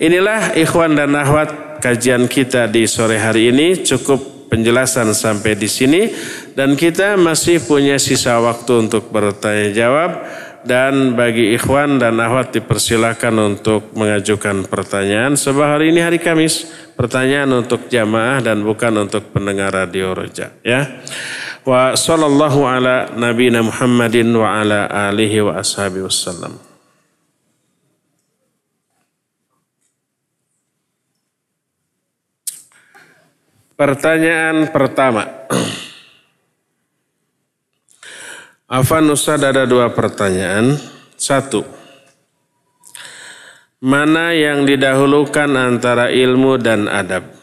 Inilah 0.00 0.56
ikhwan 0.56 0.96
dan 0.96 1.12
akhwat 1.12 1.82
kajian 1.84 2.30
kita 2.30 2.70
di 2.70 2.88
sore 2.88 3.20
hari 3.20 3.52
ini 3.52 3.82
cukup 3.84 4.48
penjelasan 4.50 5.14
sampai 5.14 5.54
di 5.54 5.70
sini 5.70 6.10
dan 6.58 6.74
kita 6.74 7.14
masih 7.14 7.62
punya 7.62 7.98
sisa 8.02 8.38
waktu 8.42 8.88
untuk 8.88 9.08
bertanya 9.10 9.70
jawab 9.70 10.10
dan 10.66 11.16
bagi 11.16 11.56
ikhwan 11.56 11.96
dan 11.96 12.20
akhwat 12.20 12.52
dipersilakan 12.52 13.56
untuk 13.56 13.92
mengajukan 13.96 14.68
pertanyaan 14.68 15.34
sebab 15.34 15.78
hari 15.78 15.92
ini 15.94 16.04
hari 16.04 16.20
Kamis 16.20 16.68
pertanyaan 16.94 17.64
untuk 17.64 17.88
jamaah 17.88 18.44
dan 18.44 18.60
bukan 18.60 19.08
untuk 19.08 19.32
pendengar 19.32 19.72
radio 19.72 20.12
Roja 20.12 20.52
ya 20.60 21.00
wa 21.64 21.92
sallallahu 21.96 22.60
ala 22.64 23.12
nabiyina 23.14 23.60
Muhammadin 23.64 24.28
wa 24.32 24.60
ala 24.60 24.88
alihi 24.88 25.44
wa 25.44 25.60
ashabihi 25.60 26.04
wasallam. 26.04 26.56
Pertanyaan 33.80 34.68
pertama. 34.68 35.24
Afan 38.70 39.10
Ustaz 39.10 39.42
ada 39.42 39.66
dua 39.66 39.90
pertanyaan. 39.90 40.78
Satu. 41.18 41.66
Mana 43.82 44.30
yang 44.30 44.62
didahulukan 44.62 45.50
antara 45.58 46.14
ilmu 46.14 46.54
dan 46.54 46.86
adab? 46.86 47.34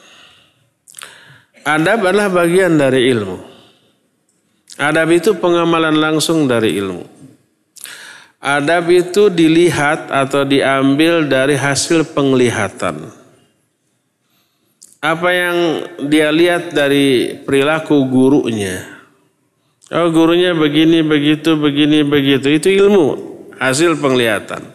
Adab 1.68 2.00
adalah 2.08 2.32
bagian 2.32 2.80
dari 2.80 3.12
ilmu. 3.12 3.44
Adab 4.80 5.12
itu 5.12 5.36
pengamalan 5.36 6.00
langsung 6.00 6.48
dari 6.48 6.80
ilmu. 6.80 7.04
Adab 8.40 8.88
itu 8.88 9.28
dilihat 9.28 10.08
atau 10.08 10.48
diambil 10.48 11.28
dari 11.28 11.60
hasil 11.60 12.08
penglihatan. 12.16 13.04
Apa 15.04 15.30
yang 15.36 15.58
dia 16.08 16.32
lihat 16.32 16.72
dari 16.72 17.36
perilaku 17.44 18.00
gurunya. 18.08 18.97
Oh 19.88 20.12
gurunya 20.12 20.52
begini, 20.52 21.00
begitu, 21.00 21.56
begini, 21.56 22.04
begitu. 22.04 22.52
Itu 22.52 22.68
ilmu, 22.68 23.08
hasil 23.56 23.96
penglihatan. 23.96 24.68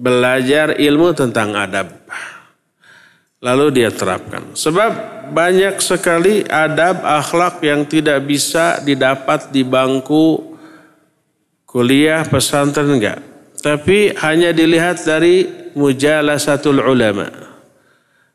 Belajar 0.00 0.80
ilmu 0.80 1.12
tentang 1.12 1.52
adab. 1.52 1.92
Lalu 3.44 3.84
dia 3.84 3.92
terapkan. 3.92 4.56
Sebab 4.56 4.92
banyak 5.36 5.76
sekali 5.80 6.40
adab 6.48 7.04
akhlak 7.04 7.60
yang 7.60 7.84
tidak 7.84 8.24
bisa 8.24 8.80
didapat 8.80 9.52
di 9.52 9.60
bangku 9.60 10.56
kuliah 11.68 12.24
pesantren 12.24 12.96
enggak. 12.96 13.20
Tapi 13.60 14.16
hanya 14.24 14.56
dilihat 14.56 15.04
dari 15.04 15.44
mujalasatul 15.76 16.80
ulama. 16.80 17.28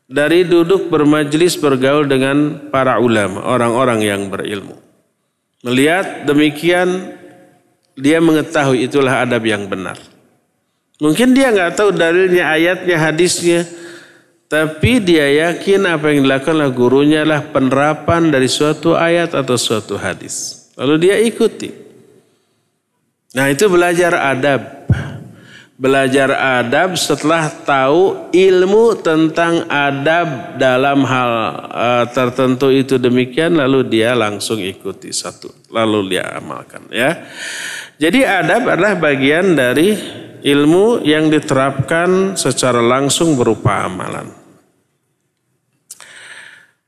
Dari 0.06 0.46
duduk 0.46 0.86
bermajlis 0.86 1.58
bergaul 1.58 2.06
dengan 2.06 2.70
para 2.70 3.02
ulama, 3.02 3.42
orang-orang 3.42 4.06
yang 4.06 4.30
berilmu. 4.30 4.85
Melihat 5.66 6.22
demikian 6.22 7.18
dia 7.98 8.22
mengetahui 8.22 8.86
itulah 8.86 9.26
adab 9.26 9.42
yang 9.42 9.66
benar. 9.66 9.98
Mungkin 11.02 11.34
dia 11.34 11.50
nggak 11.50 11.74
tahu 11.74 11.90
dalilnya, 11.90 12.54
ayatnya, 12.54 12.96
hadisnya, 12.96 13.66
tapi 14.46 15.02
dia 15.02 15.26
yakin 15.50 15.90
apa 15.90 16.14
yang 16.14 16.22
dilakukan 16.22 16.54
oleh 16.54 16.70
gurunya 16.70 17.26
adalah 17.26 17.50
penerapan 17.50 18.30
dari 18.30 18.46
suatu 18.46 18.94
ayat 18.94 19.34
atau 19.34 19.58
suatu 19.58 19.98
hadis. 19.98 20.70
Lalu 20.78 20.94
dia 21.02 21.18
ikuti. 21.18 21.74
Nah 23.34 23.50
itu 23.50 23.66
belajar 23.66 24.14
adab. 24.14 24.75
Belajar 25.76 26.32
adab 26.32 26.96
setelah 26.96 27.52
tahu 27.52 28.32
ilmu 28.32 28.96
tentang 28.96 29.68
adab 29.68 30.56
dalam 30.56 31.04
hal 31.04 31.32
uh, 31.68 32.04
tertentu 32.08 32.72
itu 32.72 32.96
demikian 32.96 33.60
lalu 33.60 33.84
dia 33.84 34.16
langsung 34.16 34.56
ikuti 34.56 35.12
satu 35.12 35.52
lalu 35.68 36.16
dia 36.16 36.32
amalkan 36.32 36.88
ya. 36.88 37.28
Jadi 38.00 38.24
adab 38.24 38.72
adalah 38.72 38.96
bagian 38.96 39.52
dari 39.52 39.92
ilmu 40.48 41.04
yang 41.04 41.28
diterapkan 41.28 42.40
secara 42.40 42.80
langsung 42.80 43.36
berupa 43.36 43.84
amalan. 43.84 44.32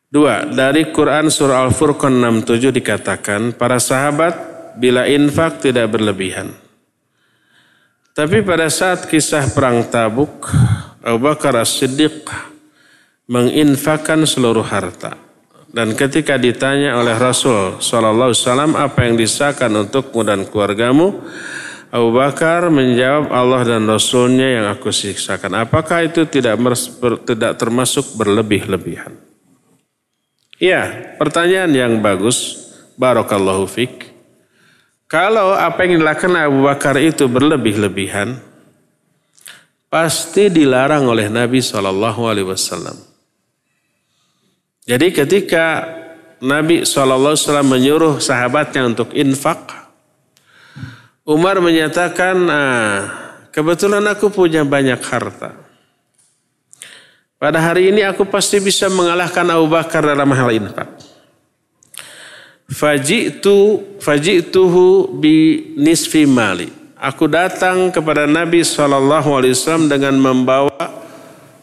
Dua, 0.09 0.49
dari 0.49 0.89
Quran 0.89 1.29
surah 1.29 1.69
Al-Furqan 1.69 2.17
67 2.41 2.73
dikatakan, 2.73 3.53
para 3.53 3.77
sahabat 3.77 4.33
bila 4.81 5.05
infak 5.05 5.61
tidak 5.61 5.93
berlebihan. 5.93 6.49
Tapi 8.19 8.43
pada 8.43 8.67
saat 8.67 9.07
kisah 9.07 9.47
perang 9.55 9.87
Tabuk, 9.87 10.51
Abu 11.07 11.23
Bakar 11.23 11.55
As-Siddiq 11.55 12.27
menginfakkan 13.31 14.27
seluruh 14.27 14.67
harta. 14.67 15.15
Dan 15.71 15.95
ketika 15.95 16.35
ditanya 16.35 16.99
oleh 16.99 17.15
Rasul 17.15 17.79
Sallallahu 17.79 18.35
Alaihi 18.35 18.43
Wasallam 18.43 18.73
apa 18.75 19.07
yang 19.07 19.15
disahkan 19.15 19.71
untukmu 19.71 20.27
dan 20.27 20.43
keluargamu, 20.51 21.15
Abu 21.95 22.11
Bakar 22.11 22.67
menjawab 22.75 23.31
Allah 23.31 23.63
dan 23.63 23.87
Rasulnya 23.87 24.51
yang 24.51 24.67
aku 24.67 24.91
siksakan. 24.91 25.63
Apakah 25.63 26.03
itu 26.03 26.27
tidak 26.27 26.59
tidak 27.23 27.55
termasuk 27.55 28.19
berlebih-lebihan? 28.19 29.15
Ya, 30.59 31.15
pertanyaan 31.23 31.71
yang 31.71 32.03
bagus. 32.03 32.67
Barakallahu 32.99 33.71
fik. 33.71 34.08
Kalau 35.09 35.57
apa 35.57 35.89
yang 35.89 36.05
dilakukan 36.05 36.37
Abu 36.37 36.69
Bakar 36.69 37.01
itu 37.01 37.25
berlebih-lebihan, 37.33 38.37
pasti 39.89 40.53
dilarang 40.53 41.09
oleh 41.09 41.33
Nabi 41.33 41.65
Shallallahu 41.65 42.29
Alaihi 42.29 42.45
Wasallam. 42.45 42.93
Jadi 44.85 45.09
ketika 45.09 45.89
Nabi 46.45 46.85
Shallallahu 46.85 47.41
Wasallam 47.41 47.73
menyuruh 47.73 48.21
sahabatnya 48.21 48.85
untuk 48.85 49.17
infak, 49.17 49.73
Umar 51.25 51.57
menyatakan, 51.65 52.37
ah, 52.53 52.97
kebetulan 53.49 54.05
aku 54.13 54.29
punya 54.29 54.61
banyak 54.61 55.01
harta. 55.01 55.57
Pada 57.41 57.65
hari 57.65 57.97
ini 57.97 58.05
aku 58.05 58.29
pasti 58.29 58.61
bisa 58.61 58.93
mengalahkan 58.93 59.49
Abu 59.49 59.73
Bakar 59.73 60.05
dalam 60.05 60.29
hal 60.37 60.53
infak. 60.53 60.98
Faji'tu 62.69 63.81
faji'tuhu 63.97 65.17
bi 65.17 65.65
nisfi 65.81 66.29
mali. 66.29 66.69
Aku 67.01 67.25
datang 67.25 67.89
kepada 67.89 68.29
Nabi 68.29 68.61
SAW 68.61 69.89
dengan 69.89 70.13
membawa 70.19 70.77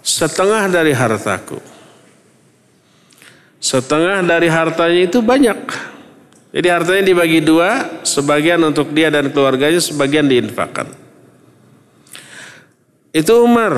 setengah 0.01 0.65
dari 0.71 0.95
hartaku. 0.95 1.61
Setengah 3.61 4.25
dari 4.25 4.49
hartanya 4.49 5.01
itu 5.05 5.19
banyak. 5.21 5.59
Jadi 6.55 6.67
hartanya 6.71 7.03
dibagi 7.03 7.43
dua, 7.43 7.99
sebagian 8.07 8.63
untuk 8.63 8.95
dia 8.95 9.11
dan 9.11 9.27
keluarganya, 9.27 9.81
sebagian 9.81 10.25
diinfakkan. 10.25 10.87
Itu 13.11 13.43
Umar. 13.43 13.75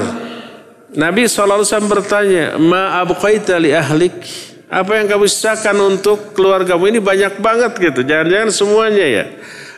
Nabi 0.94 1.26
SAW 1.26 1.66
bertanya, 1.90 2.56
Ma 2.62 3.02
abqaita 3.02 3.58
li 3.58 3.74
ahlik? 3.74 4.18
Apa 4.68 5.00
yang 5.00 5.08
kamu 5.08 5.32
sisakan 5.32 5.80
untuk 5.96 6.36
keluargamu 6.36 6.92
ini 6.92 7.00
banyak 7.00 7.40
banget 7.40 7.72
gitu. 7.80 8.04
Jangan-jangan 8.04 8.52
semuanya 8.52 9.06
ya. 9.08 9.26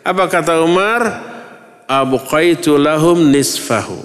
Apa 0.01 0.25
kata 0.25 0.65
Umar? 0.65 1.29
Abqaitu 1.85 2.77
lahum 2.77 3.29
nisfahu. 3.29 4.01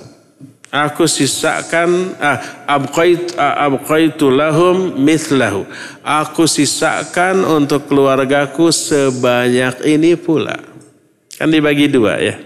Aku 0.74 1.06
sisakan 1.06 2.18
ah, 2.18 2.66
abqait, 2.66 3.38
ah, 3.38 3.70
abqaitu 3.70 4.28
lahum 4.28 4.92
mithlahu. 4.98 5.64
Aku 6.02 6.44
sisakan 6.50 7.46
untuk 7.46 7.86
keluargaku 7.88 8.68
sebanyak 8.74 9.86
ini 9.86 10.18
pula. 10.18 10.58
Kan 11.38 11.48
dibagi 11.54 11.88
dua 11.88 12.18
ya. 12.18 12.36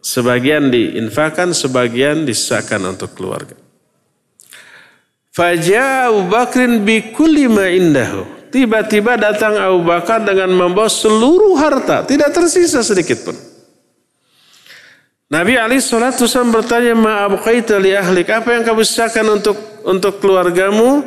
Sebagian 0.00 0.72
diinfakan, 0.72 1.52
sebagian 1.52 2.24
disisakan 2.24 2.96
untuk 2.96 3.12
keluarga. 3.12 3.63
Fajah 5.34 6.14
Abu 6.14 6.30
Bakrin 6.30 6.86
bikulli 6.86 7.50
ma 7.50 7.66
indahu. 7.66 8.22
Tiba-tiba 8.54 9.18
datang 9.18 9.58
Abu 9.58 9.82
Bakar 9.82 10.22
dengan 10.22 10.46
membawa 10.54 10.86
seluruh 10.86 11.58
harta. 11.58 12.06
Tidak 12.06 12.30
tersisa 12.30 12.86
sedikit 12.86 13.26
pun. 13.26 13.34
Nabi 15.26 15.58
Ali 15.58 15.82
Shallallahu 15.82 16.22
Wasallam 16.22 16.54
bertanya, 16.54 16.94
abqaita 17.26 17.82
li 17.82 17.90
ahlik. 17.90 18.30
Apa 18.30 18.54
yang 18.54 18.62
kamu 18.62 18.86
sisakan 18.86 19.42
untuk 19.42 19.58
untuk 19.82 20.22
keluargamu? 20.22 21.02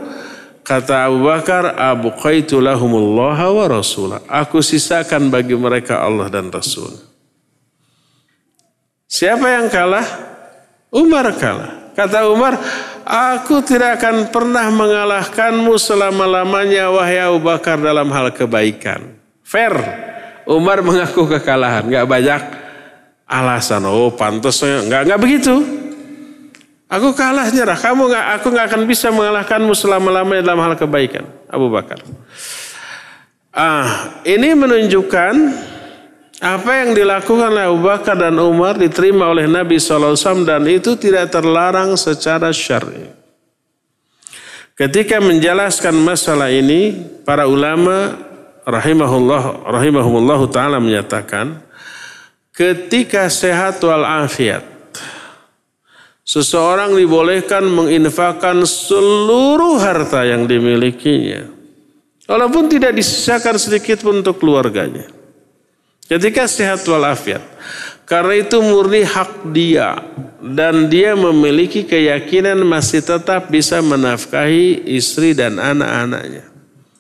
Kata 0.68 1.08
Abu 1.08 1.24
Bakar, 1.24 1.80
abqaitu 1.80 2.60
lahumullah 2.60 3.40
wa 3.40 3.66
rasulah. 3.72 4.20
Aku 4.28 4.60
sisakan 4.60 5.32
bagi 5.32 5.56
mereka 5.56 6.04
Allah 6.04 6.28
dan 6.28 6.52
Rasul. 6.52 6.92
Siapa 9.08 9.48
yang 9.48 9.72
kalah? 9.72 10.04
Umar 10.92 11.32
kalah. 11.40 11.96
Kata 11.96 12.28
Umar, 12.28 12.60
Aku 13.08 13.64
tidak 13.64 14.04
akan 14.04 14.36
pernah 14.36 14.68
mengalahkanmu 14.68 15.80
selama-lamanya 15.80 16.92
wahai 16.92 17.24
Abu 17.24 17.40
Bakar 17.40 17.80
dalam 17.80 18.12
hal 18.12 18.36
kebaikan. 18.36 19.16
Fair. 19.48 19.72
Umar 20.44 20.84
mengaku 20.84 21.24
kekalahan. 21.24 21.88
Gak 21.88 22.04
banyak 22.04 22.42
alasan. 23.24 23.88
Oh 23.88 24.12
pantasnya. 24.12 24.84
Gak, 24.92 25.08
gak 25.08 25.20
begitu. 25.24 25.56
Aku 26.92 27.16
kalah 27.16 27.48
nyerah. 27.48 27.80
Kamu 27.80 28.12
gak, 28.12 28.26
aku 28.44 28.48
gak 28.52 28.76
akan 28.76 28.84
bisa 28.84 29.08
mengalahkanmu 29.08 29.72
selama-lamanya 29.72 30.44
dalam 30.44 30.68
hal 30.68 30.76
kebaikan. 30.76 31.24
Abu 31.48 31.72
Bakar. 31.72 32.04
Ah, 33.56 34.20
ini 34.28 34.52
menunjukkan 34.52 35.34
apa 36.38 36.86
yang 36.86 36.94
dilakukan 36.94 37.50
oleh 37.50 37.66
Abu 37.66 37.82
Bakar 37.82 38.14
dan 38.14 38.38
Umar 38.38 38.78
diterima 38.78 39.26
oleh 39.26 39.50
Nabi 39.50 39.82
SAW 39.82 40.46
dan 40.46 40.62
itu 40.70 40.94
tidak 40.94 41.34
terlarang 41.34 41.98
secara 41.98 42.54
syar'i. 42.54 43.10
Ketika 44.78 45.18
menjelaskan 45.18 45.98
masalah 45.98 46.54
ini, 46.54 46.94
para 47.26 47.50
ulama 47.50 48.14
rahimahullah 48.62 49.66
rahimahumullah 49.66 50.42
taala 50.54 50.78
menyatakan 50.78 51.66
ketika 52.54 53.26
sehat 53.34 53.82
wal 53.82 54.06
afiat 54.06 54.62
seseorang 56.22 56.94
dibolehkan 56.94 57.66
menginfakkan 57.66 58.62
seluruh 58.68 59.82
harta 59.82 60.28
yang 60.28 60.46
dimilikinya 60.46 61.50
walaupun 62.30 62.70
tidak 62.70 62.94
disisakan 62.94 63.58
sedikit 63.58 64.06
pun 64.06 64.22
untuk 64.22 64.38
keluarganya. 64.38 65.17
Ketika 66.08 66.48
sehat 66.48 66.88
walafiat. 66.88 67.44
Karena 68.08 68.40
itu 68.40 68.64
murni 68.64 69.04
hak 69.04 69.52
dia. 69.52 70.00
Dan 70.40 70.88
dia 70.88 71.12
memiliki 71.12 71.84
keyakinan 71.84 72.64
masih 72.64 73.04
tetap 73.04 73.52
bisa 73.52 73.84
menafkahi 73.84 74.88
istri 74.96 75.36
dan 75.36 75.60
anak-anaknya. 75.60 76.48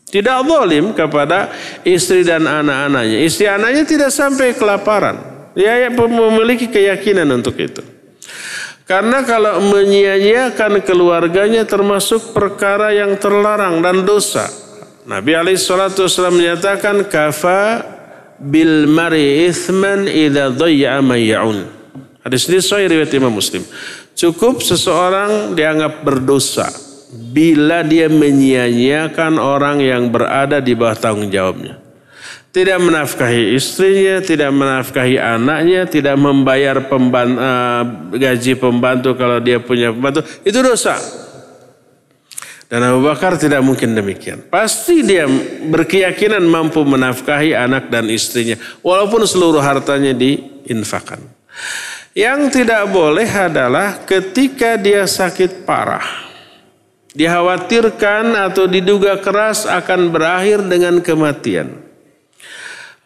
Tidak 0.07 0.37
zalim 0.43 0.91
kepada 0.91 1.51
istri 1.87 2.27
dan 2.27 2.43
anak-anaknya. 2.43 3.23
Istri 3.23 3.45
anaknya 3.47 3.83
tidak 3.87 4.11
sampai 4.11 4.51
kelaparan. 4.55 5.15
Dia 5.55 5.87
memiliki 5.91 6.67
keyakinan 6.67 7.27
untuk 7.31 7.55
itu. 7.55 7.83
Karena 8.87 9.23
kalau 9.23 9.59
menyia-nyiakan 9.67 10.79
keluarganya 10.83 11.67
termasuk 11.67 12.31
perkara 12.31 12.95
yang 12.95 13.19
terlarang 13.19 13.83
dan 13.83 14.03
dosa. 14.07 14.47
Nabi 15.07 15.35
alaihi 15.35 15.59
menyatakan 16.31 17.03
kafa 17.07 17.83
bil 18.37 18.85
mari 18.89 19.49
ithman 19.49 20.05
idza 20.05 20.53
dhayya 20.53 21.01
ma 21.01 21.17
ya'un. 21.17 21.65
Hadis 22.21 22.49
ini 22.51 22.59
sahih 22.59 22.91
riwayat 22.91 23.13
Imam 23.15 23.33
Muslim. 23.33 23.63
Cukup 24.17 24.65
seseorang 24.65 25.53
dianggap 25.53 26.01
berdosa 26.01 26.67
bila 27.13 27.85
dia 27.85 28.11
menyia-nyiakan 28.11 29.39
orang 29.39 29.79
yang 29.79 30.09
berada 30.11 30.59
di 30.59 30.73
bawah 30.75 30.97
tanggung 30.97 31.29
jawabnya. 31.31 31.79
Tidak 32.51 32.79
menafkahi 32.81 33.53
istrinya, 33.53 34.17
tidak 34.17 34.49
menafkahi 34.49 35.21
anaknya, 35.21 35.85
tidak 35.85 36.17
membayar 36.17 36.81
pembantu, 36.89 37.37
eh, 37.37 37.83
gaji 38.17 38.53
pembantu 38.57 39.09
kalau 39.13 39.37
dia 39.37 39.61
punya 39.61 39.93
pembantu. 39.93 40.25
Itu 40.41 40.65
dosa. 40.65 40.97
Dan 42.67 42.83
Abu 42.83 43.07
Bakar 43.07 43.39
tidak 43.39 43.63
mungkin 43.63 43.95
demikian. 43.95 44.43
Pasti 44.51 44.99
dia 44.99 45.23
berkeyakinan 45.71 46.43
mampu 46.43 46.83
menafkahi 46.83 47.55
anak 47.55 47.87
dan 47.87 48.11
istrinya. 48.11 48.59
Walaupun 48.83 49.23
seluruh 49.23 49.63
hartanya 49.63 50.11
diinfakan. 50.11 51.23
Yang 52.11 52.59
tidak 52.59 52.91
boleh 52.91 53.29
adalah 53.29 54.03
ketika 54.03 54.75
dia 54.75 55.07
sakit 55.07 55.63
parah. 55.63 56.27
Dikhawatirkan 57.15 58.35
atau 58.35 58.67
diduga 58.67 59.15
keras 59.23 59.63
akan 59.63 60.11
berakhir 60.11 60.59
dengan 60.67 60.99
kematian. 60.99 61.71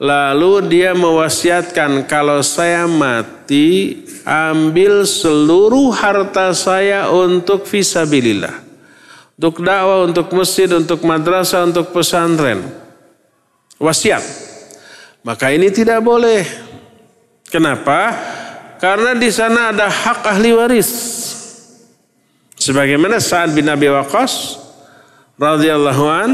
Lalu 0.02 0.66
dia 0.74 0.98
mewasiatkan 0.98 2.10
kalau 2.10 2.42
saya 2.42 2.90
mati 2.90 4.02
ambil 4.26 5.06
seluruh 5.06 5.94
harta 5.94 6.50
saya 6.58 7.14
untuk 7.14 7.70
visabilillah 7.70 8.71
untuk 9.42 9.66
dakwah, 9.66 10.06
untuk 10.06 10.30
masjid, 10.38 10.70
untuk 10.70 11.02
madrasah, 11.02 11.66
untuk 11.66 11.90
pesantren. 11.90 12.62
Wasiat. 13.82 14.22
Maka 15.26 15.50
ini 15.50 15.74
tidak 15.74 16.06
boleh. 16.06 16.46
Kenapa? 17.50 18.14
Karena 18.78 19.18
di 19.18 19.34
sana 19.34 19.74
ada 19.74 19.90
hak 19.90 20.30
ahli 20.30 20.54
waris. 20.54 20.90
Sebagaimana 22.54 23.18
Sa'ad 23.18 23.58
bin 23.58 23.66
Abi 23.66 23.90
Waqqas 23.90 24.62
radhiyallahu 25.42 26.06
an, 26.06 26.30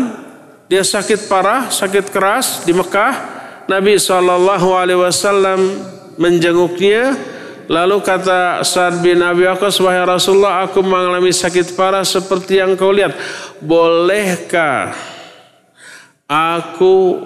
dia 0.67 0.83
sakit 0.83 1.31
parah, 1.31 1.71
sakit 1.71 2.11
keras 2.11 2.67
di 2.67 2.75
Mekah. 2.75 3.39
Nabi 3.71 3.95
wasallam 4.99 5.79
menjenguknya, 6.19 7.15
Lalu 7.67 7.99
kata 7.99 8.63
Sa'ad 8.63 9.03
bin 9.03 9.19
Abi 9.19 9.43
Waqqas, 9.43 9.75
wahai 9.83 9.99
Rasulullah, 10.07 10.63
aku 10.63 10.79
mengalami 10.79 11.35
sakit 11.35 11.75
parah 11.75 12.07
seperti 12.07 12.63
yang 12.63 12.79
kau 12.79 12.95
lihat. 12.95 13.11
Bolehkah 13.59 14.95
aku 16.27 17.23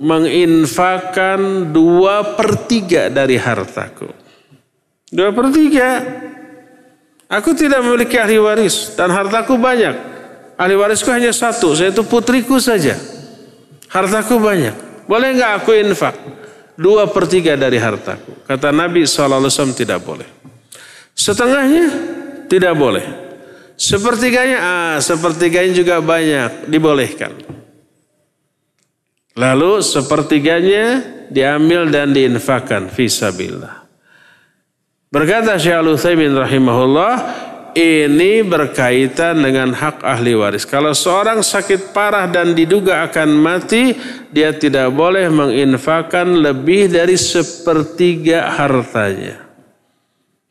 menginfakkan 0.00 1.68
dua 1.68 2.34
per 2.34 2.64
tiga 2.64 3.12
dari 3.12 3.36
hartaku. 3.36 4.08
Dua 5.12 5.28
per 5.30 5.46
tiga. 5.52 5.88
Aku 7.28 7.52
tidak 7.52 7.84
memiliki 7.84 8.16
ahli 8.16 8.40
waris 8.40 8.96
dan 8.96 9.12
hartaku 9.12 9.60
banyak. 9.60 9.92
Ahli 10.56 10.74
warisku 10.76 11.08
hanya 11.12 11.32
satu, 11.32 11.72
yaitu 11.76 12.04
putriku 12.04 12.56
saja. 12.60 12.96
Hartaku 13.92 14.40
banyak. 14.40 14.72
Boleh 15.04 15.36
nggak 15.36 15.52
aku 15.64 15.76
infak? 15.76 16.16
Dua 16.72 17.04
per 17.08 17.28
tiga 17.28 17.52
dari 17.54 17.76
hartaku. 17.76 18.48
Kata 18.48 18.72
Nabi 18.72 19.04
SAW 19.04 19.76
tidak 19.76 20.00
boleh. 20.00 20.24
Setengahnya 21.12 21.86
tidak 22.48 22.74
boleh. 22.76 23.04
Sepertiganya, 23.76 24.58
ah, 24.60 24.96
sepertiganya 25.02 25.72
juga 25.74 25.96
banyak, 26.00 26.70
dibolehkan. 26.70 27.34
Lalu 29.32 29.80
sepertiganya 29.80 31.00
diambil 31.32 31.88
dan 31.88 32.12
diinfakkan 32.12 32.92
fisabillah. 32.92 33.88
Berkata 35.12 35.56
Syekh 35.56 35.76
Al-Utsaimin 35.76 36.32
rahimahullah, 36.36 37.12
ini 37.76 38.44
berkaitan 38.44 39.40
dengan 39.40 39.72
hak 39.72 40.04
ahli 40.04 40.36
waris. 40.36 40.68
Kalau 40.68 40.92
seorang 40.92 41.40
sakit 41.40 41.96
parah 41.96 42.28
dan 42.28 42.52
diduga 42.52 43.04
akan 43.08 43.28
mati, 43.32 43.96
dia 44.30 44.52
tidak 44.52 44.92
boleh 44.92 45.28
menginfakkan 45.32 46.28
lebih 46.28 46.92
dari 46.92 47.16
sepertiga 47.16 48.52
hartanya. 48.52 49.42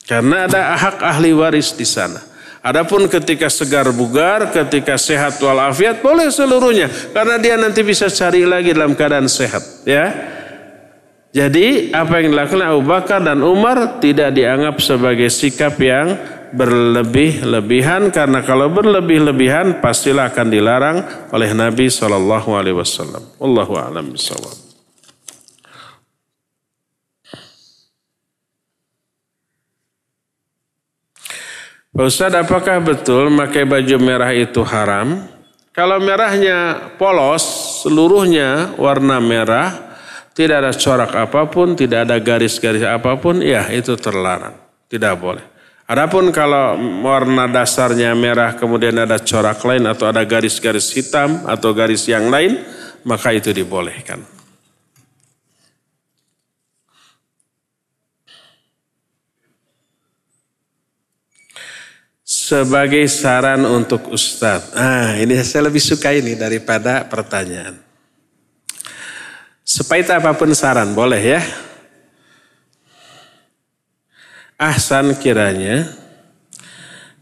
Karena 0.06 0.50
ada 0.50 0.76
hak 0.76 0.98
ahli 1.02 1.32
waris 1.32 1.72
di 1.78 1.86
sana. 1.88 2.20
Adapun 2.62 3.10
ketika 3.10 3.50
segar 3.50 3.90
bugar, 3.90 4.54
ketika 4.54 4.94
sehat 4.94 5.42
walafiat 5.42 5.98
boleh 5.98 6.30
seluruhnya 6.30 6.94
karena 7.10 7.42
dia 7.42 7.58
nanti 7.58 7.82
bisa 7.82 8.06
cari 8.06 8.46
lagi 8.46 8.70
dalam 8.78 8.94
keadaan 8.94 9.26
sehat, 9.26 9.82
ya. 9.82 10.14
Jadi 11.32 11.96
apa 11.96 12.22
yang 12.22 12.36
dilakukan 12.36 12.62
Abu 12.62 12.84
Bakar 12.86 13.24
dan 13.24 13.42
Umar 13.42 13.98
tidak 14.04 14.36
dianggap 14.36 14.78
sebagai 14.84 15.32
sikap 15.32 15.80
yang 15.80 16.20
berlebih-lebihan 16.52 18.12
karena 18.12 18.44
kalau 18.44 18.68
berlebih-lebihan 18.72 19.80
pastilah 19.80 20.32
akan 20.32 20.48
dilarang 20.52 20.98
oleh 21.32 21.52
Nabi 21.56 21.88
Shallallahu 21.88 22.50
Alaihi 22.56 22.78
Wasallam. 22.78 23.24
Allahu 23.40 23.74
a'lam 23.80 24.12
bishawab. 24.12 24.72
Pak 31.92 32.08
Ustadz, 32.08 32.40
apakah 32.40 32.80
betul 32.80 33.28
memakai 33.28 33.68
baju 33.68 33.98
merah 34.00 34.32
itu 34.32 34.64
haram? 34.64 35.28
Kalau 35.76 36.00
merahnya 36.00 36.92
polos, 36.96 37.44
seluruhnya 37.84 38.72
warna 38.80 39.20
merah, 39.20 39.92
tidak 40.32 40.64
ada 40.64 40.72
corak 40.72 41.12
apa 41.12 41.52
pun, 41.52 41.76
tidak 41.76 42.08
ada 42.08 42.16
garis-garis 42.24 42.88
apa 42.88 43.20
pun, 43.20 43.44
ya 43.44 43.68
itu 43.76 44.00
terlarang. 44.00 44.56
Tidak 44.88 45.16
boleh. 45.20 45.51
Adapun 45.92 46.32
kalau 46.32 46.80
warna 47.04 47.52
dasarnya 47.52 48.16
merah 48.16 48.56
kemudian 48.56 48.96
ada 48.96 49.20
corak 49.20 49.60
lain 49.68 49.84
atau 49.92 50.08
ada 50.08 50.24
garis-garis 50.24 50.88
hitam 50.96 51.44
atau 51.44 51.76
garis 51.76 52.08
yang 52.08 52.32
lain, 52.32 52.64
maka 53.04 53.36
itu 53.36 53.52
dibolehkan. 53.52 54.24
sebagai 62.52 63.08
saran 63.12 63.64
untuk 63.64 64.12
Ustadz. 64.12 64.76
Ah, 64.76 65.16
ini 65.20 65.40
saya 65.44 65.72
lebih 65.72 65.80
suka 65.80 66.12
ini 66.12 66.36
daripada 66.36 67.08
pertanyaan. 67.08 67.80
Sepahit 69.64 70.08
apa 70.12 70.36
pun 70.36 70.52
saran, 70.52 70.92
boleh 70.92 71.20
ya. 71.20 71.42
Ahsan 74.62 75.18
kiranya 75.18 75.90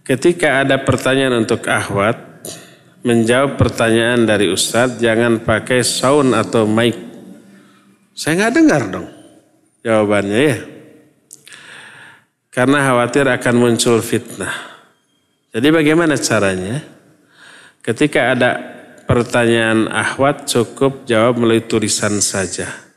ketika 0.03 0.59
ada 0.59 0.75
pertanyaan 0.83 1.47
untuk 1.47 1.63
ahwat, 1.71 2.19
menjawab 3.07 3.55
pertanyaan 3.55 4.27
dari 4.27 4.51
Ustadz, 4.51 4.99
jangan 4.99 5.39
pakai 5.47 5.79
sound 5.79 6.35
atau 6.35 6.67
mic. 6.67 6.99
Saya 8.11 8.43
nggak 8.43 8.55
dengar 8.59 8.81
dong 8.91 9.07
jawabannya 9.87 10.39
ya. 10.51 10.57
Karena 12.51 12.83
khawatir 12.83 13.23
akan 13.23 13.55
muncul 13.55 14.03
fitnah. 14.03 14.51
Jadi 15.55 15.67
bagaimana 15.71 16.19
caranya? 16.19 16.83
Ketika 17.79 18.35
ada 18.35 18.51
pertanyaan 19.07 19.87
ahwat 19.87 20.43
cukup 20.43 21.07
jawab 21.07 21.39
melalui 21.39 21.63
tulisan 21.63 22.19
saja. 22.19 22.88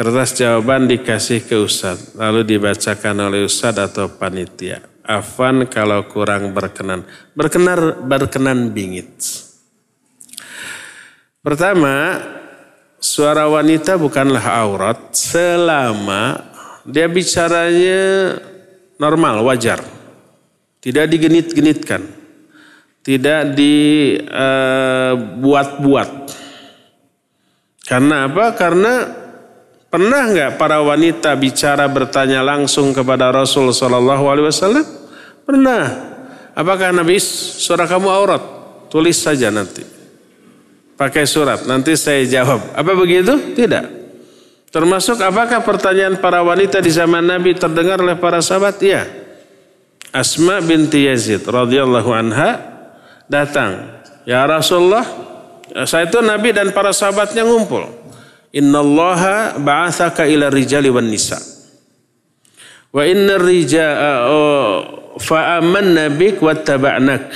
Kertas 0.00 0.32
jawaban 0.32 0.88
dikasih 0.88 1.44
ke 1.44 1.60
Ustadz, 1.60 2.16
lalu 2.16 2.40
dibacakan 2.56 3.20
oleh 3.20 3.44
Ustadz 3.44 3.84
atau 3.84 4.08
panitia. 4.08 4.80
Afan 5.04 5.68
kalau 5.68 6.08
kurang 6.08 6.56
berkenan. 6.56 7.04
Berkenan, 7.36 8.08
berkenan 8.08 8.72
bingit. 8.72 9.12
Pertama, 11.44 12.16
suara 12.96 13.44
wanita 13.52 14.00
bukanlah 14.00 14.40
aurat 14.40 15.12
selama 15.12 16.48
dia 16.88 17.04
bicaranya 17.04 18.40
normal, 18.96 19.44
wajar. 19.44 19.84
Tidak 20.80 21.04
digenit-genitkan. 21.12 22.08
Tidak 23.04 23.52
dibuat-buat. 23.52 24.32
Uh, 26.24 26.32
Karena 27.84 28.32
apa? 28.32 28.56
Karena 28.56 29.19
pernah 29.90 30.30
nggak 30.30 30.50
para 30.56 30.78
wanita 30.80 31.34
bicara 31.34 31.90
bertanya 31.90 32.40
langsung 32.40 32.94
kepada 32.94 33.34
Rasul 33.34 33.74
Shallallahu 33.74 34.24
Alaihi 34.30 34.46
Wasallam? 34.46 34.86
Pernah. 35.42 35.84
Apakah 36.54 36.94
Nabi 36.94 37.18
suara 37.20 37.90
kamu 37.90 38.06
aurat? 38.06 38.42
Tulis 38.86 39.18
saja 39.18 39.50
nanti. 39.50 39.82
Pakai 40.94 41.26
surat. 41.26 41.66
Nanti 41.66 41.98
saya 41.98 42.22
jawab. 42.26 42.74
Apa 42.76 42.92
begitu? 42.94 43.56
Tidak. 43.58 44.00
Termasuk 44.70 45.18
apakah 45.18 45.66
pertanyaan 45.66 46.22
para 46.22 46.46
wanita 46.46 46.78
di 46.78 46.94
zaman 46.94 47.26
Nabi 47.26 47.58
terdengar 47.58 47.98
oleh 47.98 48.14
para 48.14 48.38
sahabat? 48.38 48.78
Iya. 48.78 49.02
Asma 50.14 50.62
binti 50.62 51.06
Yazid 51.06 51.42
radhiyallahu 51.46 52.10
anha 52.14 52.58
datang. 53.26 54.02
Ya 54.26 54.42
Rasulullah, 54.46 55.06
saya 55.86 56.06
itu 56.06 56.18
Nabi 56.22 56.54
dan 56.54 56.70
para 56.70 56.94
sahabatnya 56.94 57.46
ngumpul. 57.46 57.99
Innallaha 58.50 59.58
ba'athaka 59.62 60.26
ila 60.26 60.50
rijali 60.50 60.90
wan 60.90 61.06
nisa. 61.06 61.38
Wa 62.90 63.06
inna 63.06 63.38
rijala 63.38 64.26
oh, 64.26 64.78
fa 65.22 65.62
amanna 65.62 66.10
bik 66.10 66.42
wattaba'nak. 66.42 67.30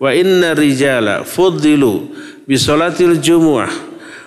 Wa 0.00 0.12
inna 0.12 0.52
rijala 0.52 1.24
fuddilu 1.24 2.12
bi 2.44 2.56
salatil 2.60 3.16
jumu'ah 3.20 3.72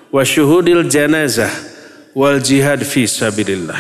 wa 0.10 0.22
syuhudil 0.26 0.90
janazah 0.90 1.50
wal 2.18 2.42
jihad 2.42 2.82
fi 2.82 3.06
sabilillah. 3.06 3.78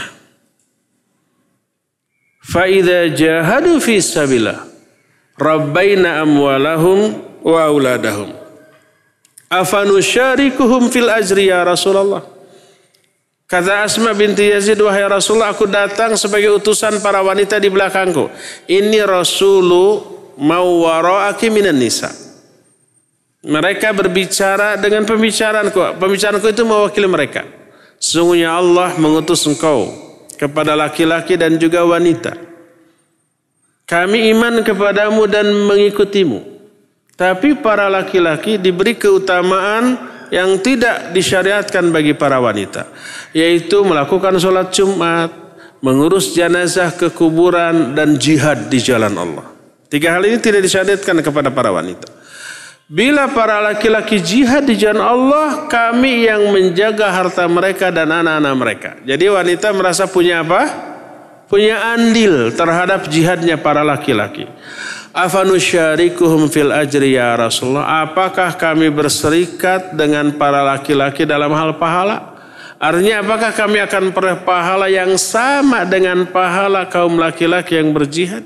Fa'idha 2.41 3.09
jahadu 3.09 3.81
fi 3.81 3.97
sabillah. 3.97 4.61
Rabbaina 5.41 6.21
amwalahum 6.21 7.17
wa 7.41 7.65
auladahum. 7.65 8.30
Afanusyarikuhum 9.49 10.93
fil 10.93 11.09
ajri 11.09 11.49
ya 11.49 11.65
Rasulullah. 11.65 12.32
Kata 13.53 13.85
Asma 13.85 14.17
binti 14.17 14.49
Yazid, 14.49 14.81
wahai 14.81 15.05
Rasulullah, 15.05 15.53
aku 15.53 15.69
datang 15.69 16.17
sebagai 16.17 16.57
utusan 16.57 16.97
para 17.05 17.21
wanita 17.21 17.61
di 17.61 17.69
belakangku. 17.69 18.34
Ini 18.65 19.05
Rasulu 19.05 20.01
mau 20.41 20.81
wara'aki 20.89 21.53
minan 21.53 21.77
nisa. 21.77 22.09
Mereka 23.45 23.93
berbicara 23.93 24.73
dengan 24.81 25.05
pembicaraanku. 25.05 26.01
Pembicaraanku 26.01 26.49
itu 26.49 26.65
mewakili 26.65 27.05
mereka. 27.05 27.45
Sungguhnya 28.01 28.57
Allah 28.57 28.97
mengutus 28.97 29.45
engkau 29.45 29.85
kepada 30.34 30.73
laki-laki 30.73 31.38
dan 31.38 31.53
juga 31.61 31.85
wanita. 31.85 32.34
Kami 33.85 34.34
iman 34.34 34.65
kepadamu 34.65 35.30
dan 35.30 35.53
mengikutimu. 35.53 36.41
Tapi 37.13 37.53
para 37.61 37.85
laki-laki 37.85 38.57
diberi 38.57 38.97
keutamaan 38.97 40.12
yang 40.34 40.57
tidak 40.65 41.14
disyariatkan 41.14 41.93
bagi 41.93 42.18
para 42.18 42.41
wanita. 42.41 42.89
Yaitu 43.38 43.85
melakukan 43.85 44.34
sholat 44.41 44.73
Jumat, 44.73 45.30
mengurus 45.85 46.34
jenazah 46.34 46.89
ke 46.97 47.14
kuburan, 47.14 47.93
dan 47.93 48.18
jihad 48.18 48.65
di 48.65 48.81
jalan 48.81 49.14
Allah. 49.14 49.45
Tiga 49.93 50.18
hal 50.18 50.26
ini 50.26 50.41
tidak 50.41 50.65
disyariatkan 50.65 51.22
kepada 51.22 51.53
para 51.53 51.69
wanita. 51.69 52.10
Bila 52.89 53.30
para 53.30 53.61
laki-laki 53.61 54.18
jihad 54.18 54.65
di 54.65 54.73
jalan 54.73 55.05
Allah, 55.05 55.69
kami 55.69 56.26
yang 56.26 56.49
menjaga 56.49 57.14
harta 57.14 57.45
mereka 57.45 57.93
dan 57.93 58.10
anak-anak 58.10 58.53
mereka. 58.57 58.91
Jadi 59.05 59.30
wanita 59.30 59.69
merasa 59.69 60.10
punya 60.10 60.41
apa? 60.41 60.65
Punya 61.45 61.93
andil 61.93 62.49
terhadap 62.57 63.05
jihadnya 63.05 63.61
para 63.61 63.85
laki-laki. 63.85 64.49
Afanusyarikuhum 65.14 66.49
fil 66.49 66.73
ajri 66.73 67.14
ya 67.14 67.38
Rasulullah. 67.38 68.02
Apakah 68.02 68.57
kami 68.57 68.90
berserikat 68.90 69.94
dengan 69.94 70.34
para 70.34 70.65
laki-laki 70.65 71.22
dalam 71.22 71.53
hal 71.53 71.77
pahala? 71.77 72.34
Artinya 72.81 73.22
apakah 73.22 73.53
kami 73.53 73.77
akan 73.80 74.10
peroleh 74.10 74.41
pahala 74.41 74.90
yang 74.90 75.14
sama 75.22 75.85
dengan 75.85 76.26
pahala 76.26 76.90
kaum 76.90 77.22
laki-laki 77.22 77.77
yang 77.77 77.94
berjihad? 77.94 78.41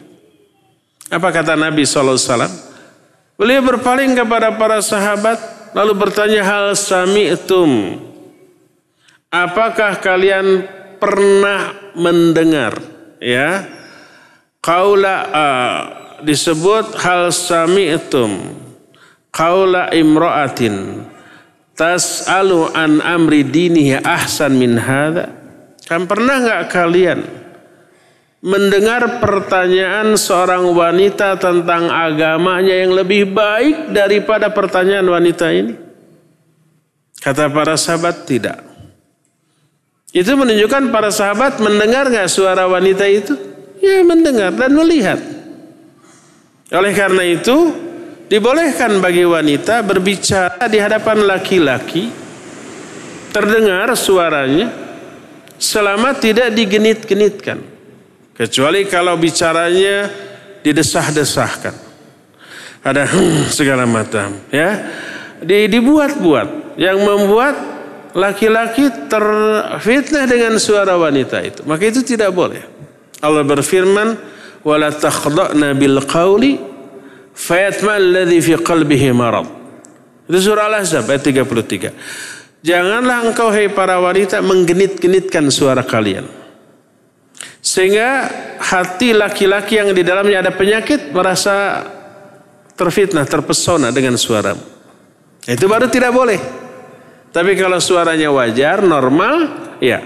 Apa 1.07 1.31
kata 1.31 1.56
Nabi 1.56 1.88
SAW? 1.88 2.52
Beliau 3.39 3.64
berpaling 3.64 4.11
kepada 4.14 4.52
para 4.60 4.84
sahabat 4.84 5.39
lalu 5.72 5.94
bertanya 5.95 6.44
hal 6.44 6.76
sami 6.76 7.31
itum. 7.31 7.95
Apakah 9.31 10.03
kalian 10.03 10.68
pernah 10.99 11.72
mendengar 11.95 12.76
ya 13.23 13.65
kaula 14.60 15.18
uh, 15.31 16.06
disebut 16.23 16.98
hal 17.02 17.30
sami 17.34 17.94
itum 17.94 18.57
kaula 19.30 19.94
imro'atin 19.94 21.06
tas'alu 21.77 22.73
an 22.73 23.03
amri 23.06 23.45
dinihi 23.45 24.02
ahsan 24.02 24.57
min 24.57 24.81
hadha? 24.81 25.30
Kan 25.88 26.03
pernah 26.10 26.44
nggak 26.44 26.64
kalian 26.73 27.19
mendengar 28.44 29.23
pertanyaan 29.23 30.14
seorang 30.19 30.69
wanita 30.72 31.39
tentang 31.39 31.89
agamanya 31.89 32.76
yang 32.85 32.91
lebih 32.94 33.31
baik 33.31 33.94
daripada 33.94 34.52
pertanyaan 34.52 35.07
wanita 35.07 35.48
ini? 35.53 35.73
Kata 37.18 37.49
para 37.49 37.76
sahabat 37.76 38.30
tidak. 38.30 38.61
Itu 40.14 40.34
menunjukkan 40.39 40.89
para 40.89 41.11
sahabat 41.11 41.60
mendengar 41.60 42.07
nggak 42.07 42.31
suara 42.31 42.65
wanita 42.65 43.06
itu? 43.06 43.35
Ya 43.84 44.02
mendengar 44.02 44.56
dan 44.56 44.73
melihat. 44.73 45.36
Oleh 46.68 46.91
karena 46.91 47.23
itu 47.23 47.88
Dibolehkan 48.27 48.99
bagi 48.99 49.23
wanita 49.23 49.80
berbicara 49.88 50.68
di 50.68 50.84
hadapan 50.84 51.23
laki-laki, 51.23 52.11
terdengar 53.31 53.88
suaranya, 53.95 54.68
selama 55.56 56.11
tidak 56.11 56.52
digenit-genitkan. 56.52 57.64
Kecuali 58.35 58.84
kalau 58.84 59.15
bicaranya 59.15 60.11
didesah-desahkan. 60.60 61.88
Ada 62.84 63.07
segala 63.57 63.88
macam, 63.88 64.44
ya. 64.52 64.76
Dibuat-buat 65.48 66.76
yang 66.76 66.99
membuat 66.99 67.56
laki-laki 68.11 68.91
terfitnah 69.07 70.27
dengan 70.27 70.60
suara 70.60 70.99
wanita 70.99 71.39
itu. 71.48 71.64
Maka 71.64 71.84
itu 71.88 72.03
tidak 72.03 72.35
boleh. 72.35 72.60
Allah 73.23 73.48
berfirman, 73.48 74.19
"Wala 74.68 74.91
takhda'na 74.91 75.72
bil 75.72 76.03
qawli 76.03 76.76
Fayatma 77.38 78.02
alladhi 78.02 78.41
fi 78.41 78.57
qalbihi 78.57 79.14
marad. 79.14 79.45
Itu 80.26 80.52
surah 80.52 80.73
Al-Ahzab 80.73 81.06
ayat 81.06 81.22
33. 81.22 81.94
Janganlah 82.65 83.30
engkau 83.30 83.53
hai 83.53 83.69
para 83.69 84.02
wanita 84.02 84.41
menggenit-genitkan 84.41 85.45
suara 85.53 85.85
kalian. 85.85 86.26
Sehingga 87.61 88.26
hati 88.57 89.14
laki-laki 89.14 89.77
yang 89.77 89.94
di 89.94 90.02
dalamnya 90.02 90.41
ada 90.41 90.52
penyakit 90.52 91.14
merasa 91.14 91.85
terfitnah, 92.73 93.23
terpesona 93.30 93.94
dengan 93.94 94.18
suara. 94.18 94.57
Itu 95.45 95.69
baru 95.69 95.88
tidak 95.88 96.11
boleh. 96.11 96.41
Tapi 97.30 97.53
kalau 97.53 97.77
suaranya 97.77 98.34
wajar, 98.34 98.81
normal, 98.81 99.35
ya. 99.77 100.02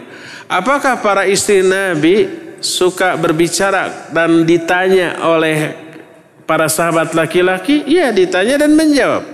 Apakah 0.51 0.99
para 0.99 1.23
istri 1.31 1.63
Nabi 1.63 2.27
suka 2.61 3.17
berbicara 3.17 4.13
dan 4.13 4.45
ditanya 4.45 5.19
oleh 5.25 5.75
para 6.45 6.69
sahabat 6.69 7.11
laki-laki? 7.17 7.83
Ya 7.89 8.13
ditanya 8.13 8.61
dan 8.61 8.77
menjawab. 8.77 9.25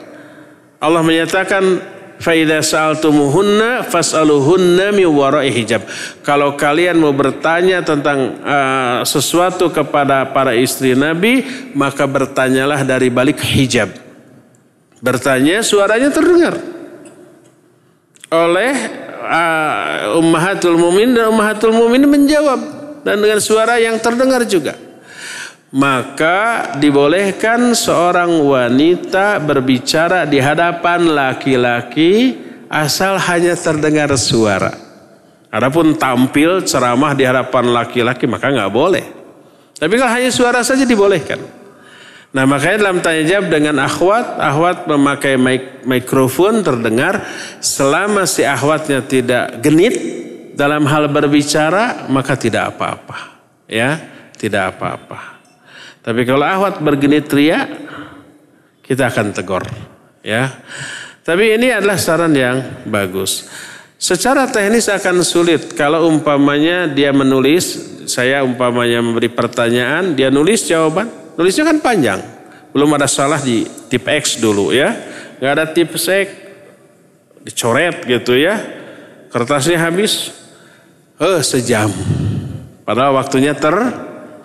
Allah 0.79 1.01
menyatakan 1.03 1.83
faida 2.17 2.61
sa'altumuhunna 2.61 3.85
fas'aluhunna 3.85 4.93
mi 4.93 5.05
wara'i 5.05 5.53
hijab. 5.53 5.85
Kalau 6.25 6.57
kalian 6.57 6.97
mau 6.97 7.13
bertanya 7.13 7.81
tentang 7.85 8.37
uh, 8.41 8.99
sesuatu 9.05 9.69
kepada 9.69 10.29
para 10.33 10.53
istri 10.57 10.97
Nabi, 10.97 11.45
maka 11.77 12.05
bertanyalah 12.05 12.81
dari 12.85 13.09
balik 13.13 13.41
hijab. 13.41 13.89
Bertanya 14.97 15.61
suaranya 15.61 16.09
terdengar 16.09 16.57
oleh 18.27 18.73
uh, 19.23 20.19
ummahatul 20.19 20.75
mumin 20.75 21.15
dan 21.15 21.31
ummahatul 21.31 21.71
mumin 21.71 22.03
menjawab 22.09 22.76
dan 23.07 23.23
dengan 23.23 23.39
suara 23.39 23.79
yang 23.79 23.95
terdengar 24.03 24.43
juga 24.43 24.75
maka 25.73 26.71
dibolehkan 26.79 27.75
seorang 27.75 28.39
wanita 28.39 29.43
berbicara 29.43 30.23
di 30.23 30.39
hadapan 30.39 31.11
laki-laki 31.11 32.39
asal 32.71 33.19
hanya 33.19 33.55
terdengar 33.55 34.11
suara. 34.15 34.71
Adapun 35.51 35.95
tampil 35.95 36.63
ceramah 36.63 37.15
di 37.15 37.23
hadapan 37.27 37.71
laki-laki 37.71 38.27
maka 38.27 38.51
nggak 38.51 38.71
boleh. 38.71 39.05
Tapi 39.75 39.93
kalau 39.99 40.11
hanya 40.11 40.31
suara 40.31 40.63
saja 40.63 40.87
dibolehkan. 40.87 41.39
Nah 42.31 42.43
makanya 42.43 42.87
dalam 42.87 42.99
tanya 42.99 43.23
jawab 43.23 43.47
dengan 43.47 43.75
akhwat, 43.79 44.35
akhwat 44.35 44.77
memakai 44.87 45.39
mik 45.39 45.87
mikrofon 45.87 46.59
terdengar 46.59 47.23
selama 47.63 48.27
si 48.27 48.43
akhwatnya 48.43 48.99
tidak 49.03 49.63
genit 49.63 49.95
dalam 50.57 50.89
hal 50.89 51.05
berbicara 51.13 52.09
maka 52.09 52.33
tidak 52.33 52.73
apa-apa. 52.73 53.37
Ya, 53.69 54.01
tidak 54.33 54.73
apa-apa. 54.73 55.37
Tapi 56.01 56.25
kalau 56.25 56.47
ahwat 56.47 56.81
bergenit 56.81 57.29
ria, 57.29 57.69
kita 58.81 59.13
akan 59.13 59.37
tegur. 59.37 59.61
Ya. 60.25 60.49
Tapi 61.21 61.59
ini 61.59 61.69
adalah 61.69 61.99
saran 61.99 62.33
yang 62.33 62.87
bagus. 62.87 63.45
Secara 63.99 64.47
teknis 64.47 64.87
akan 64.87 65.21
sulit 65.21 65.75
kalau 65.75 66.07
umpamanya 66.07 66.87
dia 66.87 67.11
menulis, 67.11 67.97
saya 68.07 68.41
umpamanya 68.41 69.03
memberi 69.03 69.27
pertanyaan, 69.27 70.15
dia 70.15 70.31
nulis 70.31 70.63
jawaban, 70.63 71.11
nulisnya 71.35 71.67
kan 71.67 71.77
panjang. 71.83 72.19
Belum 72.71 72.87
ada 72.95 73.09
salah 73.09 73.41
di 73.43 73.67
tip 73.91 74.07
X 74.07 74.39
dulu 74.39 74.71
ya. 74.71 74.95
Gak 75.43 75.51
ada 75.59 75.65
tip 75.67 75.91
X, 75.91 76.27
dicoret 77.43 78.07
gitu 78.07 78.37
ya. 78.39 78.55
Kertasnya 79.27 79.83
habis, 79.83 80.31
eh 81.17 81.41
sejam. 81.41 81.89
Padahal 82.85 83.17
waktunya 83.17 83.51
ter 83.57 83.73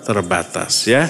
terbatas 0.02 0.88
ya. 0.88 1.06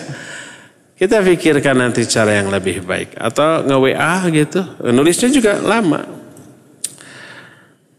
Kita 0.93 1.19
pikirkan 1.19 1.83
nanti 1.83 2.07
cara 2.07 2.39
yang 2.39 2.53
lebih 2.53 2.87
baik. 2.87 3.19
Atau 3.19 3.67
nge-WA 3.67 4.23
gitu. 4.31 4.61
Nulisnya 4.93 5.35
juga 5.35 5.59
lama. 5.59 6.07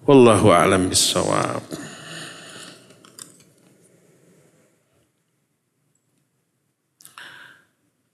Wallahu 0.07 0.51
a'lam 0.51 0.87
bisawab. 0.87 1.63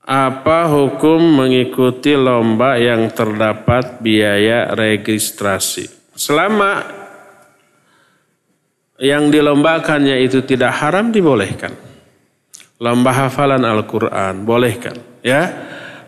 Apa 0.09 0.65
hukum 0.73 1.21
mengikuti 1.21 2.17
lomba 2.17 2.81
yang 2.81 3.13
terdapat 3.13 4.01
biaya 4.01 4.73
registrasi? 4.73 5.85
Selama 6.17 6.98
yang 8.99 9.31
dilombakannya 9.31 10.19
itu 10.21 10.43
tidak 10.43 10.75
haram 10.79 11.11
dibolehkan 11.11 11.89
lomba 12.79 13.11
hafalan 13.11 13.61
Al-Quran, 13.67 14.47
bolehkan. 14.47 14.95
Ya, 15.19 15.51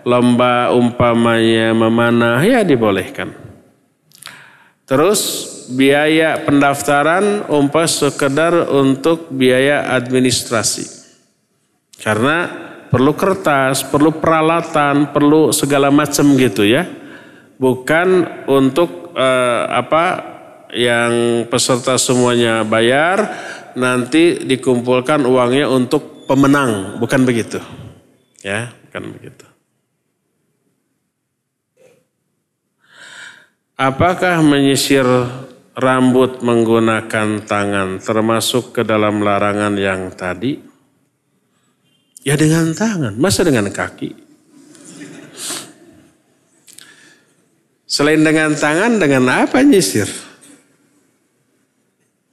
lomba 0.07 0.71
umpamanya 0.71 1.75
memanah, 1.75 2.39
ya 2.41 2.63
dibolehkan. 2.63 3.35
Terus 4.87 5.21
biaya 5.71 6.39
pendaftaran 6.43 7.47
umpah 7.47 7.87
sekedar 7.87 8.71
untuk 8.71 9.31
biaya 9.31 9.87
administrasi. 9.95 10.99
Karena 12.01 12.49
perlu 12.91 13.13
kertas, 13.15 13.87
perlu 13.87 14.19
peralatan, 14.19 15.15
perlu 15.15 15.55
segala 15.55 15.93
macam 15.93 16.35
gitu 16.35 16.65
ya. 16.67 16.87
Bukan 17.61 18.25
untuk 18.49 19.13
eh, 19.15 19.63
apa 19.69 20.30
yang 20.71 21.45
peserta 21.51 21.99
semuanya 21.99 22.63
bayar, 22.63 23.27
nanti 23.75 24.39
dikumpulkan 24.43 25.23
uangnya 25.27 25.67
untuk 25.67 26.27
pemenang, 26.27 26.97
bukan 26.99 27.21
begitu. 27.27 27.59
Ya, 28.41 28.71
bukan 28.87 29.15
begitu. 29.15 29.45
Apakah 33.75 34.45
menyisir 34.45 35.03
rambut 35.73 36.45
menggunakan 36.45 37.41
tangan 37.43 37.97
termasuk 37.97 38.77
ke 38.77 38.81
dalam 38.85 39.25
larangan 39.25 39.73
yang 39.73 40.13
tadi? 40.13 40.61
Ya 42.21 42.37
dengan 42.37 42.69
tangan, 42.77 43.17
masa 43.17 43.41
dengan 43.41 43.65
kaki? 43.73 44.13
Selain 47.89 48.21
dengan 48.21 48.53
tangan, 48.55 49.01
dengan 49.01 49.25
apa 49.27 49.59
nyisir? 49.65 50.30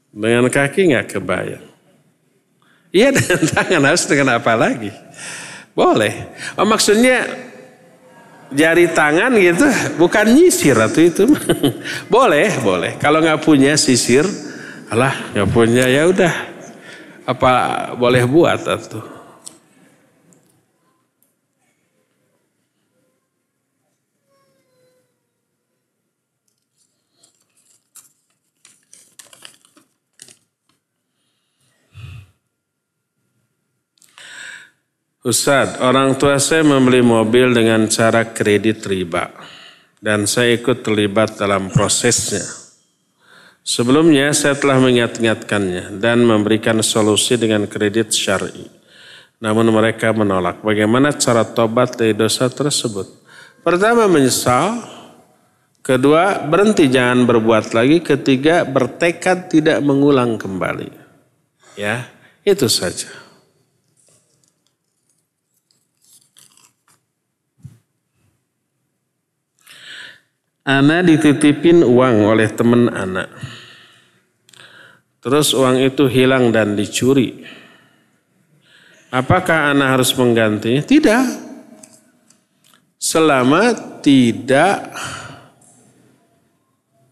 Dengan 0.09 0.49
kaki 0.49 0.95
nggak 0.95 1.07
kebayang. 1.19 1.67
Iya 2.89 3.13
dengan 3.17 3.43
tangan 3.45 3.83
harus 3.85 4.05
dengan 4.09 4.29
apa 4.41 4.53
lagi? 4.57 4.93
Boleh. 5.77 6.35
Oh, 6.59 6.67
maksudnya 6.67 7.25
jari 8.49 8.89
tangan 8.91 9.37
gitu 9.37 9.69
bukan 10.01 10.27
nyisir 10.33 10.75
atau 10.75 11.01
itu. 11.01 11.25
boleh, 12.15 12.49
boleh. 12.65 12.97
Kalau 12.97 13.21
nggak 13.21 13.45
punya 13.45 13.77
sisir 13.77 14.25
Alah, 14.89 15.37
nggak 15.37 15.49
punya 15.53 15.85
ya 15.85 16.09
udah. 16.09 16.33
Apa 17.29 17.53
boleh 18.01 18.25
buat 18.25 18.65
atau? 18.65 19.18
Ustaz, 35.27 35.83
orang 35.83 36.15
tua 36.15 36.39
saya 36.39 36.63
membeli 36.63 37.03
mobil 37.03 37.51
dengan 37.51 37.91
cara 37.91 38.23
kredit 38.31 38.87
riba 38.87 39.35
dan 39.99 40.31
saya 40.31 40.55
ikut 40.55 40.87
terlibat 40.87 41.35
dalam 41.35 41.75
prosesnya. 41.75 42.47
Sebelumnya 43.67 44.31
saya 44.31 44.55
telah 44.55 44.79
mengingat-ingatkannya 44.79 45.99
dan 45.99 46.23
memberikan 46.23 46.79
solusi 46.87 47.35
dengan 47.35 47.67
kredit 47.67 48.15
syar'i. 48.15 48.71
Namun 49.43 49.67
mereka 49.75 50.15
menolak. 50.15 50.63
Bagaimana 50.63 51.11
cara 51.11 51.43
tobat 51.43 51.99
dari 51.99 52.15
dosa 52.15 52.47
tersebut? 52.47 53.11
Pertama 53.67 54.07
menyesal, 54.07 54.87
kedua 55.83 56.47
berhenti 56.47 56.87
jangan 56.87 57.27
berbuat 57.27 57.75
lagi, 57.75 58.07
ketiga 58.07 58.63
bertekad 58.63 59.51
tidak 59.51 59.83
mengulang 59.83 60.39
kembali. 60.39 60.95
Ya, 61.75 62.07
itu 62.47 62.71
saja. 62.71 63.28
Ana 70.69 71.01
dititipin 71.01 71.81
uang 71.81 72.29
oleh 72.29 72.53
teman 72.53 72.93
anak. 72.93 73.33
Terus 75.25 75.57
uang 75.57 75.81
itu 75.81 76.05
hilang 76.13 76.53
dan 76.53 76.77
dicuri. 76.77 77.41
Apakah 79.09 79.73
anak 79.73 79.97
harus 79.97 80.13
menggantinya? 80.13 80.85
Tidak. 80.85 81.25
Selama 83.01 83.73
tidak 84.05 84.93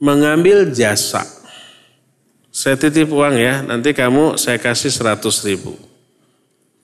mengambil 0.05 0.69
jasa. 0.69 1.25
Saya 2.53 2.77
titip 2.77 3.09
uang 3.09 3.41
ya, 3.41 3.65
nanti 3.65 3.97
kamu 3.97 4.37
saya 4.37 4.61
kasih 4.61 4.93
100 4.93 5.49
ribu. 5.49 5.77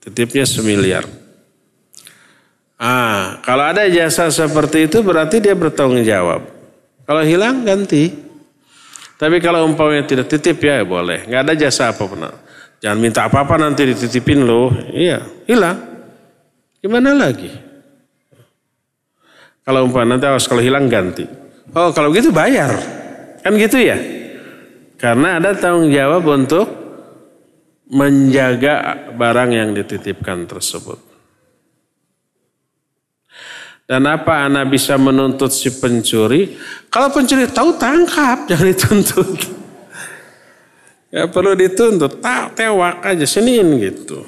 Titipnya 0.01 0.49
semiliar. 0.49 1.05
Ah, 2.81 3.37
kalau 3.45 3.69
ada 3.69 3.85
jasa 3.89 4.29
seperti 4.33 4.89
itu 4.89 5.05
berarti 5.05 5.37
dia 5.37 5.53
bertanggung 5.53 6.01
jawab. 6.01 6.52
Kalau 7.03 7.21
hilang 7.23 7.67
ganti. 7.67 8.11
Tapi 9.13 9.39
kalau 9.39 9.63
umpamanya 9.63 10.03
tidak 10.03 10.27
titip 10.27 10.59
ya 10.59 10.83
boleh. 10.83 11.23
Nggak 11.27 11.41
ada 11.47 11.53
jasa 11.55 11.95
apa 11.95 12.03
pun. 12.03 12.27
Jangan 12.83 12.99
minta 12.99 13.23
apa-apa 13.23 13.55
nanti 13.55 13.87
dititipin 13.87 14.43
loh. 14.43 14.73
Iya, 14.91 15.23
hilang. 15.47 15.79
Gimana 16.83 17.15
lagi? 17.15 17.47
Kalau 19.63 19.87
umpamanya 19.87 20.19
nanti 20.19 20.25
harus 20.27 20.43
kalau 20.43 20.59
hilang 20.59 20.91
ganti. 20.91 21.23
Oh 21.71 21.95
kalau 21.95 22.11
gitu 22.11 22.35
bayar. 22.35 22.75
Kan 23.39 23.55
gitu 23.55 23.79
ya? 23.79 23.95
Karena 24.99 25.39
ada 25.39 25.55
tanggung 25.55 25.87
jawab 25.91 26.23
untuk 26.27 26.67
menjaga 27.91 29.11
barang 29.15 29.51
yang 29.51 29.69
dititipkan 29.71 30.47
tersebut. 30.47 31.12
Dan 33.93 34.09
apa 34.09 34.49
anak 34.49 34.73
bisa 34.73 34.97
menuntut 34.97 35.53
si 35.53 35.69
pencuri? 35.69 36.57
Kalau 36.89 37.13
pencuri 37.13 37.45
tahu 37.45 37.77
tangkap, 37.77 38.41
jangan 38.49 38.65
dituntut. 38.73 39.29
Ya 41.13 41.29
perlu 41.29 41.53
dituntut, 41.53 42.17
tak 42.17 42.57
tewak 42.57 43.05
aja 43.05 43.21
senin 43.29 43.69
gitu. 43.77 44.25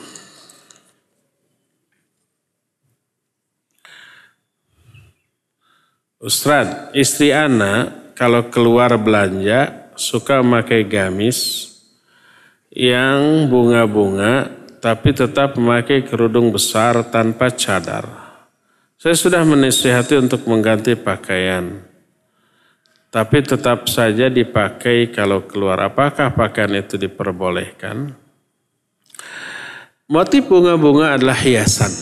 Ustaz, 6.21 6.93
istri 6.93 7.33
anak 7.33 8.13
kalau 8.13 8.45
keluar 8.53 8.93
belanja 9.01 9.89
suka 9.97 10.45
memakai 10.45 10.85
gamis 10.85 11.73
yang 12.69 13.49
bunga-bunga 13.49 14.45
tapi 14.77 15.09
tetap 15.09 15.57
memakai 15.57 16.05
kerudung 16.05 16.53
besar 16.53 17.01
tanpa 17.09 17.49
cadar. 17.49 18.24
Saya 19.05 19.21
sudah 19.21 19.45
menasihati 19.45 20.17
untuk 20.17 20.49
mengganti 20.49 20.97
pakaian. 20.97 21.77
Tapi 23.13 23.37
tetap 23.45 23.85
saja 23.85 24.33
dipakai 24.33 25.13
kalau 25.13 25.45
keluar. 25.45 25.77
Apakah 25.85 26.33
pakaian 26.33 26.73
itu 26.73 26.97
diperbolehkan? 26.97 28.17
Motif 30.09 30.49
bunga-bunga 30.49 31.21
adalah 31.21 31.37
hiasan. 31.37 31.93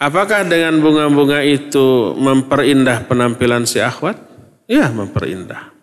Apakah 0.00 0.48
dengan 0.48 0.80
bunga-bunga 0.80 1.44
itu 1.44 2.16
memperindah 2.16 3.04
penampilan 3.04 3.68
si 3.68 3.76
akhwat? 3.76 4.16
Ya, 4.64 4.88
memperindah. 4.88 5.76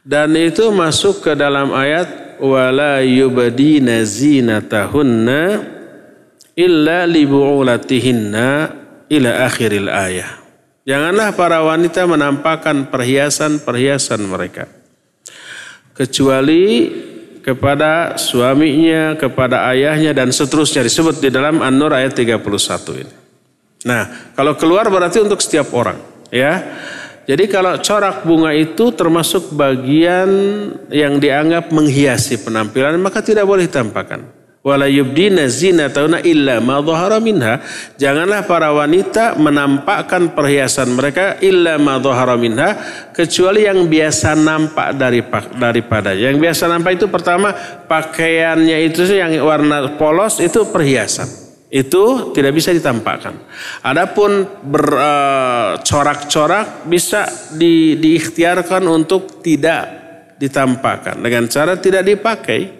Dan 0.00 0.32
itu 0.32 0.72
masuk 0.72 1.28
ke 1.28 1.36
dalam 1.36 1.76
ayat 1.76 2.40
wala 2.40 3.04
yubadina 3.04 4.00
zinatahunna 4.00 5.60
illa 6.56 7.04
libu'ulatihinna 7.04 8.79
ila 9.10 9.50
akhiril 9.50 9.90
ayah. 9.90 10.38
Janganlah 10.86 11.36
para 11.36 11.60
wanita 11.60 12.08
menampakkan 12.08 12.88
perhiasan-perhiasan 12.88 14.20
mereka. 14.24 14.64
Kecuali 15.92 16.88
kepada 17.44 18.16
suaminya, 18.16 19.18
kepada 19.18 19.68
ayahnya 19.74 20.16
dan 20.16 20.32
seterusnya 20.32 20.86
disebut 20.86 21.20
di 21.20 21.28
dalam 21.28 21.60
An-Nur 21.60 21.92
ayat 21.92 22.16
31 22.16 22.40
ini. 22.96 23.14
Nah, 23.84 24.32
kalau 24.32 24.56
keluar 24.56 24.88
berarti 24.88 25.20
untuk 25.20 25.40
setiap 25.40 25.72
orang, 25.76 26.00
ya. 26.32 26.64
Jadi 27.28 27.46
kalau 27.46 27.78
corak 27.78 28.26
bunga 28.26 28.50
itu 28.56 28.90
termasuk 28.96 29.52
bagian 29.54 30.30
yang 30.90 31.20
dianggap 31.20 31.70
menghiasi 31.70 32.42
penampilan 32.42 32.98
maka 32.98 33.22
tidak 33.22 33.46
boleh 33.46 33.70
ditampakkan 33.70 34.39
wala 34.60 34.84
yubdina 34.84 35.48
zinatahunna 35.48 36.20
illa 36.24 36.60
ma 36.60 36.80
minha. 37.20 37.60
Janganlah 37.96 38.44
para 38.44 38.72
wanita 38.72 39.36
menampakkan 39.40 40.36
perhiasan 40.36 40.96
mereka 40.96 41.36
illa 41.40 41.78
ma 41.80 41.98
minha 42.36 42.76
kecuali 43.12 43.64
yang 43.64 43.88
biasa 43.88 44.34
nampak 44.36 44.96
dari 44.96 45.22
daripada. 45.56 46.12
Yang 46.12 46.36
biasa 46.40 46.68
nampak 46.68 46.92
itu 47.00 47.08
pertama 47.08 47.52
pakaiannya 47.88 48.76
itu 48.84 49.04
yang 49.08 49.40
warna 49.44 49.96
polos 49.96 50.40
itu 50.40 50.64
perhiasan. 50.68 51.28
Itu 51.70 52.34
tidak 52.34 52.58
bisa 52.58 52.74
ditampakkan. 52.74 53.30
Adapun 53.86 54.42
bercorak-corak 54.66 56.66
uh, 56.66 56.90
bisa 56.90 57.30
di, 57.54 57.94
diikhtiarkan 57.94 58.90
untuk 58.90 59.38
tidak 59.38 59.86
ditampakkan 60.34 61.22
dengan 61.22 61.46
cara 61.46 61.78
tidak 61.78 62.02
dipakai. 62.02 62.79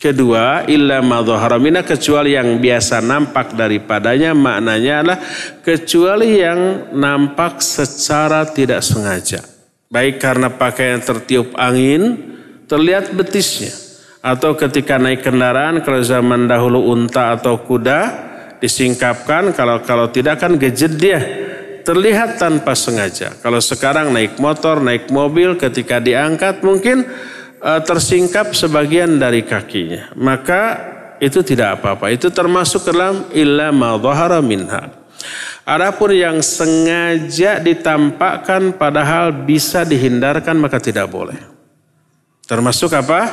Kedua, 0.00 0.64
illa 0.64 1.04
madhaharamina 1.04 1.84
kecuali 1.84 2.32
yang 2.32 2.56
biasa 2.56 3.04
nampak 3.04 3.52
daripadanya 3.52 4.32
maknanya 4.32 5.04
adalah 5.04 5.18
kecuali 5.60 6.40
yang 6.40 6.88
nampak 6.96 7.60
secara 7.60 8.48
tidak 8.48 8.80
sengaja. 8.80 9.44
Baik 9.92 10.16
karena 10.16 10.48
pakaian 10.48 11.04
tertiup 11.04 11.52
angin, 11.52 12.16
terlihat 12.64 13.12
betisnya. 13.12 13.76
Atau 14.24 14.56
ketika 14.56 14.96
naik 14.96 15.20
kendaraan, 15.20 15.84
kalau 15.84 16.00
zaman 16.00 16.48
dahulu 16.48 16.80
unta 16.96 17.36
atau 17.36 17.60
kuda, 17.60 18.00
disingkapkan, 18.56 19.52
kalau 19.52 19.84
kalau 19.84 20.08
tidak 20.08 20.40
kan 20.40 20.56
gejet 20.56 20.96
dia. 20.96 21.20
Terlihat 21.84 22.40
tanpa 22.40 22.72
sengaja. 22.72 23.36
Kalau 23.40 23.60
sekarang 23.60 24.16
naik 24.16 24.40
motor, 24.40 24.80
naik 24.80 25.12
mobil, 25.12 25.60
ketika 25.60 26.00
diangkat 26.00 26.64
mungkin 26.64 27.04
tersingkap 27.60 28.56
sebagian 28.56 29.20
dari 29.20 29.44
kakinya, 29.44 30.16
maka 30.16 30.62
itu 31.20 31.44
tidak 31.44 31.80
apa-apa. 31.80 32.08
Itu 32.08 32.32
termasuk 32.32 32.88
dalam 32.88 33.28
illa 33.36 33.68
ma 33.68 34.00
minha. 34.40 34.88
Adapun 35.68 36.16
yang 36.16 36.40
sengaja 36.40 37.60
ditampakkan 37.60 38.74
padahal 38.74 39.44
bisa 39.44 39.84
dihindarkan 39.84 40.56
maka 40.56 40.80
tidak 40.80 41.12
boleh. 41.12 41.36
Termasuk 42.48 42.90
apa? 42.96 43.28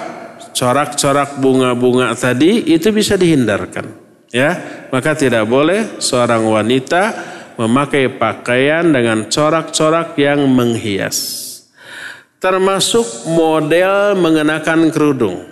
Corak-corak 0.52 1.40
bunga-bunga 1.40 2.12
tadi 2.14 2.68
itu 2.68 2.91
bisa 2.91 3.16
dihindarkan. 3.16 4.06
Ya, 4.28 4.60
maka 4.91 5.16
tidak 5.16 5.48
boleh 5.48 6.04
seorang 6.04 6.44
wanita 6.44 7.16
memakai 7.56 8.12
pakaian 8.20 8.84
dengan 8.91 9.32
corak-corak 9.32 10.20
yang 10.20 10.44
menghias 10.52 11.47
termasuk 12.48 13.28
model 13.28 14.15
mengenakan 14.15 14.88
kerudung. 14.88 15.44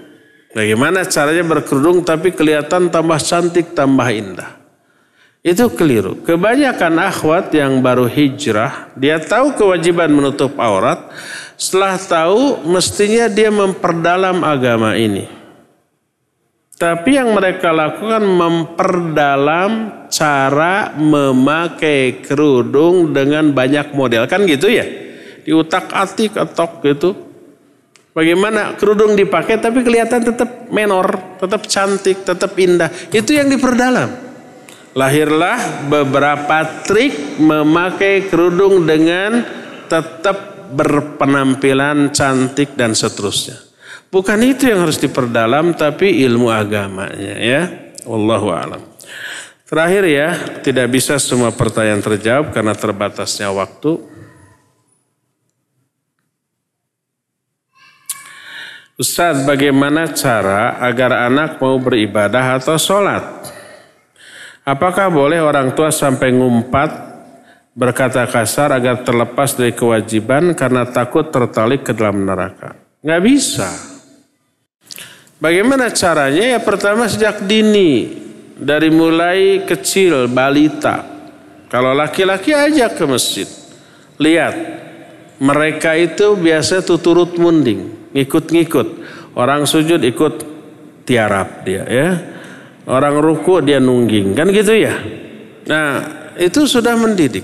Bagaimana 0.55 1.03
caranya 1.03 1.43
berkerudung 1.43 2.07
tapi 2.07 2.31
kelihatan 2.31 2.87
tambah 2.87 3.19
cantik, 3.19 3.75
tambah 3.75 4.07
indah. 4.07 4.55
Itu 5.43 5.67
keliru. 5.75 6.23
Kebanyakan 6.23 6.95
akhwat 7.03 7.51
yang 7.51 7.83
baru 7.83 8.07
hijrah, 8.07 8.95
dia 8.95 9.19
tahu 9.19 9.59
kewajiban 9.59 10.07
menutup 10.07 10.55
aurat, 10.55 11.11
Setelah 11.55 11.95
tahu 11.95 12.67
mestinya 12.67 13.31
dia 13.31 13.47
memperdalam 13.47 14.43
agama 14.43 14.91
ini. 14.99 15.23
Tapi 16.75 17.15
yang 17.15 17.31
mereka 17.31 17.71
lakukan 17.71 18.19
memperdalam 18.19 19.71
cara 20.11 20.91
memakai 20.99 22.19
kerudung 22.19 23.15
dengan 23.15 23.55
banyak 23.55 23.95
model. 23.95 24.27
Kan 24.27 24.43
gitu 24.43 24.67
ya? 24.67 25.04
Diutak 25.45 25.93
atik 25.93 26.33
ketok 26.33 26.81
gitu. 26.81 27.09
Bagaimana 28.15 28.79
kerudung 28.79 29.13
dipakai 29.13 29.59
tapi 29.59 29.83
kelihatan 29.83 30.23
tetap 30.23 30.71
menor, 30.71 31.37
tetap 31.37 31.67
cantik, 31.67 32.23
tetap 32.23 32.55
indah. 32.57 32.89
Itu 33.11 33.35
yang 33.35 33.51
diperdalam. 33.51 34.07
Lahirlah 34.95 35.85
beberapa 35.91 36.87
trik 36.87 37.37
memakai 37.37 38.31
kerudung 38.31 38.87
dengan 38.87 39.43
tetap 39.91 40.71
berpenampilan 40.71 42.15
cantik 42.15 42.73
dan 42.79 42.95
seterusnya. 42.95 43.59
Bukan 44.07 44.39
itu 44.47 44.71
yang 44.71 44.87
harus 44.87 44.95
diperdalam 44.95 45.75
tapi 45.75 46.23
ilmu 46.23 46.47
agamanya 46.47 47.35
ya. 47.35 47.61
Wallahu 48.07 48.47
alam. 48.55 48.81
Terakhir 49.65 50.03
ya, 50.07 50.29
tidak 50.63 50.87
bisa 50.93 51.19
semua 51.19 51.51
pertanyaan 51.51 51.99
terjawab 51.99 52.55
karena 52.55 52.71
terbatasnya 52.71 53.51
waktu. 53.51 54.14
Ustaz, 58.95 59.43
bagaimana 59.43 60.07
cara 60.15 60.79
agar 60.79 61.27
anak 61.27 61.59
mau 61.59 61.75
beribadah 61.75 62.55
atau 62.55 62.79
sholat? 62.79 63.43
Apakah 64.63 65.11
boleh 65.11 65.43
orang 65.43 65.75
tua 65.75 65.91
sampai 65.91 66.31
ngumpat 66.31 66.89
berkata 67.75 68.23
kasar 68.23 68.71
agar 68.71 69.03
terlepas 69.03 69.51
dari 69.59 69.75
kewajiban 69.75 70.55
karena 70.55 70.87
takut 70.87 71.27
tertalik 71.27 71.83
ke 71.83 71.91
dalam 71.91 72.23
neraka. 72.23 72.79
Nggak 73.03 73.21
bisa. 73.27 73.67
Bagaimana 75.43 75.91
caranya? 75.91 76.55
Ya 76.55 76.59
pertama 76.63 77.11
sejak 77.11 77.43
dini. 77.43 78.23
Dari 78.55 78.87
mulai 78.87 79.67
kecil, 79.67 80.31
balita. 80.31 81.03
Kalau 81.67 81.91
laki-laki 81.91 82.55
ajak 82.55 82.95
ke 82.95 83.03
masjid. 83.03 83.49
Lihat, 84.15 84.55
mereka 85.43 85.99
itu 85.99 86.39
biasa 86.39 86.79
tuh 86.79 86.95
turut 86.95 87.35
munding. 87.35 88.04
Ngikut-ngikut. 88.15 88.87
Orang 89.35 89.67
sujud 89.67 89.99
ikut 89.99 90.33
tiarap 91.03 91.67
dia 91.67 91.83
ya. 91.83 92.09
Orang 92.87 93.19
ruku 93.19 93.59
dia 93.59 93.83
nungging. 93.83 94.31
Kan 94.31 94.55
gitu 94.55 94.71
ya. 94.71 94.95
Nah 95.67 95.87
itu 96.39 96.63
sudah 96.63 96.95
mendidik. 96.95 97.43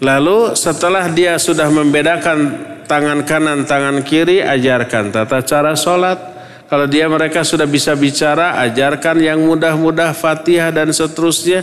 Lalu 0.00 0.56
setelah 0.56 1.08
dia 1.12 1.36
sudah 1.40 1.68
membedakan 1.72 2.38
tangan 2.84 3.24
kanan, 3.24 3.64
tangan 3.64 4.04
kiri, 4.04 4.40
ajarkan 4.44 5.12
tata 5.12 5.40
cara 5.44 5.72
sholat. 5.72 6.35
Kalau 6.66 6.90
dia 6.90 7.06
mereka 7.06 7.46
sudah 7.46 7.62
bisa 7.62 7.94
bicara, 7.94 8.58
ajarkan 8.66 9.22
yang 9.22 9.38
mudah-mudah 9.38 10.10
fatihah 10.10 10.74
dan 10.74 10.90
seterusnya. 10.90 11.62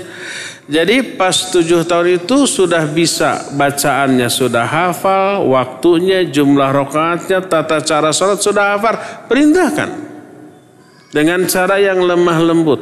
Jadi 0.64 1.20
pas 1.20 1.52
tujuh 1.52 1.84
tahun 1.84 2.24
itu 2.24 2.48
sudah 2.48 2.88
bisa 2.88 3.52
bacaannya 3.52 4.32
sudah 4.32 4.64
hafal, 4.64 5.44
waktunya, 5.52 6.24
jumlah 6.24 6.72
rokaatnya, 6.72 7.44
tata 7.44 7.84
cara 7.84 8.16
sholat 8.16 8.40
sudah 8.40 8.80
hafal. 8.80 8.96
Perintahkan. 9.28 9.90
Dengan 11.12 11.44
cara 11.52 11.84
yang 11.84 12.00
lemah 12.00 12.40
lembut. 12.40 12.82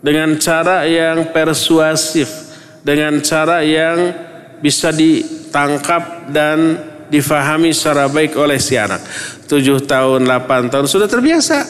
Dengan 0.00 0.40
cara 0.40 0.88
yang 0.88 1.28
persuasif. 1.28 2.56
Dengan 2.80 3.20
cara 3.20 3.60
yang 3.60 4.16
bisa 4.64 4.88
ditangkap 4.88 6.32
dan 6.32 6.80
difahami 7.10 7.74
secara 7.74 8.06
baik 8.06 8.38
oleh 8.38 8.56
si 8.56 8.78
anak. 8.78 9.02
Tujuh 9.50 9.82
tahun, 9.84 10.24
delapan 10.24 10.70
tahun 10.70 10.86
sudah 10.86 11.10
terbiasa. 11.10 11.66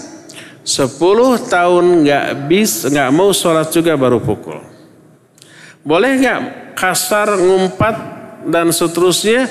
Sepuluh 0.60 1.40
tahun 1.40 2.04
nggak 2.04 2.26
bis, 2.46 2.84
nggak 2.84 3.08
mau 3.10 3.32
sholat 3.32 3.72
juga 3.72 3.96
baru 3.96 4.20
pukul. 4.20 4.60
Boleh 5.80 6.20
nggak 6.20 6.40
kasar 6.76 7.32
ngumpat 7.40 7.96
dan 8.46 8.68
seterusnya? 8.68 9.48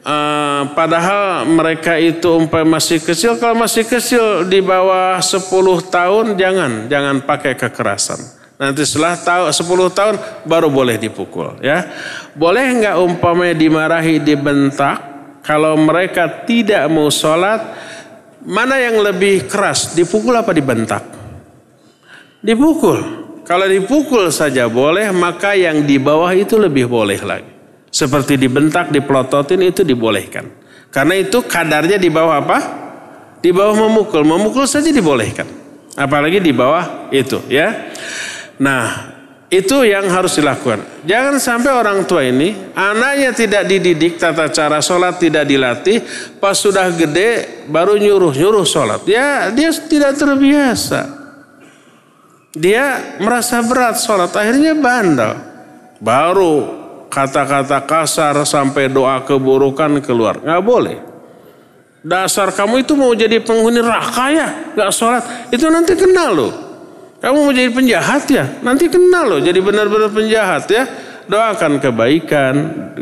Uh, 0.00 0.64
padahal 0.72 1.44
mereka 1.44 2.00
itu 2.00 2.24
umpam 2.32 2.64
masih 2.64 3.04
kecil, 3.04 3.36
kalau 3.36 3.52
masih 3.52 3.84
kecil 3.84 4.48
di 4.48 4.64
bawah 4.64 5.20
sepuluh 5.20 5.84
tahun 5.84 6.40
jangan, 6.40 6.88
jangan 6.88 7.20
pakai 7.20 7.52
kekerasan. 7.52 8.40
Nanti 8.60 8.84
setelah 8.84 9.16
tahu 9.16 9.48
10 9.48 9.96
tahun 9.96 10.14
baru 10.44 10.68
boleh 10.68 11.00
dipukul 11.00 11.56
ya. 11.64 11.88
Boleh 12.36 12.68
nggak 12.76 12.96
umpamanya 13.00 13.56
dimarahi, 13.56 14.20
dibentak 14.20 15.09
kalau 15.40 15.76
mereka 15.80 16.44
tidak 16.44 16.84
mau 16.92 17.08
sholat 17.08 17.60
mana 18.44 18.80
yang 18.80 19.00
lebih 19.00 19.48
keras 19.48 19.92
dipukul 19.96 20.36
apa 20.36 20.52
dibentak? 20.52 21.02
Dipukul. 22.40 23.28
Kalau 23.44 23.66
dipukul 23.66 24.30
saja 24.30 24.70
boleh 24.70 25.10
maka 25.10 25.58
yang 25.58 25.82
di 25.84 25.98
bawah 25.98 26.30
itu 26.32 26.56
lebih 26.56 26.86
boleh 26.86 27.18
lagi. 27.20 27.52
Seperti 27.90 28.38
dibentak, 28.38 28.94
dipelototin 28.94 29.66
itu 29.66 29.82
dibolehkan. 29.82 30.46
Karena 30.94 31.18
itu 31.18 31.42
kadarnya 31.42 31.98
di 31.98 32.06
bawah 32.06 32.38
apa? 32.38 32.58
Di 33.42 33.50
bawah 33.50 33.74
memukul. 33.74 34.22
Memukul 34.22 34.70
saja 34.70 34.94
dibolehkan. 34.94 35.46
Apalagi 35.98 36.38
di 36.38 36.54
bawah 36.54 37.10
itu 37.10 37.42
ya. 37.50 37.90
Nah, 38.62 39.09
itu 39.50 39.82
yang 39.82 40.06
harus 40.06 40.38
dilakukan. 40.38 41.02
Jangan 41.02 41.42
sampai 41.42 41.74
orang 41.74 42.06
tua 42.06 42.22
ini 42.22 42.54
anaknya 42.70 43.34
tidak 43.34 43.66
dididik 43.66 44.14
tata 44.14 44.46
cara 44.46 44.78
sholat 44.78 45.18
tidak 45.18 45.42
dilatih, 45.42 45.98
pas 46.38 46.54
sudah 46.54 46.86
gede 46.94 47.66
baru 47.66 47.98
nyuruh 47.98 48.30
nyuruh 48.30 48.62
sholat. 48.62 49.02
Ya 49.10 49.50
dia 49.50 49.74
tidak 49.74 50.14
terbiasa. 50.14 51.18
Dia 52.54 53.18
merasa 53.18 53.58
berat 53.66 53.98
sholat, 53.98 54.30
akhirnya 54.30 54.74
bandel. 54.78 55.34
Baru 55.98 56.78
kata-kata 57.10 57.82
kasar 57.82 58.38
sampai 58.46 58.86
doa 58.86 59.18
keburukan 59.26 59.98
keluar. 59.98 60.38
Nggak 60.38 60.62
boleh. 60.62 60.98
Dasar 62.06 62.54
kamu 62.54 62.86
itu 62.86 62.94
mau 62.94 63.12
jadi 63.12 63.42
penghuni 63.42 63.82
neraka 63.82 64.30
ya, 64.30 64.48
nggak 64.78 64.90
sholat. 64.94 65.22
Itu 65.50 65.66
nanti 65.66 65.98
kenal 65.98 66.30
loh. 66.38 66.69
Kamu 67.20 67.36
mau 67.44 67.52
jadi 67.52 67.68
penjahat 67.68 68.24
ya? 68.32 68.44
Nanti 68.64 68.88
kenal 68.88 69.36
loh 69.36 69.40
jadi 69.44 69.60
benar-benar 69.60 70.08
penjahat 70.08 70.64
ya. 70.72 70.84
Doakan 71.30 71.78
kebaikan, 71.78 72.54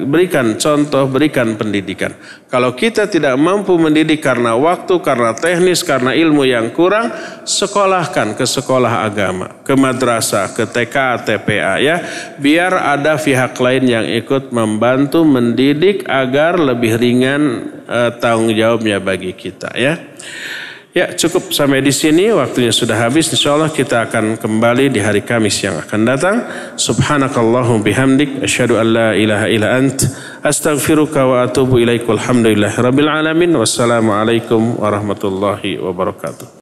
berikan 0.04 0.60
contoh, 0.60 1.08
berikan 1.08 1.56
pendidikan. 1.56 2.12
Kalau 2.52 2.76
kita 2.76 3.08
tidak 3.08 3.40
mampu 3.40 3.72
mendidik 3.80 4.20
karena 4.20 4.52
waktu, 4.52 5.00
karena 5.00 5.32
teknis, 5.32 5.80
karena 5.80 6.12
ilmu 6.12 6.44
yang 6.44 6.68
kurang, 6.76 7.08
sekolahkan 7.48 8.36
ke 8.36 8.44
sekolah 8.44 9.08
agama, 9.08 9.64
ke 9.64 9.72
madrasah, 9.72 10.52
ke 10.52 10.68
TK, 10.68 11.24
TPA 11.24 11.80
ya. 11.80 11.96
Biar 12.36 12.76
ada 12.76 13.16
pihak 13.16 13.56
lain 13.56 13.84
yang 13.88 14.04
ikut 14.04 14.52
membantu 14.52 15.24
mendidik 15.24 16.04
agar 16.04 16.60
lebih 16.60 17.00
ringan 17.00 17.42
eh, 17.88 18.12
tanggung 18.20 18.52
jawabnya 18.52 19.00
bagi 19.00 19.32
kita 19.32 19.72
ya. 19.72 19.96
Ya 20.98 21.14
cukup 21.14 21.54
sampai 21.54 21.78
di 21.78 21.94
sini 21.94 22.34
waktunya 22.34 22.74
sudah 22.74 22.98
habis. 23.06 23.30
Insya 23.30 23.54
Allah 23.54 23.70
kita 23.70 24.10
akan 24.10 24.34
kembali 24.34 24.90
di 24.90 24.98
hari 24.98 25.22
Kamis 25.22 25.62
yang 25.62 25.78
akan 25.78 26.00
datang. 26.02 26.36
Subhanakallahum 26.74 27.86
bihamdik. 27.86 28.42
Asyhadu 28.42 28.82
an 28.82 28.86
la 28.90 29.08
ilaha 29.14 29.46
illa 29.46 29.78
ant. 29.78 30.02
Astaghfiruka 30.42 31.22
wa 31.22 31.46
atubu 31.46 31.78
ilaik. 31.78 32.02
Walhamdulillahi 32.02 32.82
rabbil 32.82 33.06
alamin. 33.06 33.54
Wassalamualaikum 33.54 34.74
warahmatullahi 34.82 35.78
wabarakatuh. 35.78 36.57